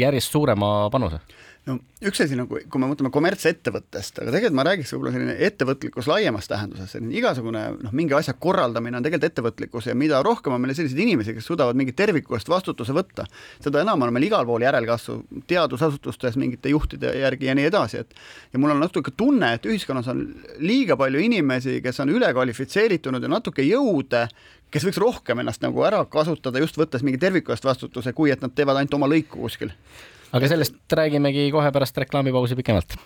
järjest 0.01 0.35
suurema 0.35 0.89
panuse? 0.91 1.21
no 1.69 1.77
üks 2.09 2.21
asi 2.23 2.37
nagu, 2.39 2.59
kui 2.71 2.81
me 2.81 2.89
mõtleme 2.91 3.11
kommertsettevõttest, 3.13 4.21
aga 4.23 4.33
tegelikult 4.33 4.57
ma 4.57 4.65
räägiks 4.69 4.93
võib-olla 4.95 5.13
selline 5.15 5.35
ettevõtlikkus 5.49 6.09
laiemas 6.09 6.49
tähenduses, 6.51 6.93
selline 6.95 7.17
igasugune 7.19 7.65
noh, 7.75 7.95
mingi 7.97 8.15
asja 8.17 8.35
korraldamine 8.39 9.01
on 9.01 9.05
tegelikult 9.05 9.33
ettevõtlikkus 9.33 9.89
ja 9.91 9.97
mida 9.99 10.21
rohkem 10.25 10.55
on 10.55 10.63
meil 10.63 10.77
selliseid 10.79 11.03
inimesi, 11.05 11.35
kes 11.37 11.49
suudavad 11.51 11.79
mingi 11.79 11.95
terviku 11.99 12.39
eest 12.39 12.51
vastutuse 12.51 12.95
võtta, 12.97 13.27
seda 13.65 13.83
enam 13.85 14.07
on 14.07 14.15
meil 14.15 14.29
igal 14.29 14.47
pool 14.49 14.65
järelkasvu 14.65 15.19
teadusasutustes 15.51 16.39
mingite 16.41 16.73
juhtide 16.73 17.13
järgi 17.19 17.51
ja 17.51 17.57
nii 17.59 17.69
edasi, 17.69 18.05
et 18.05 18.55
ja 18.55 18.63
mul 18.63 18.77
on 18.77 18.85
natuke 18.85 19.13
tunne, 19.19 19.55
et 19.59 19.69
ühiskonnas 19.69 20.09
on 20.13 20.23
liiga 20.63 20.97
palju 21.01 21.25
inimesi, 21.27 21.81
kes 21.85 22.05
on 22.05 22.15
ülekvalifitseeritunud 22.15 23.25
ja 23.25 23.33
natuke 23.33 23.67
jõude, 23.67 24.29
kes 24.71 24.85
võiks 24.85 25.01
rohkem 25.01 25.43
ennast 25.43 25.63
nagu 25.65 25.85
ära 25.87 26.01
kasutada, 26.11 26.61
just 26.63 26.79
võttes 26.79 27.05
mingi 27.07 27.21
terviku 27.21 27.55
eest 27.55 27.65
vastutuse, 27.65 28.13
kui 28.13 28.33
et 28.33 28.43
nad 28.45 28.55
teevad 28.55 28.81
ainult 28.81 28.99
oma 28.99 29.09
lõiku 29.11 29.45
kuskil. 29.47 29.73
aga 30.33 30.49
sellest 30.49 30.77
räägimegi 30.93 31.51
kohe 31.53 31.73
pärast 31.73 31.97
reklaamipausi 32.05 32.57
pikemalt. 32.57 32.99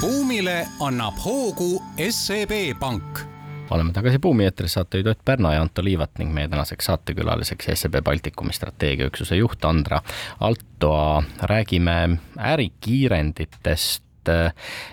buumile 0.00 0.64
annab 0.80 1.18
hoogu 1.20 1.82
SEB 2.08 2.52
Pank 2.80 3.29
oleme 3.70 3.92
tagasi 3.92 4.18
Buumi 4.18 4.44
eetris, 4.44 4.74
saatejuht 4.74 5.06
Ott 5.06 5.24
Pärna 5.24 5.54
ja 5.54 5.62
Anto 5.62 5.84
Liivat 5.84 6.18
ning 6.18 6.32
meie 6.34 6.48
tänaseks 6.48 6.90
saatekülaliseks 6.90 7.70
SEB 7.74 8.00
Baltikumi 8.04 8.52
strateegiaüksuse 8.52 9.36
juht 9.36 9.64
Andra 9.64 10.00
Altoa. 10.40 11.22
räägime 11.42 12.18
ärikiirenditest 12.38 14.04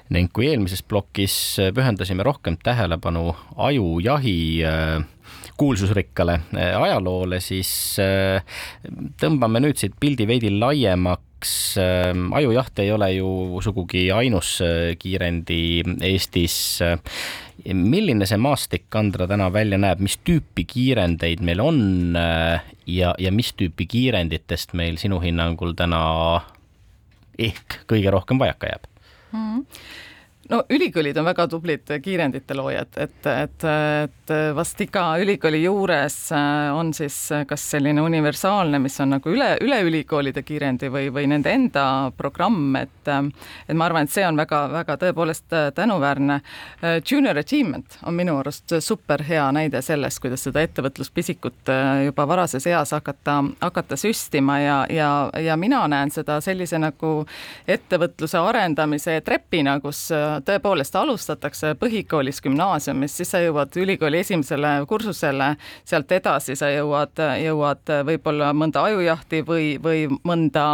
ning 0.10 0.32
kui 0.34 0.48
eelmises 0.48 0.84
plokis 0.84 1.58
pühendasime 1.76 2.24
rohkem 2.24 2.58
tähelepanu 2.64 3.36
ajujahi 3.56 4.64
kuulsusrikkale 5.58 6.40
ajaloole, 6.80 7.40
siis 7.44 7.70
tõmbame 9.22 9.62
nüüd 9.64 9.80
siit 9.80 9.98
pildi 10.00 10.28
veidi 10.30 10.52
laiemaks 10.54 11.54
ähm, 11.82 12.30
ajujaht 12.38 12.80
ei 12.80 12.92
ole 12.94 13.12
ju 13.16 13.62
sugugi 13.66 14.08
ainus 14.14 14.58
kiirendi 15.00 15.84
Eestis. 16.02 16.80
Milline 17.66 18.28
see 18.30 18.38
maastik, 18.38 18.86
Andra, 18.96 19.28
täna 19.30 19.50
välja 19.54 19.80
näeb, 19.82 20.02
mis 20.04 20.18
tüüpi 20.28 20.66
kiirendeid 20.70 21.42
meil 21.46 21.62
on 21.64 21.80
äh, 22.20 22.66
ja, 22.86 23.14
ja 23.20 23.32
mis 23.34 23.54
tüüpi 23.58 23.88
kiirenditest 23.90 24.76
meil 24.78 25.00
sinu 25.02 25.20
hinnangul 25.24 25.74
täna 25.78 26.02
ehk 27.38 27.82
kõige 27.90 28.14
rohkem 28.14 28.40
vajaka 28.42 28.74
jääb 28.74 28.92
mm? 29.32 29.40
-hmm 29.40 30.06
no 30.50 30.64
ülikoolid 30.70 31.18
on 31.18 31.26
väga 31.26 31.48
tublid 31.48 31.92
kiirendite 32.04 32.56
loojad, 32.58 32.98
et, 32.98 33.20
et, 33.28 33.66
et 34.04 34.34
vast 34.56 34.82
iga 34.82 35.04
ülikooli 35.22 35.62
juures 35.64 36.16
äh, 36.32 36.76
on 36.76 36.94
siis 36.94 37.18
kas 37.48 37.64
selline 37.72 38.02
universaalne, 38.02 38.80
mis 38.80 38.96
on 39.04 39.16
nagu 39.18 39.32
üle, 39.32 39.54
üle 39.64 39.80
ülikoolide 39.88 40.44
kiirendi 40.48 40.92
või, 40.94 41.10
või 41.14 41.28
nende 41.32 41.52
enda 41.54 41.86
programm, 42.18 42.76
et 42.80 42.94
et 43.08 43.76
ma 43.78 43.86
arvan, 43.88 44.04
et 44.04 44.12
see 44.12 44.26
on 44.28 44.36
väga-väga 44.40 44.98
tõepoolest 45.00 45.54
äh, 45.56 45.68
tänuväärne. 45.76 46.40
Äh, 46.84 46.98
junior 47.12 47.38
achievement 47.40 48.00
on 48.06 48.18
minu 48.18 48.38
arust 48.42 48.78
super 48.84 49.24
hea 49.28 49.46
näide 49.56 49.82
sellest, 49.82 50.20
kuidas 50.24 50.44
seda 50.48 50.64
ettevõtluspisikut 50.66 51.72
juba 52.06 52.26
varases 52.28 52.68
eas 52.68 52.92
hakata, 52.96 53.38
hakata 53.62 53.98
süstima 54.00 54.60
ja, 54.60 54.78
ja, 54.90 55.10
ja 55.44 55.58
mina 55.58 55.84
näen 55.88 56.12
seda 56.12 56.40
sellise 56.44 56.80
nagu 56.80 57.12
ettevõtluse 57.68 58.40
arendamise 58.40 59.20
trepina, 59.26 59.78
kus 59.84 60.08
tõepoolest 60.46 60.96
alustatakse 60.96 61.74
põhikoolis, 61.80 62.42
gümnaasiumis, 62.44 63.18
siis 63.18 63.32
sa 63.32 63.42
jõuad 63.42 63.76
ülikooli 63.80 64.22
esimesele 64.24 64.74
kursusele, 64.88 65.54
sealt 65.88 66.12
edasi 66.12 66.56
sa 66.60 66.70
jõuad, 66.72 67.20
jõuad 67.42 67.94
võib-olla 68.08 68.52
mõnda 68.58 68.84
ajujahti 68.90 69.42
või, 69.48 69.68
või 69.84 70.06
mõnda 70.28 70.66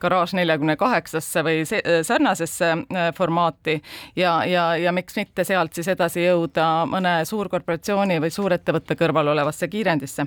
garaaž 0.00 0.34
neljakümne 0.38 0.76
kaheksasse 0.76 1.44
või 1.46 1.64
sarnasesse 1.66 2.70
äh, 2.74 3.08
formaati 3.16 3.78
ja, 4.16 4.44
ja, 4.46 4.70
ja 4.76 4.92
miks 4.92 5.16
mitte 5.16 5.44
sealt 5.44 5.74
siis 5.74 5.88
edasi 5.92 6.24
jõuda 6.24 6.68
mõne 6.90 7.18
suurkorporatsiooni 7.28 8.20
või 8.22 8.30
suurettevõtte 8.34 8.96
kõrval 8.98 9.32
olevasse 9.34 9.68
kiirendisse. 9.68 10.26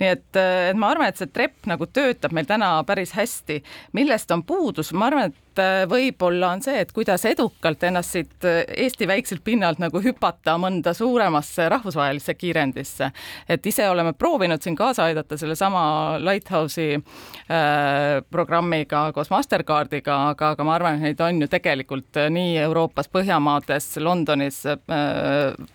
nii 0.00 0.08
et, 0.08 0.28
et 0.36 0.76
ma 0.78 0.92
arvan, 0.94 1.10
et 1.10 1.20
see 1.20 1.30
trepp 1.30 1.68
nagu 1.70 1.86
töötab 1.86 2.34
meil 2.36 2.48
täna 2.48 2.72
päris 2.86 3.14
hästi. 3.16 3.62
millest 3.92 4.30
on 4.30 4.42
puudus, 4.46 4.92
ma 4.92 5.10
arvan, 5.10 5.30
et 5.30 5.49
Äh, 5.58 5.82
võib-olla 5.90 6.52
on 6.54 6.62
see, 6.62 6.76
et 6.84 6.92
kuidas 6.94 7.24
edukalt 7.26 7.82
ennast 7.86 8.14
siit 8.14 8.46
äh, 8.46 8.62
Eesti 8.84 9.08
väikselt 9.10 9.42
pinnalt 9.44 9.80
nagu 9.82 9.98
hüpata 10.02 10.54
mõnda 10.60 10.92
suuremasse 10.94 11.66
rahvusvahelisse 11.72 12.34
kiirendisse. 12.38 13.10
et 13.48 13.66
ise 13.66 13.88
oleme 13.90 14.12
proovinud 14.12 14.62
siin 14.62 14.76
kaasa 14.78 15.08
aidata 15.10 15.36
sellesama 15.40 15.82
Lighthouse'i 16.22 16.94
äh, 16.94 18.22
programmiga 18.30 19.08
koos 19.12 19.30
Mastercardiga, 19.30 20.16
aga, 20.34 20.54
aga 20.54 20.64
ma 20.64 20.74
arvan, 20.78 20.98
et 21.00 21.10
neid 21.10 21.24
on 21.26 21.42
ju 21.42 21.50
tegelikult 21.50 22.20
äh, 22.22 22.30
nii 22.30 22.56
Euroopas, 22.64 23.10
Põhjamaades, 23.10 23.90
Londonis 24.00 24.62
äh, 24.70 24.78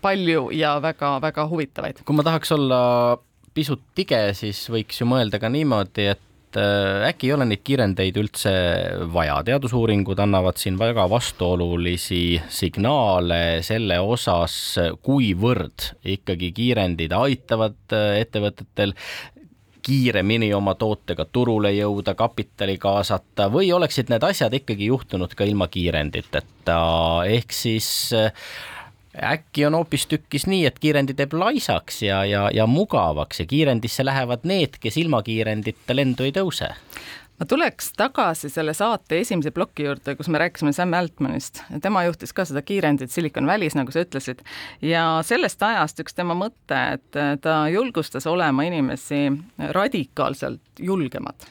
palju 0.01 0.49
ja 0.55 0.77
väga-väga 0.81 1.49
huvitavaid. 1.51 2.03
kui 2.05 2.15
ma 2.15 2.23
tahaks 2.23 2.55
olla 2.55 2.81
pisut 3.55 3.81
tige, 3.95 4.19
siis 4.35 4.65
võiks 4.71 4.99
ju 4.99 5.07
mõelda 5.07 5.39
ka 5.39 5.49
niimoodi, 5.51 6.09
et 6.11 6.24
et 6.55 6.61
äh, 6.61 7.09
äkki 7.09 7.29
ei 7.29 7.33
ole 7.35 7.45
neid 7.49 7.63
kiirendeid 7.65 8.17
üldse 8.19 8.51
vaja, 9.11 9.41
teadusuuringud 9.45 10.19
annavad 10.23 10.57
siin 10.59 10.79
väga 10.79 11.07
vastuolulisi 11.11 12.39
signaale 12.49 13.61
selle 13.65 13.99
osas, 13.99 14.77
kuivõrd 15.03 15.91
ikkagi 16.15 16.51
kiirendid 16.55 17.15
aitavad 17.15 17.95
äh, 17.95 18.21
ettevõtetel 18.23 18.95
kiiremini 19.85 20.49
oma 20.57 20.73
tootega 20.79 21.27
turule 21.29 21.69
jõuda, 21.75 22.15
kapitali 22.17 22.79
kaasata 22.81 23.51
või 23.53 23.69
oleksid 23.75 24.09
need 24.09 24.23
asjad 24.25 24.53
ikkagi 24.57 24.87
juhtunud 24.89 25.35
ka 25.37 25.45
ilma 25.45 25.67
kiirenditeta, 25.69 26.79
ehk 27.29 27.53
siis 27.53 27.89
äh, 28.17 28.31
äkki 29.23 29.65
on 29.65 29.77
hoopistükkis 29.79 30.47
nii, 30.47 30.65
et 30.69 30.79
kiirendi 30.79 31.15
teeb 31.17 31.33
laisaks 31.33 32.01
ja, 32.03 32.23
ja, 32.25 32.47
ja 32.53 32.67
mugavaks 32.67 33.39
ja 33.39 33.45
kiirendisse 33.49 34.05
lähevad 34.05 34.43
need, 34.43 34.79
kes 34.79 34.97
ilma 34.97 35.23
kiirendita 35.23 35.95
lendu 35.95 36.27
ei 36.27 36.33
tõuse? 36.35 36.73
ma 37.39 37.45
tuleks 37.45 37.89
tagasi 37.99 38.49
selle 38.49 38.73
saate 38.73 39.19
esimese 39.19 39.51
ploki 39.51 39.83
juurde, 39.83 40.15
kus 40.15 40.29
me 40.31 40.39
rääkisime 40.39 40.71
Sam 40.73 40.93
Altmanist. 40.95 41.59
tema 41.81 42.05
juhtis 42.05 42.33
ka 42.33 42.45
seda 42.47 42.61
kiirendit 42.63 43.11
Silicon 43.11 43.47
Valley's, 43.47 43.75
nagu 43.75 43.91
sa 43.91 44.05
ütlesid, 44.05 44.43
ja 44.81 45.03
sellest 45.23 45.63
ajast 45.63 45.99
üks 46.03 46.15
tema 46.15 46.37
mõte, 46.37 46.79
et 46.95 47.19
ta 47.43 47.57
julgustas 47.71 48.27
olema 48.31 48.63
inimesi 48.67 49.27
radikaalselt 49.75 50.79
julgemad 50.79 51.49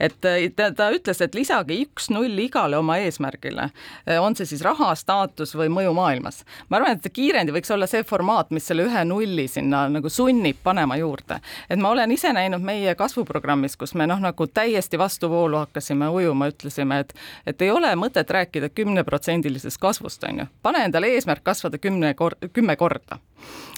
et 0.00 0.24
äh, 0.24 0.48
ta, 0.56 0.70
ta 0.74 0.90
ütles, 0.94 1.20
et 1.24 1.34
lisage 1.34 1.76
üks-null 1.84 2.38
igale 2.44 2.78
oma 2.78 2.98
eesmärgile, 3.02 3.68
äh, 4.08 4.20
on 4.22 4.36
see 4.36 4.48
siis 4.48 4.64
raha, 4.64 4.92
staatus 4.98 5.54
või 5.58 5.70
mõju 5.72 5.94
maailmas. 5.96 6.42
ma 6.68 6.80
arvan, 6.80 6.98
et 6.98 7.12
kiirendi 7.12 7.54
võiks 7.54 7.72
olla 7.74 7.88
see 7.90 8.04
formaat, 8.06 8.50
mis 8.54 8.66
selle 8.66 8.86
ühe 8.88 9.04
nulli 9.08 9.46
sinna 9.48 9.86
nagu 9.92 10.08
sunnib 10.08 10.62
panema 10.62 10.96
juurde. 11.00 11.40
et 11.68 11.78
ma 11.78 11.90
olen 11.90 12.12
ise 12.12 12.32
näinud 12.32 12.62
meie 12.62 12.94
kasvuprogrammis, 12.94 13.76
kus 13.76 13.94
me 13.94 14.06
noh, 14.06 14.20
nagu 14.20 14.46
täiesti 14.46 14.98
vastuvoolu 14.98 15.62
hakkasime 15.64 16.08
ujuma, 16.08 16.48
ütlesime, 16.52 17.00
et 17.00 17.14
et 17.46 17.62
ei 17.62 17.70
ole 17.70 17.94
mõtet 17.96 18.30
rääkida 18.30 18.68
kümneprotsendilisest 18.68 19.78
kasvust, 19.80 20.24
on 20.24 20.44
ju. 20.44 20.46
pane 20.62 20.84
endale 20.84 21.14
eesmärk 21.14 21.44
kasvada 21.44 21.78
kümne 21.78 22.14
kor-, 22.14 22.38
kümme 22.52 22.76
korda 22.76 23.18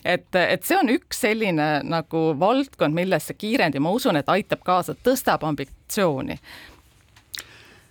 et, 0.04 0.28
et 0.34 0.64
see 0.64 0.78
on 0.78 0.90
üks 0.92 1.20
selline 1.26 1.68
nagu 1.86 2.22
valdkond, 2.40 2.94
millesse 2.94 3.34
kiirendi, 3.34 3.82
ma 3.82 3.92
usun, 3.96 4.16
et 4.20 4.28
aitab 4.32 4.64
kaasa, 4.66 4.96
tõstab 5.04 5.44
ambitsiooni 5.46 6.38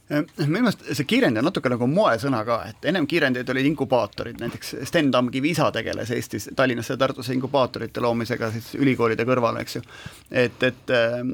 minu 0.10 0.51
meelest 0.51 0.84
see 0.93 1.08
kiirend 1.10 1.39
on 1.39 1.47
natuke 1.47 1.70
nagu 1.72 1.88
moesõna 1.89 2.43
ka, 2.45 2.60
et 2.70 2.84
ennem 2.91 3.08
kiirendeid 3.10 3.49
olid 3.49 3.66
inkubaatorid, 3.72 4.38
näiteks 4.38 4.76
Sten 4.86 5.08
Tamkivi 5.14 5.49
isa 5.56 5.72
tegeles 5.74 6.12
Eestis, 6.14 6.45
Tallinnasse 6.56 6.93
ja 6.93 6.99
Tartusse 7.01 7.34
inkubaatorite 7.34 8.03
loomisega 8.06 8.51
siis 8.53 8.68
ülikoolide 8.78 9.26
kõrval, 9.26 9.58
eks 9.64 9.80
ju. 9.80 9.82
et, 10.30 10.62
et 10.68 10.93
ähm, 10.93 11.32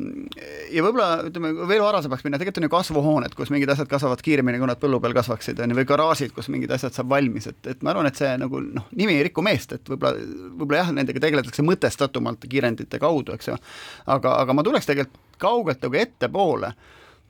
ja 0.71 0.85
võib-olla 0.85 1.25
ütleme 1.27 1.51
veel 1.67 1.83
varasemaks 1.83 2.23
minna, 2.23 2.39
tegelikult 2.39 2.61
on 2.61 2.67
ju 2.69 2.73
kasvuhooned, 2.75 3.35
kus 3.35 3.51
mingid 3.51 3.73
asjad 3.75 3.91
kasvavad 3.91 4.23
kiiremini, 4.23 4.61
kui 4.61 4.71
nad 4.71 4.79
põllu 4.79 5.01
peal 5.03 5.17
kasvaksid, 5.19 5.59
on 5.59 5.75
ju, 5.75 5.79
või 5.81 5.89
garaažid, 5.91 6.31
kus 6.37 6.47
mingid 6.53 6.71
asjad 6.71 6.95
saab 6.95 7.11
valmis, 7.11 7.49
et, 7.51 7.59
et 7.73 7.83
ma 7.83 7.91
arvan, 7.91 8.07
et 8.07 8.23
see 8.23 8.31
nagu 8.39 8.63
noh, 8.63 8.87
nimi 8.95 9.17
ei 9.19 9.27
riku 9.27 9.43
meest, 9.43 9.75
et 9.75 9.91
võib-olla, 9.91 10.23
võib-olla 10.55 10.85
jah, 10.85 10.95
nendega 10.95 11.25
tegeletakse 11.27 11.67
mõtestatumalt 11.67 12.47
kiirendite 12.47 13.03
kaudu, 13.03 13.35
eks 13.35 13.51
ju. 13.51 13.59
aga, 14.15 14.37
aga 14.45 14.55
ma 14.55 14.63
tuleks 14.63 14.87
tegelikult 14.87 15.19
kaugelt 15.41 15.83
nagu 15.83 15.97
ettepoole 15.97 16.73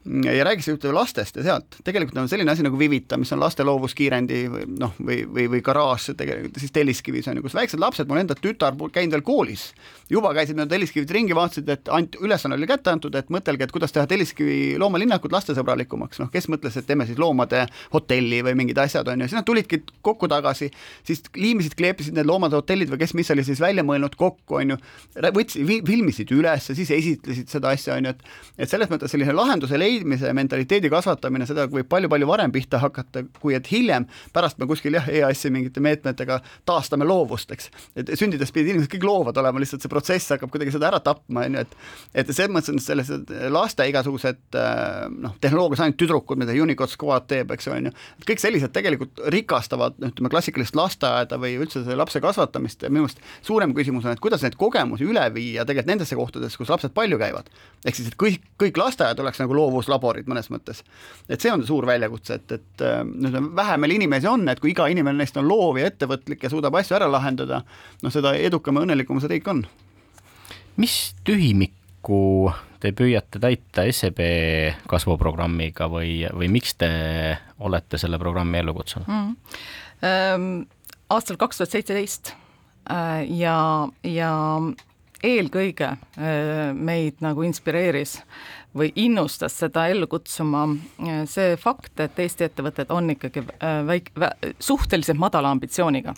ja 0.04 0.44
räägiks 0.44 0.68
juttu 0.68 0.94
lastest 0.94 1.36
ja 1.36 1.42
sealt, 1.46 1.76
tegelikult 1.84 2.16
on 2.18 2.28
selline 2.28 2.50
asi 2.50 2.64
nagu 2.66 2.78
Vivita, 2.78 3.16
mis 3.16 3.30
on 3.32 3.40
laste 3.40 3.64
loovuskiirendi 3.64 4.40
või 4.50 4.64
noh, 4.80 4.96
või, 4.98 5.20
või, 5.30 5.46
või 5.52 5.60
garaaž 5.62 6.08
tegelikult 6.18 6.58
siis 6.58 6.74
Telliskivis 6.74 7.28
on 7.30 7.38
ju, 7.38 7.44
kus 7.44 7.54
väiksed 7.54 7.80
lapsed, 7.80 8.08
mul 8.10 8.18
enda 8.22 8.34
tütar 8.34 8.74
käinud 8.92 9.14
veel 9.14 9.22
koolis, 9.26 9.68
juba 10.10 10.32
käisid 10.34 10.58
nad 10.58 10.70
Telliskivis 10.72 11.10
ringi, 11.14 11.36
vaatasid, 11.38 11.70
et 11.70 11.90
ant-, 11.94 12.18
ülesanne 12.18 12.58
oli 12.58 12.66
kätte 12.66 12.90
antud, 12.90 13.14
et 13.14 13.30
mõtelge, 13.30 13.68
et 13.68 13.74
kuidas 13.74 13.94
teha 13.94 14.08
Telliskivi 14.10 14.74
loomalinnakut 14.82 15.32
lastesõbralikumaks, 15.32 16.18
noh, 16.24 16.32
kes 16.34 16.50
mõtles, 16.50 16.80
et 16.80 16.88
teeme 16.88 17.06
siis 17.06 17.20
loomade 17.22 17.62
hotelli 17.94 18.42
või 18.42 18.56
mingid 18.58 18.82
asjad, 18.82 19.06
on 19.06 19.22
ju, 19.22 19.30
siis 19.30 19.38
nad 19.38 19.46
tulidki 19.46 19.84
kokku 20.02 20.26
tagasi, 20.32 20.72
siis 21.06 21.22
liimisid, 21.38 21.78
kleepisid 21.78 22.18
need 22.18 22.26
loomade 22.26 22.58
hotellid 22.58 22.90
või 22.90 23.04
kes, 23.04 23.14
mis 23.14 23.30
oli 23.30 23.46
siis 23.46 23.62
välja 23.62 23.86
mõelnud 23.86 24.18
kokku, 24.18 24.58
on 24.58 24.74
ju, 24.74 24.80
võtsid, 25.38 25.70
filmisid 25.86 26.34
üles, 26.34 26.72
siis 26.74 26.90
esitlesid 26.90 27.54
seda 27.54 27.70
asja, 27.76 27.94
on 28.00 28.10
ju, 28.10 28.16
et 28.16 28.28
et 28.62 28.70
selles 28.70 28.90
mõttes 28.90 29.10
selline 29.10 29.34
lahenduse 29.34 29.78
leidmine 29.78 29.91
leidmise 29.92 30.32
mentaliteedi 30.36 30.90
kasvatamine, 30.92 31.46
seda 31.48 31.66
võib 31.70 31.88
palju-palju 31.90 32.28
varem 32.28 32.52
pihta 32.54 32.80
hakata, 32.82 33.24
kui 33.40 33.56
et 33.56 33.68
hiljem, 33.72 34.06
pärast 34.34 34.60
me 34.60 34.68
kuskil 34.70 34.96
jah, 34.96 35.08
EAS-i 35.08 35.52
mingite 35.52 35.82
meetmetega 35.84 36.40
taastame 36.68 37.06
loovust, 37.08 37.52
eks. 37.54 37.70
et 37.98 38.12
sündides 38.18 38.52
pidid 38.54 38.72
inimesed 38.72 38.92
kõik 38.92 39.06
loovad 39.06 39.38
olema, 39.42 39.62
lihtsalt 39.62 39.84
see 39.84 39.92
protsess 39.92 40.34
hakkab 40.34 40.52
kuidagi 40.52 40.74
seda 40.74 40.88
ära 40.90 41.00
tapma, 41.04 41.46
on 41.46 41.58
ju, 41.58 41.64
et 41.66 42.22
et 42.22 42.32
selles 42.32 42.52
mõttes 42.52 42.72
on 42.72 42.80
sellised 42.82 43.32
laste 43.52 43.86
igasugused 43.88 44.58
äh, 44.58 45.06
noh, 45.10 45.36
tehnoloogias 45.42 45.82
ainult 45.84 45.98
tüdrukud, 46.00 46.40
mida 46.40 46.54
Unicode 46.56 46.92
Squad 46.92 47.28
teeb, 47.30 47.52
eks 47.54 47.68
on 47.72 47.90
ju, 47.90 47.94
et 48.20 48.28
kõik 48.28 48.42
sellised 48.42 48.72
tegelikult 48.74 49.22
rikastavad 49.32 49.98
ütleme, 50.00 50.30
klassikalist 50.32 50.76
lasteaeda 50.78 51.38
või 51.40 51.56
üldse 51.60 51.82
selle 51.82 51.98
lapse 52.00 52.22
kasvatamist 52.22 52.84
ja 52.84 52.92
minu 52.92 53.06
meelest 53.06 53.22
suurem 53.44 53.74
küsimus 53.76 54.06
on, 54.06 54.16
et 54.16 54.22
kuidas 54.22 54.44
neid 54.44 54.56
kogemusi 54.60 55.06
üle 55.08 55.24
viia 55.34 55.66
tegelikult 55.68 55.92
nendesse 55.92 56.18
kohtadesse, 56.18 56.60
kus 56.60 56.72
lapsed 56.72 56.94
palju 56.96 57.18
käivad. 57.20 57.50
ehk 57.84 57.98
siis, 57.98 58.08
et 58.12 58.18
kõik, 58.18 58.42
kõik 58.60 58.78
lasteaiad 58.78 59.20
oleks 59.22 59.40
nagu 59.42 59.56
loovuslaborid 59.82 60.28
mõnes 60.30 60.48
mõttes. 60.52 60.82
et 61.28 61.40
see 61.40 61.52
on 61.52 61.64
suur 61.66 61.86
väljakutse, 61.86 62.34
et, 62.34 62.52
et 62.52 62.84
noh, 63.04 63.38
vähe 63.56 63.76
meil 63.76 63.96
inimesi 63.98 64.28
on, 64.30 64.48
et 64.48 64.60
kui 64.60 64.72
iga 64.72 64.88
inimene 64.88 65.18
neist 65.18 65.36
on 65.36 65.48
loov 65.48 65.78
ja 65.78 65.90
ettevõtlik 65.90 66.42
ja 66.42 66.50
suudab 66.50 66.74
asju 66.78 66.96
ära 66.96 67.10
lahendada, 67.10 67.62
noh, 68.02 68.12
seda 68.12 68.34
edukam 68.34 68.78
ja 68.78 68.86
õnnelikum 68.86 69.20
see 69.20 69.34
riik 69.34 69.48
on. 69.48 69.64
mis 70.76 71.14
tühimikku 71.24 72.52
te 72.82 72.92
püüate 72.96 73.38
täita 73.42 73.86
SEB 73.86 74.20
kasvuprogrammiga 74.90 75.88
või, 75.90 76.22
või 76.34 76.50
miks 76.50 76.74
te 76.74 76.90
olete 77.62 77.98
selle 77.98 78.18
programmi 78.18 78.58
ellu 78.58 78.74
kutsunud 78.74 79.08
mm.? 79.08 79.58
Ähm, 80.02 80.46
aastal 81.14 81.38
kaks 81.38 81.60
tuhat 81.60 81.76
seitseteist 81.76 82.32
äh, 82.90 83.22
ja, 83.38 83.86
ja 84.02 84.32
eelkõige 85.22 85.92
äh, 85.94 86.72
meid 86.74 87.22
nagu 87.22 87.44
inspireeris 87.46 88.18
või 88.76 88.88
innustas 88.96 89.54
seda 89.60 89.84
ellu 89.92 90.06
kutsuma 90.10 90.64
äh, 90.66 91.22
see 91.28 91.56
fakt, 91.60 91.92
et 92.00 92.18
Eesti 92.18 92.46
ettevõtted 92.48 92.90
on 92.94 93.10
ikkagi 93.14 93.44
äh, 93.44 93.80
väik-, 93.86 94.10
suhteliselt 94.58 95.20
madala 95.20 95.52
ambitsiooniga. 95.52 96.14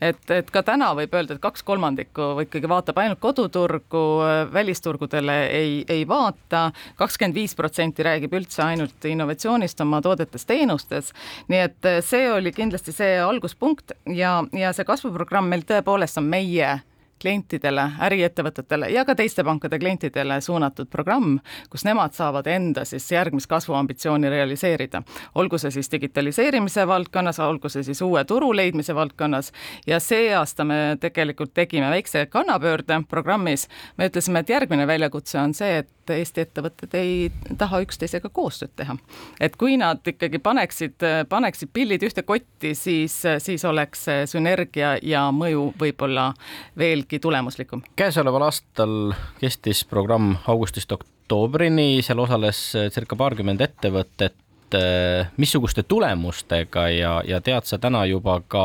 et, 0.00 0.22
et 0.30 0.50
ka 0.54 0.62
täna 0.62 0.92
võib 0.96 1.14
öelda, 1.14 1.36
et 1.36 1.42
kaks 1.42 1.64
kolmandikku 1.66 2.30
ikkagi 2.46 2.70
vaatab 2.70 3.02
ainult 3.02 3.20
koduturgu, 3.20 4.04
välisturgudele 4.52 5.38
ei, 5.46 5.84
ei 5.88 6.06
vaata, 6.08 6.70
kakskümmend 6.96 7.34
viis 7.34 7.54
protsenti 7.58 8.06
räägib 8.06 8.34
üldse 8.38 8.62
ainult 8.64 9.04
innovatsioonist 9.04 9.80
oma 9.84 10.00
toodetes, 10.04 10.46
teenustes, 10.46 11.12
nii 11.48 11.64
et 11.66 11.90
see 12.06 12.30
oli 12.32 12.52
kindlasti 12.54 12.94
see 12.94 13.18
alguspunkt 13.20 13.92
ja, 14.06 14.38
ja 14.52 14.72
see 14.72 14.86
kasvuprogramm 14.88 15.50
meil 15.50 15.66
tõepoolest 15.68 16.22
on 16.22 16.30
meie 16.30 16.78
klientidele, 17.20 17.84
äriettevõtetele 18.00 18.90
ja 18.92 19.04
ka 19.04 19.14
teiste 19.18 19.44
pankade 19.44 19.78
klientidele 19.78 20.40
suunatud 20.40 20.88
programm, 20.90 21.38
kus 21.70 21.84
nemad 21.84 22.14
saavad 22.16 22.46
enda 22.46 22.84
siis 22.88 23.10
järgmist 23.12 23.50
kasvuambitsiooni 23.50 24.30
realiseerida. 24.30 25.02
olgu 25.34 25.58
see 25.58 25.70
siis 25.70 25.90
digitaliseerimise 25.92 26.86
valdkonnas, 26.86 27.38
olgu 27.38 27.68
see 27.68 27.82
siis 27.82 28.02
uue 28.02 28.24
turu 28.24 28.52
leidmise 28.56 28.94
valdkonnas 28.94 29.52
ja 29.86 30.00
see 30.00 30.34
aasta 30.34 30.64
me 30.64 30.96
tegelikult 31.00 31.54
tegime 31.54 31.90
väikse 31.90 32.26
kannapöörde 32.26 33.02
programmis. 33.08 33.68
me 33.96 34.08
ütlesime, 34.08 34.38
et 34.40 34.48
järgmine 34.48 34.86
väljakutse 34.86 35.38
on 35.38 35.54
see, 35.54 35.78
et 35.78 35.97
Eesti 36.16 36.44
ettevõtted 36.46 36.94
ei 36.98 37.28
taha 37.58 37.82
üksteisega 37.84 38.30
koostööd 38.32 38.72
teha. 38.76 38.96
et 39.40 39.56
kui 39.56 39.76
nad 39.76 40.00
ikkagi 40.06 40.38
paneksid, 40.38 40.96
paneksid 41.28 41.70
pillid 41.72 42.02
ühte 42.06 42.22
kotti, 42.22 42.74
siis, 42.74 43.20
siis 43.38 43.64
oleks 43.64 44.06
sünergia 44.30 44.96
ja 45.02 45.28
mõju 45.34 45.72
võib-olla 45.78 46.32
veelgi 46.78 47.18
tulemuslikum. 47.18 47.82
käesoleval 47.96 48.48
aastal 48.48 49.14
kestis 49.40 49.84
programm 49.84 50.36
augustist 50.46 50.92
oktoobrini, 50.92 52.02
seal 52.02 52.18
osales 52.24 52.60
circa 52.94 53.16
paarkümmend 53.16 53.60
ettevõtet 53.60 54.36
Äh, 54.74 55.26
missuguste 55.36 55.82
tulemustega 55.82 56.88
ja, 56.92 57.12
ja 57.24 57.38
tead 57.40 57.64
sa 57.64 57.78
täna 57.80 58.02
juba 58.04 58.34
ka, 58.52 58.64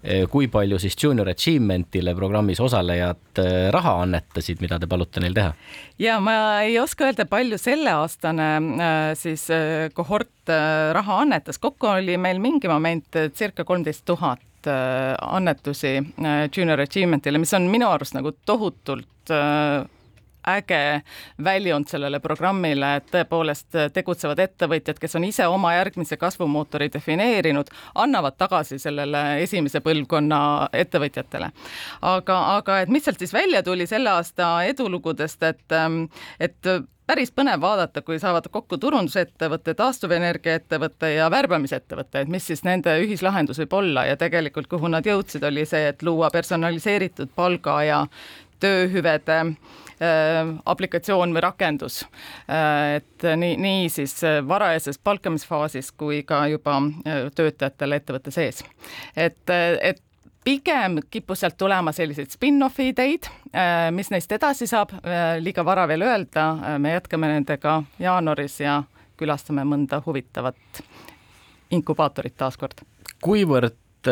äh, 0.00 0.22
kui 0.32 0.46
palju 0.48 0.78
siis 0.80 0.96
Junior 0.96 1.28
Achievementile 1.28 2.14
programmis 2.16 2.60
osalejad 2.60 3.40
äh, 3.42 3.68
raha 3.74 3.98
annetasid, 4.06 4.62
mida 4.64 4.78
te 4.80 4.88
palute 4.88 5.20
neil 5.20 5.36
teha? 5.36 5.52
ja 6.00 6.16
ma 6.24 6.62
ei 6.64 6.78
oska 6.80 7.10
öelda, 7.10 7.26
palju 7.28 7.60
selleaastane 7.60 8.48
siis 9.20 9.44
kohort 9.92 10.54
raha 10.96 11.20
annetas, 11.26 11.60
kokku 11.60 11.90
oli 11.98 12.16
meil 12.16 12.40
mingi 12.40 12.70
moment 12.72 13.20
circa 13.36 13.68
kolmteist 13.68 14.06
tuhat 14.08 14.72
annetusi 15.20 15.98
Junior 16.56 16.80
Achievementile, 16.80 17.38
mis 17.42 17.52
on 17.52 17.68
minu 17.68 17.92
arust 17.92 18.16
nagu 18.16 18.32
tohutult 18.46 19.36
äge 20.48 21.02
väljund 21.44 21.88
sellele 21.90 22.20
programmile, 22.20 22.96
et 22.96 23.10
tõepoolest 23.12 23.78
tegutsevad 23.94 24.42
ettevõtjad, 24.42 24.98
kes 24.98 25.16
on 25.18 25.26
ise 25.28 25.46
oma 25.46 25.74
järgmise 25.76 26.16
kasvumootori 26.20 26.90
defineerinud, 26.92 27.70
annavad 27.94 28.38
tagasi 28.38 28.78
sellele 28.82 29.42
esimese 29.42 29.80
põlvkonna 29.80 30.68
ettevõtjatele. 30.72 31.52
aga, 32.00 32.40
aga 32.56 32.80
et 32.80 32.88
mis 32.88 33.04
sealt 33.04 33.18
siis 33.18 33.32
välja 33.32 33.62
tuli 33.62 33.86
selle 33.86 34.10
aasta 34.10 34.54
edulugudest, 34.64 35.42
et, 35.42 35.78
et 36.40 36.72
päris 37.06 37.32
põnev 37.34 37.60
vaadata, 37.60 38.02
kui 38.06 38.18
saavad 38.22 38.46
kokku 38.52 38.78
turundusettevõte, 38.80 39.74
taastuvenergiaettevõte 39.78 41.12
ja 41.16 41.28
värbamisettevõte, 41.32 42.22
et 42.22 42.30
mis 42.32 42.46
siis 42.46 42.62
nende 42.64 42.94
ühislahendus 43.02 43.60
võib 43.62 43.76
olla 43.80 44.06
ja 44.08 44.16
tegelikult 44.20 44.70
kuhu 44.70 44.90
nad 44.92 45.06
jõudsid, 45.06 45.44
oli 45.44 45.66
see, 45.68 45.90
et 45.92 46.02
luua 46.06 46.30
personaliseeritud 46.32 47.34
palga 47.36 47.76
ja 47.84 48.00
tööhüvede 48.62 49.38
äh, 49.42 50.52
aplikatsioon 50.64 51.34
või 51.34 51.42
rakendus. 51.44 52.02
Äh, 52.50 53.00
et 53.00 53.26
nii, 53.36 53.56
nii 53.62 53.90
siis 53.92 54.16
varajases 54.48 55.00
palkamisfaasis 55.02 55.92
kui 55.98 56.22
ka 56.28 56.44
juba 56.52 56.78
äh, 56.78 57.26
töötajatele 57.34 58.00
ettevõtte 58.02 58.34
sees. 58.34 58.64
et, 59.16 59.42
et 59.80 60.02
pigem 60.42 60.98
kippus 61.10 61.44
sealt 61.44 61.54
tulema 61.58 61.92
selliseid 61.94 62.32
spin-off'i 62.34 62.88
ideid, 62.90 63.28
mis 63.94 64.08
neist 64.10 64.32
edasi 64.34 64.66
saab, 64.66 64.90
liiga 65.38 65.62
vara 65.62 65.84
veel 65.86 66.02
öelda, 66.02 66.48
me 66.82 66.96
jätkame 66.96 67.28
nendega 67.30 67.76
jaanuaris 68.02 68.56
ja 68.64 68.80
külastame 69.20 69.62
mõnda 69.62 70.00
huvitavat 70.02 70.82
inkubaatorit 71.78 72.34
taaskord. 72.42 72.82
kuivõrd 73.22 74.10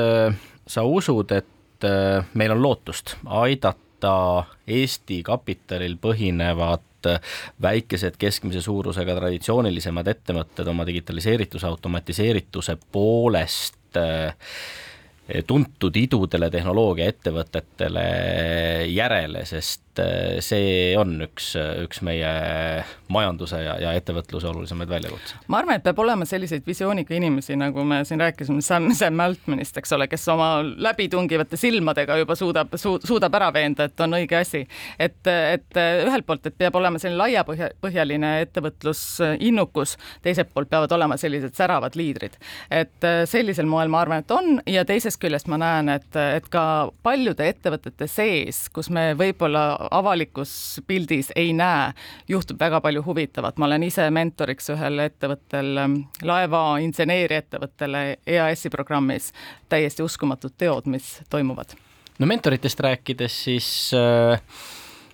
sa 0.70 0.86
usud, 0.86 1.34
et 1.34 1.90
meil 2.38 2.54
on 2.54 2.62
lootust 2.62 3.16
aidata 3.26 3.89
võtta 4.00 4.46
Eesti 4.66 5.22
kapitalil 5.22 5.96
põhinevad 6.00 7.08
väikesed 7.62 8.16
keskmise 8.20 8.60
suurusega 8.60 9.14
traditsioonilisemad 9.16 10.08
ettevõtted 10.08 10.68
oma 10.68 10.84
digitaliseerituse, 10.86 11.66
automatiseerituse 11.66 12.76
poolest 12.92 13.96
äh, 13.96 14.34
tuntud 15.46 15.96
idudele 15.96 16.50
tehnoloogiaettevõtetele 16.50 18.04
järele, 18.92 19.44
sest 19.44 19.89
äh, 19.98 20.38
see 20.44 20.94
on 20.98 21.16
üks, 21.24 21.52
üks 21.84 22.00
meie 22.06 22.30
majanduse 23.10 23.58
ja, 23.64 23.76
ja 23.82 23.92
ettevõtluse 23.98 24.48
olulisemaid 24.50 24.90
väljakutseid. 24.90 25.46
ma 25.50 25.60
arvan, 25.60 25.80
et 25.80 25.84
peab 25.86 25.98
olema 26.04 26.26
selliseid 26.28 26.66
visiooniga 26.66 27.14
inimesi, 27.16 27.56
nagu 27.58 27.84
me 27.84 28.02
siin 28.08 28.20
rääkisime 28.22 28.62
Sam, 28.64 28.90
Sam 28.96 29.20
Altmanist, 29.24 29.76
eks 29.80 29.96
ole, 29.96 30.06
kes 30.10 30.28
oma 30.32 30.50
läbitungivate 30.62 31.58
silmadega 31.60 32.20
juba 32.20 32.36
suudab 32.38 32.76
su,, 32.80 32.96
suudab 33.04 33.34
ära 33.40 33.50
veenda, 33.54 33.88
et 33.90 34.04
on 34.04 34.18
õige 34.20 34.38
asi. 34.40 34.62
et, 34.98 35.18
et 35.26 35.80
ühelt 36.06 36.26
poolt, 36.26 36.46
et 36.46 36.58
peab 36.58 36.78
olema 36.78 37.00
selline 37.02 37.20
laiapõhja, 37.20 37.72
põhjaline 37.82 38.32
ettevõtlusinnukus, 38.46 39.96
teiselt 40.22 40.52
poolt 40.54 40.70
peavad 40.70 40.92
olema 40.96 41.18
sellised 41.20 41.56
säravad 41.58 41.98
liidrid. 41.98 42.38
et 42.70 43.10
sellisel 43.26 43.66
moel 43.66 43.90
ma 43.90 44.04
arvan, 44.04 44.22
et 44.24 44.30
on 44.30 44.60
ja 44.70 44.84
teisest 44.86 45.20
küljest 45.20 45.50
ma 45.50 45.58
näen, 45.60 45.90
et, 45.96 46.10
et 46.14 46.46
ka 46.52 46.64
paljude 47.02 47.48
ettevõtete 47.48 48.06
sees, 48.10 48.68
kus 48.74 48.90
me 48.94 49.10
võib-olla 49.18 49.64
avalikus 49.90 50.80
pildis 50.86 51.30
ei 51.36 51.52
näe, 51.56 51.92
juhtub 52.28 52.60
väga 52.60 52.80
palju 52.80 53.02
huvitavat. 53.06 53.58
ma 53.58 53.66
olen 53.66 53.82
ise 53.82 54.10
mentoriks 54.10 54.70
ühel 54.74 55.04
ettevõttel, 55.06 55.76
ähm, 55.78 55.96
laevainseneeriaettevõttele 56.22 58.04
EAS-i 58.26 58.70
programmis, 58.70 59.32
täiesti 59.68 60.02
uskumatud 60.02 60.56
teod, 60.58 60.86
mis 60.86 61.20
toimuvad. 61.30 61.76
no 62.18 62.26
mentoritest 62.26 62.80
rääkides, 62.80 63.42
siis 63.44 63.90
äh 63.94 64.40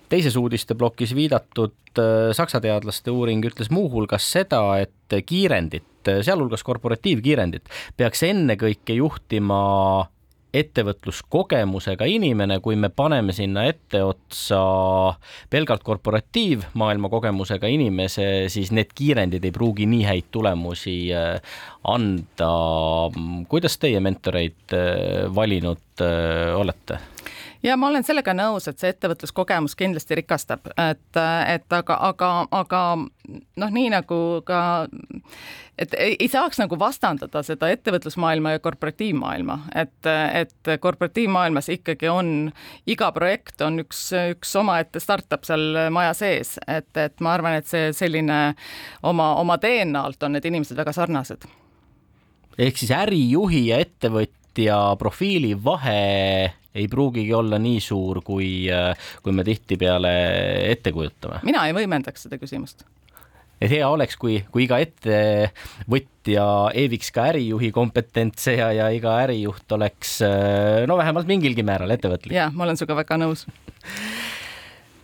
teises 0.09 0.35
uudisteplokis 0.35 1.15
viidatud 1.15 1.99
äh, 1.99 2.31
saksa 2.31 2.61
teadlaste 2.63 3.11
uuring 3.11 3.43
ütles 3.45 3.71
muuhulgas 3.73 4.31
seda, 4.31 4.61
et 4.79 5.17
kiirendit 5.25 5.83
sealhulgas 6.07 6.63
korporatiivkiirendit 6.63 7.67
peaks 7.97 8.23
ennekõike 8.23 8.95
juhtima 8.95 9.59
ettevõtluskogemusega 10.55 12.07
inimene, 12.09 12.59
kui 12.63 12.77
me 12.79 12.89
paneme 12.89 13.33
sinna 13.35 13.65
etteotsa 13.67 14.61
pelgalt 15.51 15.83
korporatiivmaailma 15.87 17.11
kogemusega 17.11 17.67
inimese, 17.71 18.47
siis 18.53 18.71
need 18.75 18.93
kiirendid 18.95 19.45
ei 19.45 19.53
pruugi 19.55 19.87
nii 19.89 20.05
häid 20.07 20.31
tulemusi 20.31 20.97
äh, 21.15 21.35
anda. 21.83 22.51
kuidas 23.49 23.77
teie 23.77 23.99
mentoreid 24.03 24.75
äh, 24.75 25.27
valinud 25.35 26.03
äh, 26.03 26.55
olete? 26.55 26.99
Ja 27.63 27.77
ma 27.77 27.87
olen 27.87 28.05
sellega 28.05 28.33
nõus, 28.37 28.67
et 28.69 28.79
see 28.79 28.91
ettevõtluskogemus 28.93 29.75
kindlasti 29.77 30.17
rikastab, 30.21 30.67
et, 30.77 31.19
et 31.53 31.73
aga, 31.73 31.97
aga, 32.09 32.31
aga 32.55 32.81
noh, 32.97 33.71
nii 33.73 33.89
nagu 33.93 34.19
ka, 34.47 34.59
et 35.79 35.95
ei, 35.97 36.15
ei 36.19 36.29
saaks 36.31 36.59
nagu 36.61 36.77
vastandada 36.79 37.41
seda 37.45 37.69
ettevõtlusmaailma 37.73 38.55
ja 38.55 38.63
korporatiivmaailma, 38.63 39.59
et, 39.75 40.09
et 40.41 40.73
korporatiivmaailmas 40.83 41.71
ikkagi 41.77 42.11
on, 42.11 42.51
iga 42.89 43.11
projekt 43.15 43.61
on 43.65 43.81
üks, 43.83 44.07
üks 44.33 44.55
omaette 44.59 45.01
startup 45.03 45.47
seal 45.47 45.89
maja 45.93 46.13
sees, 46.17 46.57
et, 46.67 46.91
et 46.97 47.25
ma 47.25 47.35
arvan, 47.37 47.59
et 47.59 47.69
see 47.69 47.91
selline 47.95 48.41
oma, 49.03 49.33
oma 49.41 49.59
DNA-lt 49.61 50.27
on 50.27 50.37
need 50.37 50.49
inimesed 50.49 50.77
väga 50.77 50.93
sarnased. 50.95 51.49
ehk 52.57 52.77
siis 52.79 52.91
ärijuhi 52.95 53.67
ja 53.67 53.81
ettevõtja 53.83 54.77
profiili 54.97 55.53
vahe 55.63 56.53
ei 56.77 56.87
pruugigi 56.91 57.33
olla 57.33 57.59
nii 57.61 57.81
suur, 57.83 58.21
kui, 58.25 58.67
kui 59.23 59.35
me 59.35 59.45
tihtipeale 59.47 60.13
ette 60.69 60.93
kujutame. 60.95 61.41
mina 61.47 61.65
ei 61.67 61.75
võimendaks 61.77 62.27
seda 62.27 62.39
küsimust 62.41 62.85
et 63.57 63.71
hea 63.73 63.87
oleks, 63.89 64.17
kui, 64.21 64.37
kui 64.53 64.67
iga 64.67 64.77
ettevõtja 64.83 66.45
eeviks 66.77 67.09
ka 67.13 67.25
ärijuhi 67.31 67.71
kompetentse 67.73 68.53
ja, 68.59 68.69
ja 68.75 68.89
iga 68.93 69.15
ärijuht 69.23 69.77
oleks 69.77 70.19
no 70.87 70.97
vähemalt 70.99 71.29
mingilgi 71.29 71.65
määral 71.65 71.95
ettevõtlik. 71.95 72.35
jah, 72.37 72.53
ma 72.53 72.67
olen 72.67 72.77
sinuga 72.77 73.01
väga 73.01 73.17
nõus 73.23 73.47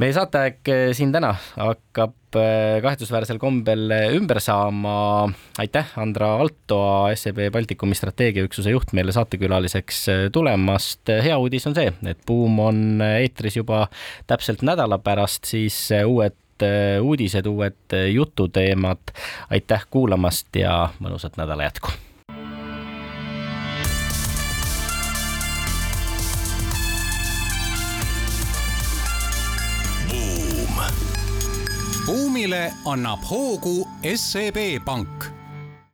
meie 0.01 0.13
saateaeg 0.15 0.69
eh, 0.71 0.83
siin 0.95 1.11
täna 1.13 1.31
hakkab 1.55 2.37
eh, 2.39 2.79
kahetsusväärsel 2.83 3.39
kombel 3.41 3.91
ümber 4.15 4.39
saama. 4.43 5.29
aitäh, 5.61 5.91
Andra 6.01 6.33
Altoa, 6.41 7.13
SEB 7.15 7.49
Baltikumi 7.53 7.97
strateegiaüksuse 7.97 8.73
juht, 8.73 8.93
meile 8.97 9.13
saatekülaliseks 9.15 10.03
eh, 10.13 10.23
tulemast. 10.33 11.13
hea 11.23 11.37
uudis 11.37 11.67
on 11.69 11.77
see, 11.77 11.91
et 12.09 12.23
Buum 12.27 12.59
on 12.63 13.03
eetris 13.05 13.59
juba 13.59 13.87
täpselt 14.29 14.63
nädala 14.65 14.99
pärast, 15.03 15.45
siis 15.49 15.77
uued 16.05 16.39
uudised, 17.03 17.47
uued 17.49 17.97
jututeemad. 18.13 19.13
aitäh 19.49 19.85
kuulamast 19.89 20.55
ja 20.55 20.89
mõnusat 21.03 21.37
nädala 21.41 21.69
jätku 21.69 21.91
buumile 32.43 32.73
annab 32.85 33.23
hoogu 33.23 33.87
SEB 34.15 34.57
Pank 34.85 35.31